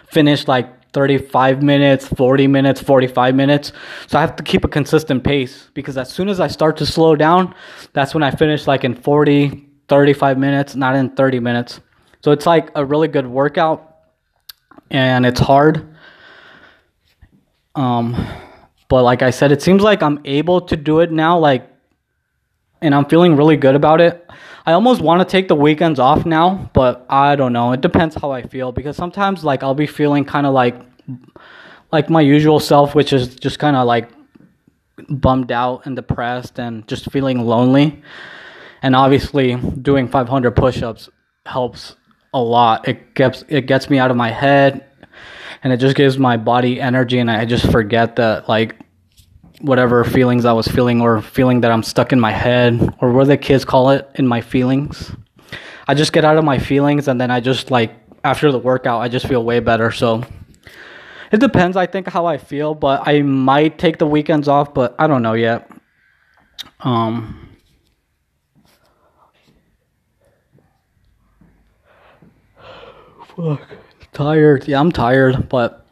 finish 0.08 0.48
like 0.48 0.94
35 0.94 1.64
minutes, 1.64 2.08
40 2.08 2.48
minutes, 2.48 2.80
45 2.80 3.36
minutes. 3.36 3.74
So 4.08 4.18
I 4.18 4.22
have 4.22 4.38
to 4.38 4.44
keep 4.44 4.64
a 4.64 4.70
consistent 4.70 5.26
pace 5.26 5.70
because 5.74 5.98
as 5.98 6.14
soon 6.14 6.30
as 6.30 6.40
I 6.40 6.48
start 6.48 6.78
to 6.78 6.86
slow 6.86 7.18
down, 7.18 7.54
that's 7.92 8.14
when 8.14 8.24
I 8.24 8.32
finish 8.32 8.68
like 8.68 8.86
in 8.86 8.96
40, 8.96 9.68
35 9.90 10.38
minutes, 10.38 10.78
not 10.78 10.96
in 10.96 11.10
30 11.10 11.42
minutes. 11.42 11.82
So 12.26 12.32
it's 12.32 12.48
like 12.48 12.72
a 12.74 12.84
really 12.84 13.08
good 13.08 13.28
workout 13.28 13.98
and 14.90 15.28
it's 15.28 15.40
hard. 15.40 15.96
Um 17.76 18.16
but 18.88 19.04
like 19.04 19.22
I 19.22 19.30
said, 19.30 19.52
it 19.52 19.62
seems 19.62 19.84
like 19.84 20.02
I'm 20.02 20.20
able 20.26 20.62
to 20.62 20.76
do 20.76 21.02
it 21.02 21.12
now 21.12 21.38
like 21.38 21.70
and 22.82 22.96
I'm 22.96 23.06
feeling 23.06 23.36
really 23.36 23.58
good 23.58 23.76
about 23.76 24.02
it. 24.02 24.28
I 24.66 24.72
almost 24.72 25.02
want 25.02 25.22
to 25.22 25.32
take 25.32 25.48
the 25.50 25.56
weekends 25.56 26.00
off 26.00 26.26
now, 26.26 26.72
but 26.74 27.06
I 27.12 27.36
don't 27.36 27.54
know. 27.54 27.74
It 27.74 27.82
depends 27.82 28.16
how 28.16 28.32
I 28.32 28.42
feel 28.42 28.72
because 28.72 28.98
sometimes 28.98 29.44
like 29.44 29.62
I'll 29.62 29.76
be 29.76 29.86
feeling 29.86 30.26
kind 30.26 30.48
of 30.48 30.54
like 30.56 30.82
like 31.92 32.10
my 32.10 32.22
usual 32.22 32.60
self, 32.60 32.96
which 32.96 33.14
is 33.14 33.36
just 33.36 33.60
kind 33.60 33.76
of 33.76 33.86
like 33.86 34.10
bummed 35.10 35.52
out 35.52 35.86
and 35.86 35.96
depressed 35.96 36.58
and 36.58 36.88
just 36.88 37.12
feeling 37.12 37.46
lonely. 37.46 38.02
And 38.82 38.96
obviously, 38.96 39.58
doing 39.58 40.08
500 40.08 40.56
push-ups 40.56 41.08
helps 41.46 41.96
a 42.36 42.42
lot. 42.42 42.88
It 42.88 43.16
gets 43.16 43.44
it 43.48 43.62
gets 43.62 43.90
me 43.90 43.98
out 43.98 44.12
of 44.12 44.18
my 44.18 44.30
head, 44.30 44.86
and 45.64 45.74
it 45.74 45.78
just 45.78 45.96
gives 45.96 46.20
my 46.20 46.38
body 46.38 46.80
energy, 46.80 47.18
and 47.18 47.32
I 47.32 47.46
just 47.46 47.72
forget 47.72 48.18
that 48.18 48.48
like 48.48 48.76
whatever 49.62 50.04
feelings 50.04 50.44
I 50.44 50.52
was 50.52 50.68
feeling 50.68 51.02
or 51.02 51.22
feeling 51.22 51.62
that 51.62 51.72
I'm 51.72 51.82
stuck 51.82 52.12
in 52.12 52.20
my 52.20 52.32
head 52.32 52.94
or 53.00 53.12
what 53.14 53.28
the 53.28 53.38
kids 53.38 53.64
call 53.64 53.90
it 53.90 54.08
in 54.16 54.28
my 54.28 54.42
feelings. 54.42 55.16
I 55.88 55.94
just 55.94 56.12
get 56.12 56.26
out 56.26 56.38
of 56.38 56.44
my 56.44 56.60
feelings 56.60 57.08
and 57.08 57.20
then 57.22 57.32
I 57.32 57.40
just 57.40 57.72
like 57.72 57.96
after 58.26 58.52
the 58.52 58.60
workout 58.60 59.02
I 59.02 59.08
just 59.08 59.28
feel 59.28 59.44
way 59.44 59.62
better. 59.62 59.92
So 59.92 60.24
it 61.32 61.40
depends 61.40 61.78
I 61.78 61.86
think 61.86 62.10
how 62.10 62.26
I 62.26 62.38
feel, 62.38 62.76
but 62.76 63.08
I 63.08 63.22
might 63.22 63.80
take 63.80 63.98
the 63.98 64.08
weekends 64.08 64.50
off, 64.50 64.74
but 64.74 64.94
I 65.00 65.08
don't 65.08 65.22
know 65.22 65.34
yet. 65.34 65.72
Um 66.82 67.45
Fuck. 73.36 73.62
Tired. 74.14 74.68
Yeah, 74.68 74.80
I'm 74.80 74.92
tired, 74.92 75.50
but 75.50 75.86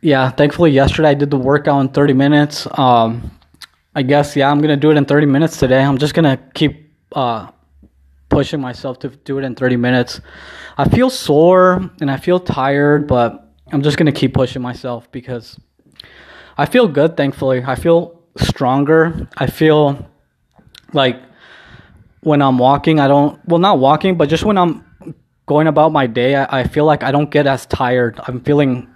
yeah, 0.00 0.30
thankfully 0.30 0.70
yesterday 0.70 1.10
I 1.10 1.14
did 1.14 1.30
the 1.30 1.36
workout 1.36 1.80
in 1.80 1.88
30 1.88 2.12
minutes. 2.12 2.66
Um, 2.78 3.32
I 3.94 4.02
guess 4.02 4.36
yeah, 4.36 4.50
I'm 4.50 4.60
gonna 4.60 4.76
do 4.76 4.90
it 4.90 4.96
in 4.96 5.04
30 5.04 5.26
minutes 5.26 5.58
today. 5.58 5.82
I'm 5.82 5.98
just 5.98 6.14
gonna 6.14 6.36
keep 6.54 6.92
uh, 7.12 7.48
pushing 8.28 8.60
myself 8.60 9.00
to 9.00 9.08
do 9.08 9.38
it 9.38 9.44
in 9.44 9.56
30 9.56 9.76
minutes. 9.76 10.20
I 10.76 10.88
feel 10.88 11.10
sore 11.10 11.90
and 12.00 12.10
I 12.10 12.18
feel 12.18 12.38
tired, 12.38 13.08
but 13.08 13.52
I'm 13.72 13.82
just 13.82 13.96
gonna 13.96 14.12
keep 14.12 14.34
pushing 14.34 14.62
myself 14.62 15.10
because 15.10 15.58
I 16.56 16.66
feel 16.66 16.86
good. 16.86 17.16
Thankfully, 17.16 17.64
I 17.66 17.74
feel 17.74 18.22
stronger. 18.36 19.28
I 19.36 19.48
feel 19.48 20.08
like 20.92 21.20
when 22.20 22.42
I'm 22.42 22.58
walking, 22.58 23.00
I 23.00 23.08
don't 23.08 23.40
well 23.48 23.58
not 23.58 23.80
walking, 23.80 24.16
but 24.16 24.28
just 24.28 24.44
when 24.44 24.56
I'm 24.56 24.84
going 25.48 25.66
about 25.66 25.90
my 25.90 26.06
day, 26.06 26.36
I, 26.36 26.60
I 26.60 26.64
feel 26.64 26.84
like 26.84 27.02
I 27.02 27.10
don't 27.10 27.30
get 27.30 27.46
as 27.46 27.66
tired. 27.66 28.20
I'm 28.26 28.40
feeling 28.40 28.86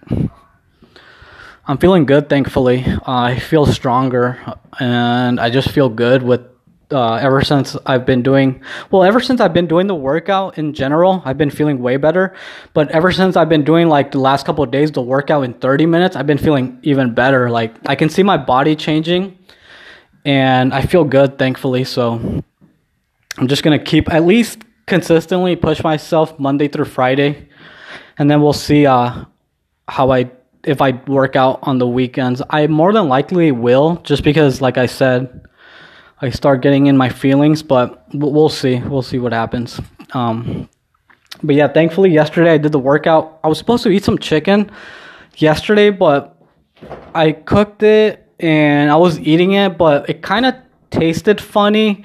I'm 1.64 1.78
feeling 1.78 2.06
good, 2.06 2.28
thankfully. 2.28 2.84
Uh, 2.84 3.02
I 3.06 3.38
feel 3.38 3.66
stronger, 3.66 4.40
and 4.80 5.38
I 5.38 5.50
just 5.50 5.70
feel 5.70 5.88
good 5.88 6.22
with. 6.22 6.42
Uh, 6.90 7.14
ever 7.14 7.40
since 7.40 7.74
I've 7.86 8.04
been 8.04 8.22
doing, 8.22 8.62
well, 8.90 9.02
ever 9.02 9.18
since 9.18 9.40
I've 9.40 9.54
been 9.54 9.66
doing 9.66 9.86
the 9.86 9.94
workout 9.94 10.58
in 10.58 10.74
general, 10.74 11.22
I've 11.24 11.38
been 11.38 11.48
feeling 11.48 11.78
way 11.80 11.96
better. 11.96 12.34
But 12.74 12.90
ever 12.90 13.10
since 13.10 13.34
I've 13.34 13.48
been 13.48 13.64
doing 13.64 13.88
like 13.88 14.10
the 14.10 14.18
last 14.18 14.44
couple 14.44 14.62
of 14.62 14.70
days, 14.70 14.92
the 14.92 15.00
workout 15.00 15.44
in 15.44 15.54
30 15.54 15.86
minutes, 15.86 16.16
I've 16.16 16.26
been 16.26 16.36
feeling 16.36 16.78
even 16.82 17.14
better. 17.14 17.48
Like 17.48 17.74
I 17.86 17.94
can 17.94 18.10
see 18.10 18.22
my 18.22 18.36
body 18.36 18.76
changing, 18.76 19.38
and 20.26 20.74
I 20.74 20.82
feel 20.82 21.04
good, 21.04 21.38
thankfully. 21.38 21.84
So 21.84 22.42
I'm 23.38 23.48
just 23.48 23.62
gonna 23.62 23.78
keep 23.78 24.12
at 24.12 24.24
least 24.24 24.58
consistently 24.86 25.56
push 25.56 25.82
myself 25.82 26.38
Monday 26.38 26.68
through 26.68 26.86
Friday, 26.86 27.48
and 28.18 28.30
then 28.30 28.42
we'll 28.42 28.52
see 28.52 28.86
uh, 28.86 29.24
how 29.88 30.10
I 30.10 30.30
if 30.64 30.80
I 30.80 30.92
work 31.06 31.34
out 31.34 31.58
on 31.62 31.78
the 31.78 31.88
weekends. 31.88 32.42
I 32.50 32.66
more 32.66 32.92
than 32.92 33.08
likely 33.08 33.52
will, 33.52 33.96
just 34.04 34.22
because, 34.22 34.60
like 34.60 34.78
I 34.78 34.86
said, 34.86 35.44
I 36.20 36.30
start 36.30 36.62
getting 36.62 36.86
in 36.86 36.96
my 36.96 37.08
feelings. 37.08 37.62
But 37.62 38.04
we'll 38.14 38.48
see. 38.48 38.78
We'll 38.78 39.02
see 39.02 39.18
what 39.18 39.32
happens. 39.32 39.80
Um, 40.12 40.68
but 41.42 41.56
yeah, 41.56 41.68
thankfully 41.68 42.10
yesterday 42.10 42.52
I 42.52 42.58
did 42.58 42.72
the 42.72 42.78
workout. 42.78 43.40
I 43.42 43.48
was 43.48 43.58
supposed 43.58 43.82
to 43.84 43.90
eat 43.90 44.04
some 44.04 44.18
chicken 44.18 44.70
yesterday, 45.36 45.90
but 45.90 46.36
I 47.14 47.32
cooked 47.32 47.82
it 47.82 48.28
and 48.38 48.90
I 48.90 48.96
was 48.96 49.18
eating 49.20 49.52
it, 49.52 49.76
but 49.78 50.08
it 50.08 50.22
kind 50.22 50.46
of 50.46 50.54
tasted 50.90 51.40
funny. 51.40 52.04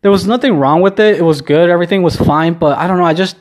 There 0.00 0.10
was 0.10 0.26
nothing 0.26 0.58
wrong 0.58 0.80
with 0.80 1.00
it. 1.00 1.18
It 1.18 1.22
was 1.22 1.40
good. 1.40 1.70
Everything 1.70 2.02
was 2.02 2.16
fine, 2.16 2.54
but 2.54 2.78
I 2.78 2.86
don't 2.86 2.98
know. 2.98 3.04
I 3.04 3.14
just 3.14 3.36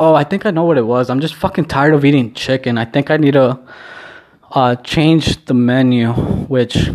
Oh, 0.00 0.14
I 0.14 0.22
think 0.22 0.46
I 0.46 0.52
know 0.52 0.64
what 0.64 0.78
it 0.78 0.86
was. 0.86 1.10
I'm 1.10 1.20
just 1.20 1.34
fucking 1.34 1.64
tired 1.64 1.92
of 1.92 2.04
eating 2.04 2.32
chicken. 2.32 2.78
I 2.78 2.84
think 2.84 3.10
I 3.10 3.16
need 3.16 3.32
to 3.32 3.58
uh, 4.52 4.76
change 4.76 5.44
the 5.46 5.54
menu, 5.54 6.12
which 6.12 6.90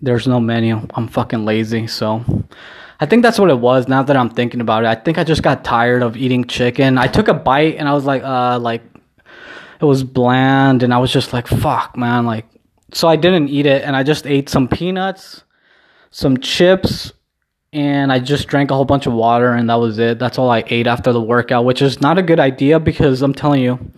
there's 0.00 0.26
no 0.26 0.40
menu. 0.40 0.80
I'm 0.94 1.06
fucking 1.06 1.44
lazy, 1.44 1.86
so 1.86 2.24
I 2.98 3.06
think 3.06 3.22
that's 3.22 3.38
what 3.38 3.48
it 3.48 3.60
was. 3.60 3.86
Now 3.86 4.02
that 4.02 4.16
I'm 4.16 4.28
thinking 4.28 4.60
about 4.60 4.82
it, 4.82 4.88
I 4.88 4.96
think 4.96 5.18
I 5.18 5.24
just 5.24 5.44
got 5.44 5.62
tired 5.62 6.02
of 6.02 6.16
eating 6.16 6.44
chicken. 6.44 6.98
I 6.98 7.06
took 7.06 7.28
a 7.28 7.34
bite 7.34 7.76
and 7.76 7.88
I 7.88 7.92
was 7.92 8.04
like, 8.04 8.24
uh, 8.24 8.58
like 8.58 8.82
it 9.80 9.84
was 9.84 10.02
bland, 10.02 10.82
and 10.82 10.92
I 10.92 10.98
was 10.98 11.12
just 11.12 11.32
like, 11.32 11.46
fuck, 11.46 11.96
man, 11.96 12.26
like. 12.26 12.46
So 12.92 13.08
I 13.08 13.16
didn't 13.16 13.48
eat 13.48 13.66
it, 13.66 13.82
and 13.82 13.96
I 13.96 14.02
just 14.02 14.26
ate 14.26 14.48
some 14.48 14.68
peanuts, 14.68 15.44
some 16.12 16.38
chips, 16.38 17.12
and 17.72 18.12
I 18.12 18.20
just 18.20 18.46
drank 18.46 18.70
a 18.70 18.74
whole 18.74 18.84
bunch 18.84 19.06
of 19.06 19.14
water 19.14 19.54
and 19.54 19.68
that 19.70 19.76
was 19.76 19.98
it. 19.98 20.18
That's 20.18 20.38
all 20.38 20.50
I 20.50 20.62
ate 20.66 20.86
after 20.86 21.12
the 21.12 21.20
workout, 21.20 21.64
which 21.64 21.80
is 21.80 22.00
not 22.00 22.18
a 22.18 22.22
good 22.22 22.38
idea 22.38 22.78
because 22.78 23.22
I'm 23.22 23.32
telling 23.32 23.62
you, 23.62 23.92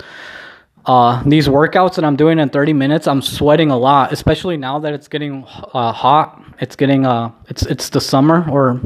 uh, 0.86 1.22
these 1.24 1.48
workouts 1.48 1.96
that 1.96 2.04
I'm 2.04 2.14
doing 2.14 2.38
in 2.38 2.50
30 2.50 2.72
minutes, 2.72 3.08
I'm 3.08 3.20
sweating 3.20 3.70
a 3.70 3.76
lot, 3.76 4.12
especially 4.12 4.56
now 4.56 4.78
that 4.78 4.92
it's 4.92 5.08
getting 5.08 5.44
uh, 5.44 5.92
hot. 5.92 6.40
It's 6.60 6.76
getting 6.76 7.04
uh, 7.04 7.32
it's 7.48 7.66
it's 7.66 7.88
the 7.88 8.00
summer 8.00 8.48
or 8.48 8.80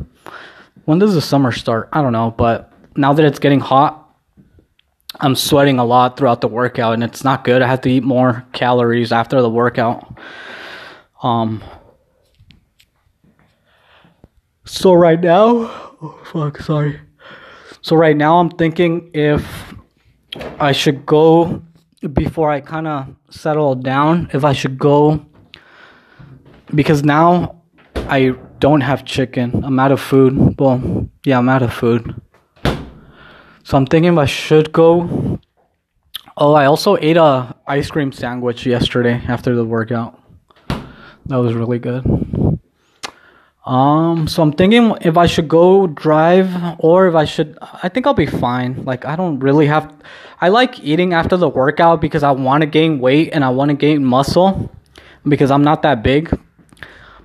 when 0.87 0.99
does 0.99 1.13
the 1.13 1.21
summer 1.21 1.53
start? 1.53 1.91
I 1.93 2.01
don't 2.01 2.13
know, 2.13 2.31
but 2.31 2.73
now 2.97 3.13
that 3.13 3.25
it's 3.27 3.39
getting 3.39 3.61
hot, 3.61 4.09
I'm 5.21 5.35
sweating 5.35 5.79
a 5.79 5.85
lot 5.85 6.17
throughout 6.17 6.41
the 6.41 6.49
workout, 6.49 6.95
and 6.95 7.05
it's 7.05 7.25
not 7.25 7.45
good. 7.45 7.61
I 7.61 7.67
have 7.67 7.83
to 7.83 7.91
eat 7.91 8.05
more 8.05 8.47
calories 8.53 9.13
after 9.13 9.43
the 9.43 9.51
workout. 9.51 10.19
Um, 11.23 11.63
so 14.69 14.93
right 14.93 15.21
now, 15.21 15.47
oh 16.03 16.21
fuck, 16.25 16.59
sorry. 16.59 17.01
So 17.81 17.97
right 17.97 18.17
now 18.17 18.39
I'm 18.39 18.51
thinking 18.51 19.11
if 19.15 19.75
I 20.61 20.73
should 20.73 21.07
go 21.07 21.63
before 22.13 22.51
I 22.51 22.61
kind 22.61 22.87
of 22.87 23.09
settle 23.31 23.75
down, 23.75 24.29
if 24.33 24.45
I 24.45 24.53
should 24.53 24.79
go 24.79 25.25
because 26.75 27.03
now 27.03 27.63
I 27.95 28.35
don't 28.59 28.83
have 28.83 29.05
chicken. 29.05 29.65
I'm 29.65 29.79
out 29.79 29.93
of 29.93 30.01
food. 30.01 30.59
Well, 30.59 31.09
yeah, 31.25 31.39
I'm 31.39 31.49
out 31.49 31.63
of 31.63 31.73
food. 31.73 32.15
So 33.65 33.77
I'm 33.77 33.87
thinking 33.87 34.13
if 34.13 34.19
I 34.19 34.27
should 34.27 34.73
go. 34.73 35.41
Oh, 36.37 36.53
I 36.53 36.67
also 36.67 36.97
ate 36.99 37.17
a 37.17 37.57
ice 37.67 37.91
cream 37.91 38.13
sandwich 38.13 38.65
yesterday 38.67 39.23
after 39.29 39.57
the 39.57 39.65
workout. 39.65 40.21
That 40.69 41.37
was 41.37 41.55
really 41.55 41.79
good. 41.79 42.05
Um, 43.65 44.29
so 44.29 44.43
I'm 44.43 44.53
thinking 44.53 44.97
if 45.03 45.17
I 45.19 45.27
should 45.27 45.49
go 45.49 45.87
drive 45.87 46.51
or 46.79 47.07
if 47.09 47.15
I 47.15 47.25
should. 47.25 47.59
I 47.61 47.89
think 47.89 48.07
I'll 48.07 48.15
be 48.15 48.27
fine. 48.27 48.85
Like 48.85 49.05
I 49.05 49.17
don't 49.17 49.39
really 49.41 49.67
have. 49.67 49.93
I 50.41 50.49
like 50.49 50.81
eating 50.81 51.13
after 51.13 51.37
the 51.37 51.49
workout 51.49 52.01
because 52.01 52.23
I 52.23 52.31
want 52.31 52.63
to 52.63 52.67
gain 52.67 52.99
weight 52.99 53.31
and 53.33 53.45
I 53.45 53.51
want 53.51 53.71
to 53.71 53.77
gain 53.77 54.05
muscle 54.05 54.71
because 55.25 55.51
I'm 55.51 55.63
not 55.63 55.83
that 55.83 56.03
big. 56.03 56.33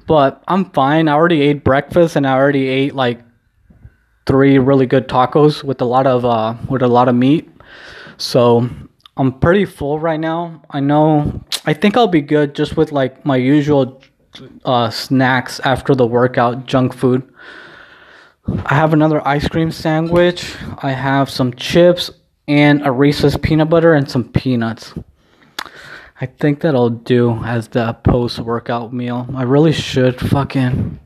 But 0.06 0.44
I'm 0.48 0.70
fine. 0.72 1.08
I 1.08 1.14
already 1.14 1.42
ate 1.42 1.64
breakfast 1.64 2.18
and 2.18 2.28
I 2.28 2.34
already 2.34 2.68
ate 2.68 2.94
like 2.94 3.22
three 4.26 4.58
really 4.58 4.86
good 4.86 5.08
tacos 5.08 5.64
with 5.64 5.82
a 5.82 5.86
lot 5.86 6.08
of 6.08 6.26
uh 6.26 6.56
with 6.70 6.82
a 6.82 6.88
lot 6.88 7.08
of 7.08 7.16
meat. 7.16 7.50
So 8.18 8.70
I'm 9.16 9.40
pretty 9.40 9.66
full 9.66 10.00
right 10.00 10.20
now. 10.20 10.64
I 10.70 10.80
know. 10.80 11.44
I 11.66 11.74
think 11.74 11.96
I'll 11.96 12.08
be 12.08 12.22
good 12.22 12.56
just 12.56 12.76
with 12.76 12.92
like 12.92 13.26
my 13.26 13.38
usual 13.38 14.02
uh, 14.66 14.90
snacks 14.90 15.60
after 15.62 15.96
the 15.96 16.08
workout, 16.08 16.66
junk 16.66 16.94
food. 16.94 17.24
I 18.48 18.76
have 18.76 18.94
another 18.94 19.26
ice 19.28 19.48
cream 19.48 19.72
sandwich. 19.72 20.56
I 20.80 20.92
have 20.92 21.30
some 21.30 21.54
chips 21.54 22.12
and 22.48 22.86
a 22.86 22.92
Reese's 22.92 23.38
peanut 23.38 23.70
butter 23.70 23.94
and 23.94 24.10
some 24.10 24.30
peanuts. 24.30 24.94
I 26.20 26.26
think 26.26 26.62
that'll 26.62 26.90
do 26.90 27.42
as 27.44 27.70
the 27.70 27.94
post 28.04 28.40
workout 28.40 28.94
meal. 28.94 29.28
I 29.36 29.44
really 29.44 29.72
should 29.72 30.20
fucking. 30.20 31.00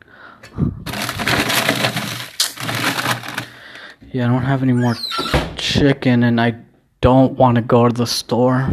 Yeah, 4.12 4.26
I 4.26 4.32
don't 4.32 4.44
have 4.44 4.64
any 4.64 4.74
more 4.74 4.96
chicken 5.58 6.24
and 6.24 6.42
I 6.42 6.56
don't 7.02 7.34
want 7.34 7.56
to 7.56 7.62
go 7.62 7.88
to 7.88 7.94
the 7.94 8.08
store. 8.08 8.70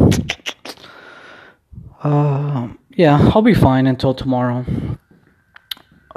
Um 2.02 2.78
yeah, 2.96 3.30
I'll 3.34 3.42
be 3.42 3.54
fine 3.54 3.86
until 3.86 4.14
tomorrow. 4.14 4.64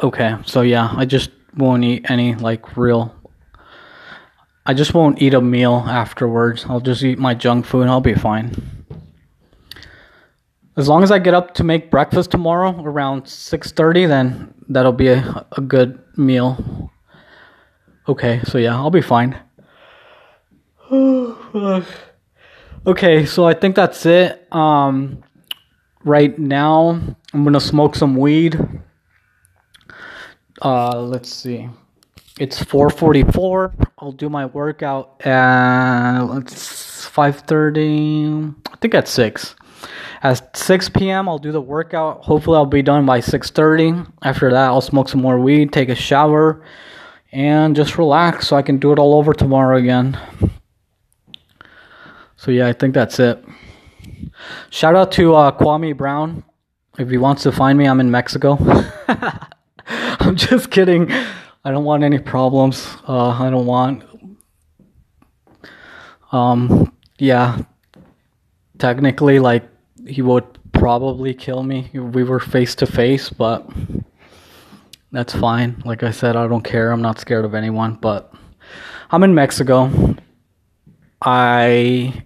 Okay, 0.01 0.35
so 0.45 0.61
yeah, 0.61 0.93
I 0.95 1.05
just 1.05 1.31
won't 1.55 1.83
eat 1.83 2.09
any 2.09 2.35
like 2.35 2.77
real. 2.77 3.15
I 4.65 4.73
just 4.73 4.93
won't 4.93 5.21
eat 5.21 5.33
a 5.33 5.41
meal 5.41 5.83
afterwards. 5.87 6.65
I'll 6.67 6.81
just 6.81 7.01
eat 7.03 7.17
my 7.17 7.33
junk 7.33 7.65
food 7.65 7.81
and 7.83 7.89
I'll 7.89 8.01
be 8.01 8.15
fine. 8.15 8.51
as 10.75 10.87
long 10.87 11.01
as 11.03 11.11
I 11.11 11.17
get 11.19 11.33
up 11.33 11.55
to 11.55 11.63
make 11.63 11.89
breakfast 11.89 12.29
tomorrow 12.31 12.79
around 12.83 13.23
6:30, 13.23 14.07
then 14.07 14.53
that'll 14.69 14.91
be 14.91 15.07
a, 15.07 15.45
a 15.57 15.61
good 15.61 15.99
meal. 16.15 16.91
Okay, 18.07 18.41
so 18.45 18.57
yeah, 18.57 18.75
I'll 18.75 18.91
be 18.91 19.01
fine. 19.01 19.35
okay, 22.85 23.25
so 23.25 23.45
I 23.45 23.53
think 23.53 23.75
that's 23.75 24.05
it. 24.05 24.47
Um, 24.53 25.23
right 26.07 26.37
now, 26.39 26.99
I'm 27.33 27.43
gonna 27.43 27.59
smoke 27.59 27.95
some 27.95 28.15
weed. 28.15 28.59
Uh, 30.61 31.01
let's 31.01 31.31
see. 31.31 31.69
It's 32.39 32.63
4:44. 32.63 33.73
I'll 33.99 34.11
do 34.11 34.29
my 34.29 34.45
workout 34.45 35.25
at 35.25 36.21
let's 36.21 37.05
5:30. 37.05 38.55
I 38.71 38.75
think 38.77 38.95
at 38.95 39.07
six. 39.07 39.55
At 40.23 40.57
6 40.57 40.89
p.m., 40.89 41.29
I'll 41.29 41.37
do 41.37 41.51
the 41.51 41.61
workout. 41.61 42.23
Hopefully, 42.23 42.57
I'll 42.57 42.65
be 42.65 42.81
done 42.81 43.05
by 43.05 43.19
6:30. 43.19 44.07
After 44.23 44.49
that, 44.51 44.67
I'll 44.67 44.81
smoke 44.81 45.09
some 45.09 45.21
more 45.21 45.39
weed, 45.39 45.71
take 45.71 45.89
a 45.89 45.95
shower, 45.95 46.63
and 47.31 47.75
just 47.75 47.97
relax 47.97 48.47
so 48.47 48.55
I 48.55 48.63
can 48.63 48.77
do 48.77 48.91
it 48.91 48.99
all 48.99 49.13
over 49.13 49.33
tomorrow 49.33 49.77
again. 49.77 50.17
So 52.35 52.51
yeah, 52.51 52.67
I 52.67 52.73
think 52.73 52.93
that's 52.93 53.19
it. 53.19 53.43
Shout 54.69 54.95
out 54.95 55.11
to 55.13 55.35
uh, 55.35 55.51
Kwame 55.51 55.95
Brown. 55.95 56.43
If 56.97 57.09
he 57.09 57.17
wants 57.17 57.43
to 57.43 57.51
find 57.51 57.77
me, 57.77 57.85
I'm 57.85 57.99
in 57.99 58.09
Mexico. 58.09 58.57
I'm 59.87 60.35
just 60.35 60.71
kidding. 60.71 61.11
I 61.11 61.71
don't 61.71 61.83
want 61.85 62.03
any 62.03 62.19
problems. 62.19 62.87
Uh, 63.07 63.29
I 63.29 63.49
don't 63.49 63.65
want. 63.65 64.03
Um, 66.31 66.93
yeah. 67.19 67.59
Technically, 68.77 69.39
like 69.39 69.63
he 70.05 70.21
would 70.21 70.45
probably 70.73 71.33
kill 71.33 71.63
me 71.63 71.89
we 71.93 72.23
were 72.23 72.39
face 72.39 72.75
to 72.75 72.85
face, 72.85 73.29
but 73.29 73.67
that's 75.11 75.33
fine. 75.33 75.81
Like 75.85 76.03
I 76.03 76.11
said, 76.11 76.35
I 76.35 76.47
don't 76.47 76.63
care. 76.63 76.91
I'm 76.91 77.01
not 77.01 77.19
scared 77.19 77.45
of 77.45 77.55
anyone, 77.55 77.95
but 77.95 78.33
I'm 79.09 79.23
in 79.23 79.33
Mexico. 79.33 80.15
I 81.21 82.23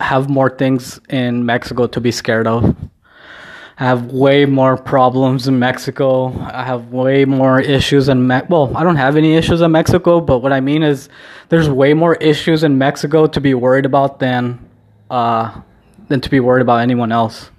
have 0.00 0.28
more 0.28 0.50
things 0.50 1.00
in 1.08 1.44
Mexico 1.44 1.86
to 1.86 2.00
be 2.00 2.10
scared 2.10 2.46
of. 2.46 2.76
I 3.80 3.84
have 3.84 4.06
way 4.06 4.44
more 4.44 4.76
problems 4.76 5.46
in 5.46 5.60
Mexico. 5.60 6.36
I 6.40 6.64
have 6.64 6.88
way 6.88 7.24
more 7.24 7.60
issues 7.60 8.08
in 8.08 8.26
Me- 8.26 8.42
well, 8.48 8.76
I 8.76 8.82
don't 8.82 8.96
have 8.96 9.16
any 9.16 9.36
issues 9.36 9.60
in 9.60 9.70
Mexico, 9.70 10.20
but 10.20 10.38
what 10.40 10.52
I 10.52 10.60
mean 10.60 10.82
is 10.82 11.08
there's 11.48 11.68
way 11.68 11.94
more 11.94 12.16
issues 12.16 12.64
in 12.64 12.76
Mexico 12.76 13.26
to 13.28 13.40
be 13.40 13.54
worried 13.54 13.86
about 13.86 14.18
than 14.18 14.58
uh 15.10 15.60
than 16.08 16.20
to 16.20 16.30
be 16.30 16.40
worried 16.40 16.62
about 16.62 16.80
anyone 16.80 17.12
else. 17.12 17.50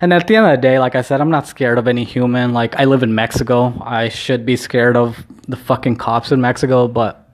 And 0.00 0.12
at 0.12 0.28
the 0.28 0.36
end 0.36 0.46
of 0.46 0.52
the 0.52 0.62
day, 0.62 0.78
like 0.78 0.94
I 0.94 1.02
said, 1.02 1.20
I'm 1.20 1.30
not 1.30 1.48
scared 1.48 1.76
of 1.76 1.88
any 1.88 2.04
human. 2.04 2.52
Like 2.52 2.76
I 2.78 2.84
live 2.84 3.02
in 3.02 3.14
Mexico. 3.14 3.74
I 3.84 4.10
should 4.10 4.46
be 4.46 4.54
scared 4.54 4.96
of 4.96 5.26
the 5.48 5.56
fucking 5.56 5.96
cops 5.96 6.30
in 6.30 6.40
Mexico, 6.40 6.86
but 6.86 7.27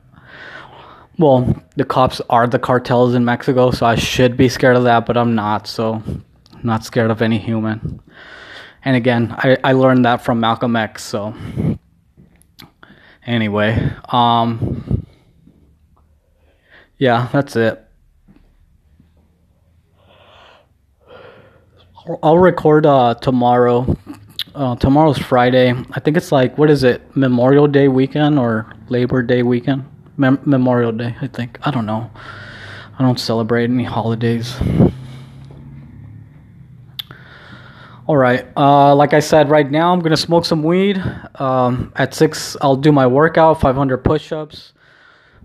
well, 1.19 1.63
the 1.77 1.85
cops 1.85 2.21
are 2.29 2.47
the 2.47 2.59
cartels 2.59 3.15
in 3.15 3.25
Mexico, 3.25 3.71
so 3.71 3.87
I 3.87 3.95
should 3.95 4.37
be 4.37 4.49
scared 4.49 4.77
of 4.77 4.85
that, 4.85 5.07
but 5.07 5.17
I'm 5.17 5.35
not. 5.35 5.67
So, 5.67 5.95
I'm 6.05 6.25
not 6.63 6.85
scared 6.85 7.11
of 7.11 7.23
any 7.23 7.39
human. 7.39 8.01
And 8.85 8.97
again, 8.97 9.35
I, 9.39 9.57
I 9.63 9.73
learned 9.73 10.05
that 10.05 10.23
from 10.23 10.41
Malcolm 10.41 10.77
X. 10.77 11.05
So, 11.05 11.35
anyway, 13.27 13.93
um, 14.09 15.07
yeah, 16.99 17.29
that's 17.33 17.57
it. 17.57 17.81
I'll 22.23 22.39
record 22.39 22.85
uh, 22.85 23.15
tomorrow. 23.15 23.97
Uh, 24.55 24.77
tomorrow's 24.77 25.19
Friday. 25.19 25.75
I 25.93 26.01
think 26.01 26.17
it's 26.17 26.31
like 26.31 26.59
what 26.59 26.71
is 26.71 26.85
it? 26.85 27.17
Memorial 27.17 27.67
Day 27.67 27.89
weekend 27.89 28.39
or 28.39 28.73
Labor 28.89 29.23
Day 29.23 29.43
weekend? 29.43 29.85
Mem- 30.17 30.41
Memorial 30.45 30.93
Day, 30.93 31.17
I 31.21 31.27
think. 31.27 31.59
I 31.63 31.71
don't 31.71 31.87
know. 31.87 32.11
I 32.99 33.03
don't 33.03 33.19
celebrate 33.19 33.71
any 33.71 33.85
holidays. 33.85 34.55
All 38.07 38.17
right. 38.17 38.47
Uh, 38.57 38.95
like 38.95 39.15
I 39.15 39.21
said, 39.21 39.49
right 39.49 39.69
now 39.69 39.93
I'm 39.93 40.01
gonna 40.01 40.17
smoke 40.17 40.45
some 40.45 40.63
weed. 40.63 41.03
Um, 41.37 41.93
at 41.97 42.13
six, 42.15 42.57
I'll 42.61 42.77
do 42.77 42.93
my 42.93 43.07
workout, 43.07 43.61
500 43.61 43.99
push-ups. 44.05 44.75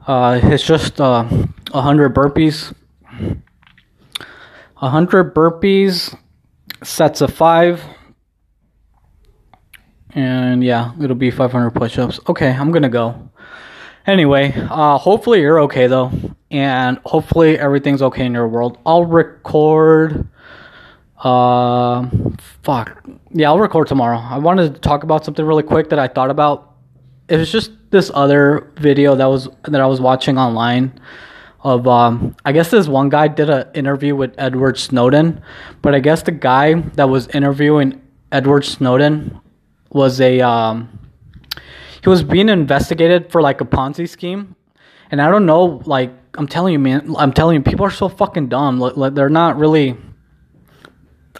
Uh, 0.05 0.39
it's 0.43 0.63
just 0.65 0.99
uh, 0.99 1.23
100 1.23 2.13
burpees. 2.13 2.73
100 4.79 5.33
burpees, 5.33 6.17
sets 6.83 7.21
of 7.21 7.33
five. 7.33 7.81
And 10.11 10.63
yeah, 10.63 10.91
it'll 11.01 11.15
be 11.15 11.31
500 11.31 11.71
push-ups. 11.71 12.19
Okay, 12.27 12.51
I'm 12.51 12.71
gonna 12.71 12.89
go. 12.89 13.29
Anyway, 14.09 14.51
uh, 14.71 14.97
hopefully 14.97 15.39
you're 15.39 15.61
okay 15.61 15.85
though, 15.85 16.11
and 16.49 16.97
hopefully 17.05 17.59
everything's 17.59 18.01
okay 18.01 18.25
in 18.25 18.33
your 18.33 18.47
world. 18.47 18.79
I'll 18.83 19.05
record. 19.05 20.27
Uh, 21.19 22.09
fuck. 22.63 23.03
Yeah, 23.31 23.49
I'll 23.49 23.59
record 23.59 23.85
tomorrow. 23.85 24.17
I 24.17 24.39
wanted 24.39 24.73
to 24.73 24.79
talk 24.81 25.03
about 25.03 25.25
something 25.25 25.45
really 25.45 25.61
quick 25.61 25.89
that 25.89 25.99
I 25.99 26.07
thought 26.07 26.31
about. 26.31 26.73
It 27.27 27.37
was 27.37 27.51
just 27.51 27.69
this 27.91 28.09
other 28.15 28.71
video 28.77 29.13
that 29.13 29.27
was 29.27 29.47
that 29.67 29.79
I 29.79 29.85
was 29.85 30.01
watching 30.01 30.39
online 30.39 30.99
of 31.61 31.87
um 31.87 32.35
I 32.45 32.51
guess 32.51 32.71
this 32.71 32.87
one 32.87 33.09
guy 33.09 33.27
did 33.27 33.51
an 33.51 33.67
interview 33.75 34.15
with 34.15 34.33
Edward 34.39 34.79
Snowden, 34.79 35.39
but 35.83 35.93
I 35.93 35.99
guess 35.99 36.23
the 36.23 36.31
guy 36.31 36.81
that 36.95 37.09
was 37.09 37.27
interviewing 37.27 38.01
Edward 38.31 38.65
Snowden 38.65 39.39
was 39.91 40.19
a 40.19 40.41
um 40.41 40.98
he 42.01 42.09
was 42.09 42.23
being 42.23 42.49
investigated 42.49 43.31
for 43.31 43.41
like 43.41 43.61
a 43.61 43.65
Ponzi 43.65 44.07
scheme, 44.07 44.55
and 45.11 45.21
I 45.21 45.29
don't 45.29 45.45
know. 45.45 45.81
Like 45.85 46.11
I'm 46.35 46.47
telling 46.47 46.73
you, 46.73 46.79
man, 46.79 47.15
I'm 47.17 47.33
telling 47.33 47.55
you, 47.55 47.61
people 47.61 47.85
are 47.85 47.91
so 47.91 48.07
fucking 48.07 48.49
dumb. 48.49 48.79
Like, 48.79 49.13
they're 49.13 49.29
not 49.29 49.57
really. 49.57 49.97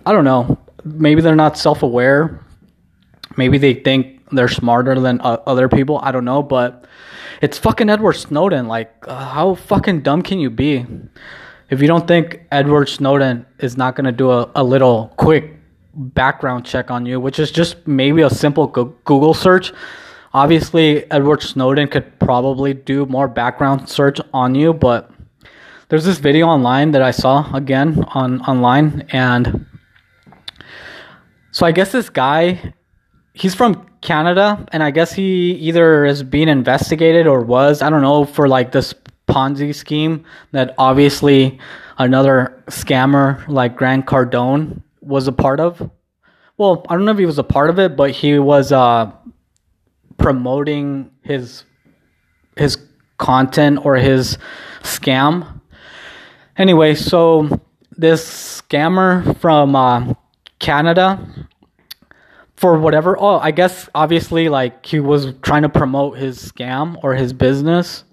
I 0.05 0.11
don't 0.11 0.25
know. 0.25 0.57
Maybe 0.83 1.21
they're 1.21 1.35
not 1.35 1.57
self-aware. 1.57 2.43
Maybe 3.37 3.57
they 3.57 3.73
think 3.73 4.29
they're 4.31 4.47
smarter 4.47 4.99
than 4.99 5.21
uh, 5.21 5.37
other 5.45 5.69
people. 5.69 5.99
I 6.01 6.11
don't 6.11 6.25
know, 6.25 6.41
but 6.41 6.85
it's 7.41 7.57
fucking 7.57 7.89
Edward 7.89 8.13
Snowden. 8.13 8.67
Like, 8.67 8.93
uh, 9.07 9.25
how 9.25 9.55
fucking 9.55 10.01
dumb 10.01 10.21
can 10.21 10.39
you 10.39 10.49
be? 10.49 10.85
If 11.69 11.81
you 11.81 11.87
don't 11.87 12.07
think 12.07 12.41
Edward 12.51 12.89
Snowden 12.89 13.45
is 13.59 13.77
not 13.77 13.95
gonna 13.95 14.11
do 14.11 14.31
a, 14.31 14.49
a 14.55 14.63
little 14.63 15.13
quick 15.17 15.53
background 15.93 16.65
check 16.65 16.89
on 16.89 17.05
you, 17.05 17.19
which 17.19 17.39
is 17.39 17.51
just 17.51 17.87
maybe 17.87 18.21
a 18.21 18.29
simple 18.29 18.67
Google 18.67 19.33
search 19.33 19.73
obviously 20.33 21.09
Edward 21.11 21.41
Snowden 21.41 21.87
could 21.87 22.19
probably 22.19 22.73
do 22.73 23.05
more 23.05 23.27
background 23.27 23.89
search 23.89 24.19
on 24.33 24.55
you, 24.55 24.73
but 24.73 25.11
there's 25.89 26.05
this 26.05 26.19
video 26.19 26.47
online 26.47 26.91
that 26.91 27.01
I 27.01 27.11
saw 27.11 27.53
again 27.55 28.05
on 28.13 28.41
online 28.41 29.07
and 29.09 29.65
so 31.51 31.65
I 31.65 31.71
guess 31.71 31.91
this 31.91 32.09
guy 32.09 32.73
he's 33.33 33.55
from 33.55 33.87
Canada 34.01 34.65
and 34.71 34.83
I 34.83 34.91
guess 34.91 35.11
he 35.11 35.51
either 35.53 36.05
is 36.05 36.23
being 36.23 36.47
investigated 36.47 37.27
or 37.27 37.41
was, 37.41 37.81
I 37.81 37.89
don't 37.89 38.01
know, 38.01 38.25
for 38.25 38.47
like 38.47 38.71
this 38.71 38.93
Ponzi 39.27 39.73
scheme 39.73 40.25
that 40.51 40.73
obviously 40.77 41.59
another 41.97 42.63
scammer 42.67 43.47
like 43.47 43.75
Grant 43.75 44.05
Cardone 44.05 44.81
was 45.01 45.27
a 45.27 45.31
part 45.31 45.59
of. 45.59 45.89
Well, 46.57 46.85
I 46.89 46.95
don't 46.95 47.05
know 47.05 47.11
if 47.11 47.17
he 47.17 47.25
was 47.25 47.39
a 47.39 47.43
part 47.43 47.69
of 47.69 47.79
it, 47.79 47.95
but 47.95 48.11
he 48.11 48.39
was 48.39 48.71
uh 48.71 49.11
promoting 50.19 51.09
his 51.21 51.63
his 52.55 52.77
content 53.17 53.85
or 53.85 53.95
his 53.95 54.37
scam. 54.81 55.61
Anyway, 56.57 56.93
so 56.93 57.61
this 57.97 58.61
scammer 58.61 59.37
from 59.37 59.75
uh, 59.75 60.13
Canada, 60.59 61.19
for 62.55 62.77
whatever, 62.77 63.17
oh, 63.17 63.39
I 63.39 63.51
guess 63.51 63.89
obviously 63.95 64.49
like 64.49 64.85
he 64.85 64.99
was 64.99 65.33
trying 65.41 65.61
to 65.63 65.69
promote 65.69 66.17
his 66.17 66.37
scam 66.51 66.97
or 67.03 67.15
his 67.15 67.31
business, 67.31 68.03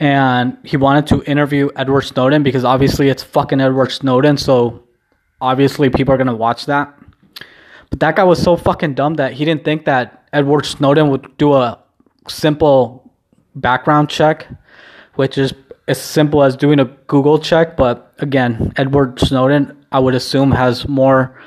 and 0.00 0.56
he 0.64 0.76
wanted 0.76 1.06
to 1.08 1.22
interview 1.30 1.70
Edward 1.76 2.02
Snowden 2.02 2.42
because 2.42 2.64
obviously 2.64 3.08
it's 3.08 3.22
fucking 3.22 3.60
Edward 3.60 3.92
Snowden, 3.92 4.36
so 4.36 4.82
obviously 5.40 5.90
people 5.90 6.12
are 6.14 6.18
gonna 6.18 6.34
watch 6.34 6.66
that. 6.66 6.98
But 7.92 8.00
that 8.00 8.16
guy 8.16 8.24
was 8.24 8.42
so 8.42 8.56
fucking 8.56 8.94
dumb 8.94 9.14
that 9.14 9.34
he 9.34 9.44
didn't 9.44 9.64
think 9.64 9.84
that 9.84 10.24
Edward 10.32 10.64
Snowden 10.64 11.10
would 11.10 11.36
do 11.36 11.52
a 11.52 11.78
simple 12.26 13.12
background 13.54 14.08
check, 14.08 14.48
which 15.16 15.36
is 15.36 15.52
as 15.88 16.00
simple 16.00 16.42
as 16.42 16.56
doing 16.56 16.80
a 16.80 16.86
Google 16.86 17.38
check. 17.38 17.76
But 17.76 18.14
again, 18.18 18.72
Edward 18.76 19.20
Snowden, 19.20 19.84
I 19.92 19.98
would 19.98 20.14
assume, 20.14 20.52
has 20.52 20.88
more 20.88 21.38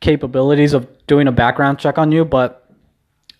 capabilities 0.00 0.72
of 0.72 0.88
doing 1.06 1.28
a 1.28 1.32
background 1.32 1.78
check 1.78 1.98
on 1.98 2.10
you. 2.10 2.24
But 2.24 2.66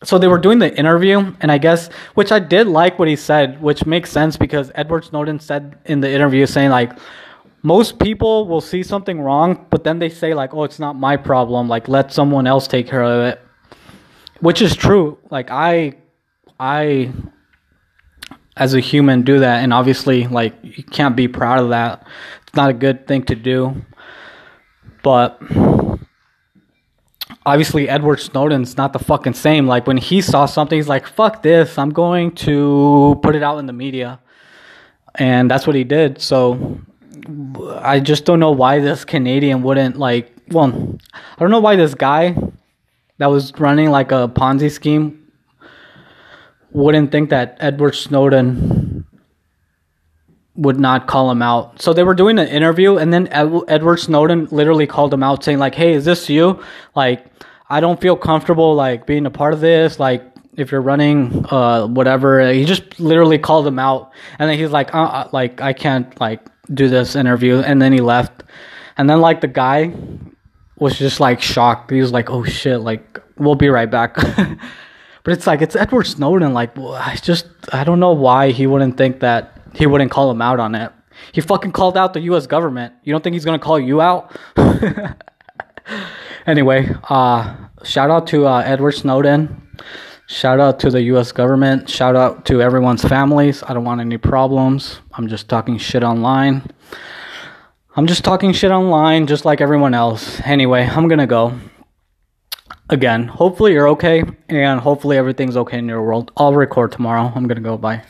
so 0.04 0.18
they 0.18 0.28
were 0.28 0.36
doing 0.36 0.58
the 0.58 0.76
interview, 0.78 1.34
and 1.40 1.50
I 1.50 1.56
guess, 1.56 1.88
which 2.16 2.32
I 2.32 2.38
did 2.38 2.66
like 2.66 2.98
what 2.98 3.08
he 3.08 3.16
said, 3.16 3.62
which 3.62 3.86
makes 3.86 4.10
sense 4.10 4.36
because 4.36 4.70
Edward 4.74 5.06
Snowden 5.06 5.40
said 5.40 5.78
in 5.86 6.02
the 6.02 6.12
interview, 6.12 6.44
saying, 6.44 6.68
like, 6.68 6.92
most 7.62 7.98
people 7.98 8.48
will 8.48 8.60
see 8.60 8.82
something 8.82 9.20
wrong, 9.20 9.66
but 9.70 9.84
then 9.84 9.98
they 9.98 10.08
say 10.08 10.34
like, 10.34 10.52
"Oh, 10.54 10.64
it's 10.64 10.78
not 10.78 10.96
my 10.96 11.16
problem. 11.16 11.68
Like, 11.68 11.88
let 11.88 12.12
someone 12.12 12.46
else 12.46 12.66
take 12.66 12.88
care 12.88 13.02
of 13.02 13.26
it," 13.26 13.40
which 14.40 14.60
is 14.60 14.74
true. 14.74 15.18
Like, 15.30 15.50
I, 15.50 15.94
I, 16.58 17.12
as 18.56 18.74
a 18.74 18.80
human, 18.80 19.22
do 19.22 19.38
that, 19.40 19.62
and 19.62 19.72
obviously, 19.72 20.26
like, 20.26 20.54
you 20.62 20.82
can't 20.82 21.16
be 21.16 21.28
proud 21.28 21.60
of 21.60 21.70
that. 21.70 22.06
It's 22.42 22.56
not 22.56 22.70
a 22.70 22.74
good 22.74 23.06
thing 23.06 23.22
to 23.24 23.36
do, 23.36 23.82
but 25.02 25.40
obviously 27.46 27.88
Edward 27.88 28.20
Snowden's 28.20 28.76
not 28.76 28.92
the 28.92 28.98
fucking 28.98 29.34
same. 29.34 29.66
Like 29.66 29.86
when 29.86 29.96
he 29.96 30.20
saw 30.20 30.46
something, 30.46 30.76
he's 30.76 30.88
like, 30.88 31.06
"Fuck 31.06 31.42
this! 31.42 31.78
I'm 31.78 31.90
going 31.90 32.32
to 32.46 33.18
put 33.22 33.36
it 33.36 33.42
out 33.42 33.58
in 33.58 33.66
the 33.66 33.72
media," 33.72 34.20
and 35.14 35.50
that's 35.50 35.66
what 35.66 35.76
he 35.76 35.84
did. 35.84 36.20
So 36.20 36.80
I 37.80 38.00
just 38.00 38.24
don't 38.24 38.40
know 38.40 38.50
why 38.50 38.80
this 38.80 39.04
Canadian 39.04 39.62
wouldn't 39.62 39.96
like. 39.96 40.32
Well, 40.48 40.98
I 41.14 41.40
don't 41.40 41.50
know 41.50 41.60
why 41.60 41.76
this 41.76 41.94
guy 41.94 42.36
that 43.18 43.26
was 43.26 43.52
running 43.58 43.90
like 43.90 44.10
a 44.12 44.28
Ponzi 44.28 44.70
scheme 44.70 45.30
wouldn't 46.72 47.12
think 47.12 47.30
that 47.30 47.56
Edward 47.60 47.92
Snowden 47.92 49.06
would 50.54 50.78
not 50.78 51.06
call 51.06 51.30
him 51.30 51.42
out. 51.42 51.80
So 51.80 51.92
they 51.92 52.02
were 52.02 52.14
doing 52.14 52.38
an 52.38 52.48
interview, 52.48 52.96
and 52.96 53.12
then 53.12 53.28
Ed- 53.28 53.62
Edward 53.68 53.98
Snowden 53.98 54.48
literally 54.50 54.86
called 54.86 55.14
him 55.14 55.22
out, 55.22 55.44
saying 55.44 55.58
like, 55.58 55.74
"Hey, 55.74 55.92
is 55.92 56.04
this 56.04 56.28
you? 56.28 56.62
Like, 56.94 57.24
I 57.70 57.80
don't 57.80 58.00
feel 58.00 58.16
comfortable 58.16 58.74
like 58.74 59.06
being 59.06 59.26
a 59.26 59.30
part 59.30 59.54
of 59.54 59.60
this. 59.60 59.98
Like, 59.98 60.24
if 60.56 60.70
you're 60.70 60.82
running, 60.82 61.46
uh, 61.50 61.86
whatever." 61.86 62.52
He 62.52 62.64
just 62.64 63.00
literally 63.00 63.38
called 63.38 63.66
him 63.66 63.78
out, 63.78 64.12
and 64.38 64.50
then 64.50 64.58
he's 64.58 64.70
like, 64.70 64.94
uh, 64.94 65.02
uh 65.02 65.28
like 65.32 65.60
I 65.60 65.72
can't 65.72 66.18
like 66.20 66.40
do 66.72 66.88
this 66.88 67.16
interview," 67.16 67.58
and 67.58 67.80
then 67.80 67.92
he 67.92 68.00
left, 68.00 68.42
and 68.96 69.08
then 69.08 69.20
like 69.20 69.40
the 69.40 69.48
guy 69.48 69.92
was 70.78 70.98
just 70.98 71.20
like 71.20 71.40
shocked. 71.40 71.90
He 71.90 72.00
was 72.00 72.12
like, 72.12 72.30
"Oh 72.30 72.44
shit! 72.44 72.80
Like, 72.80 73.20
we'll 73.38 73.54
be 73.54 73.68
right 73.68 73.90
back." 73.90 74.14
but 75.24 75.32
it's 75.32 75.46
like 75.46 75.62
it's 75.62 75.76
Edward 75.76 76.04
Snowden. 76.04 76.52
Like, 76.52 76.76
I 76.78 77.16
just 77.22 77.46
I 77.72 77.84
don't 77.84 78.00
know 78.00 78.12
why 78.12 78.50
he 78.50 78.66
wouldn't 78.66 78.96
think 78.96 79.20
that 79.20 79.60
he 79.74 79.86
wouldn't 79.86 80.10
call 80.10 80.30
him 80.30 80.42
out 80.42 80.60
on 80.60 80.74
it. 80.74 80.92
He 81.32 81.40
fucking 81.40 81.72
called 81.72 81.96
out 81.96 82.12
the 82.12 82.20
U.S. 82.20 82.46
government. 82.46 82.94
You 83.04 83.12
don't 83.12 83.22
think 83.22 83.34
he's 83.34 83.44
gonna 83.44 83.58
call 83.58 83.78
you 83.78 84.00
out? 84.00 84.36
anyway, 86.46 86.94
uh, 87.08 87.56
shout 87.84 88.10
out 88.10 88.26
to 88.28 88.46
uh, 88.46 88.62
Edward 88.64 88.92
Snowden. 88.92 89.62
Shout 90.32 90.60
out 90.60 90.80
to 90.80 90.90
the 90.90 91.02
U.S. 91.12 91.30
government. 91.30 91.90
Shout 91.90 92.16
out 92.16 92.46
to 92.46 92.62
everyone's 92.62 93.04
families. 93.04 93.62
I 93.62 93.74
don't 93.74 93.84
want 93.84 94.00
any 94.00 94.16
problems. 94.16 94.98
I'm 95.12 95.28
just 95.28 95.46
talking 95.46 95.76
shit 95.76 96.02
online. 96.02 96.70
I'm 97.96 98.06
just 98.06 98.24
talking 98.24 98.54
shit 98.54 98.70
online, 98.70 99.26
just 99.26 99.44
like 99.44 99.60
everyone 99.60 99.92
else. 99.92 100.40
Anyway, 100.40 100.88
I'm 100.90 101.06
gonna 101.06 101.26
go. 101.26 101.52
Again, 102.88 103.28
hopefully 103.28 103.74
you're 103.74 103.88
okay, 103.88 104.24
and 104.48 104.80
hopefully 104.80 105.18
everything's 105.18 105.58
okay 105.58 105.76
in 105.76 105.86
your 105.86 106.02
world. 106.02 106.32
I'll 106.38 106.54
record 106.54 106.92
tomorrow. 106.92 107.30
I'm 107.34 107.46
gonna 107.46 107.60
go. 107.60 107.76
Bye. 107.76 108.02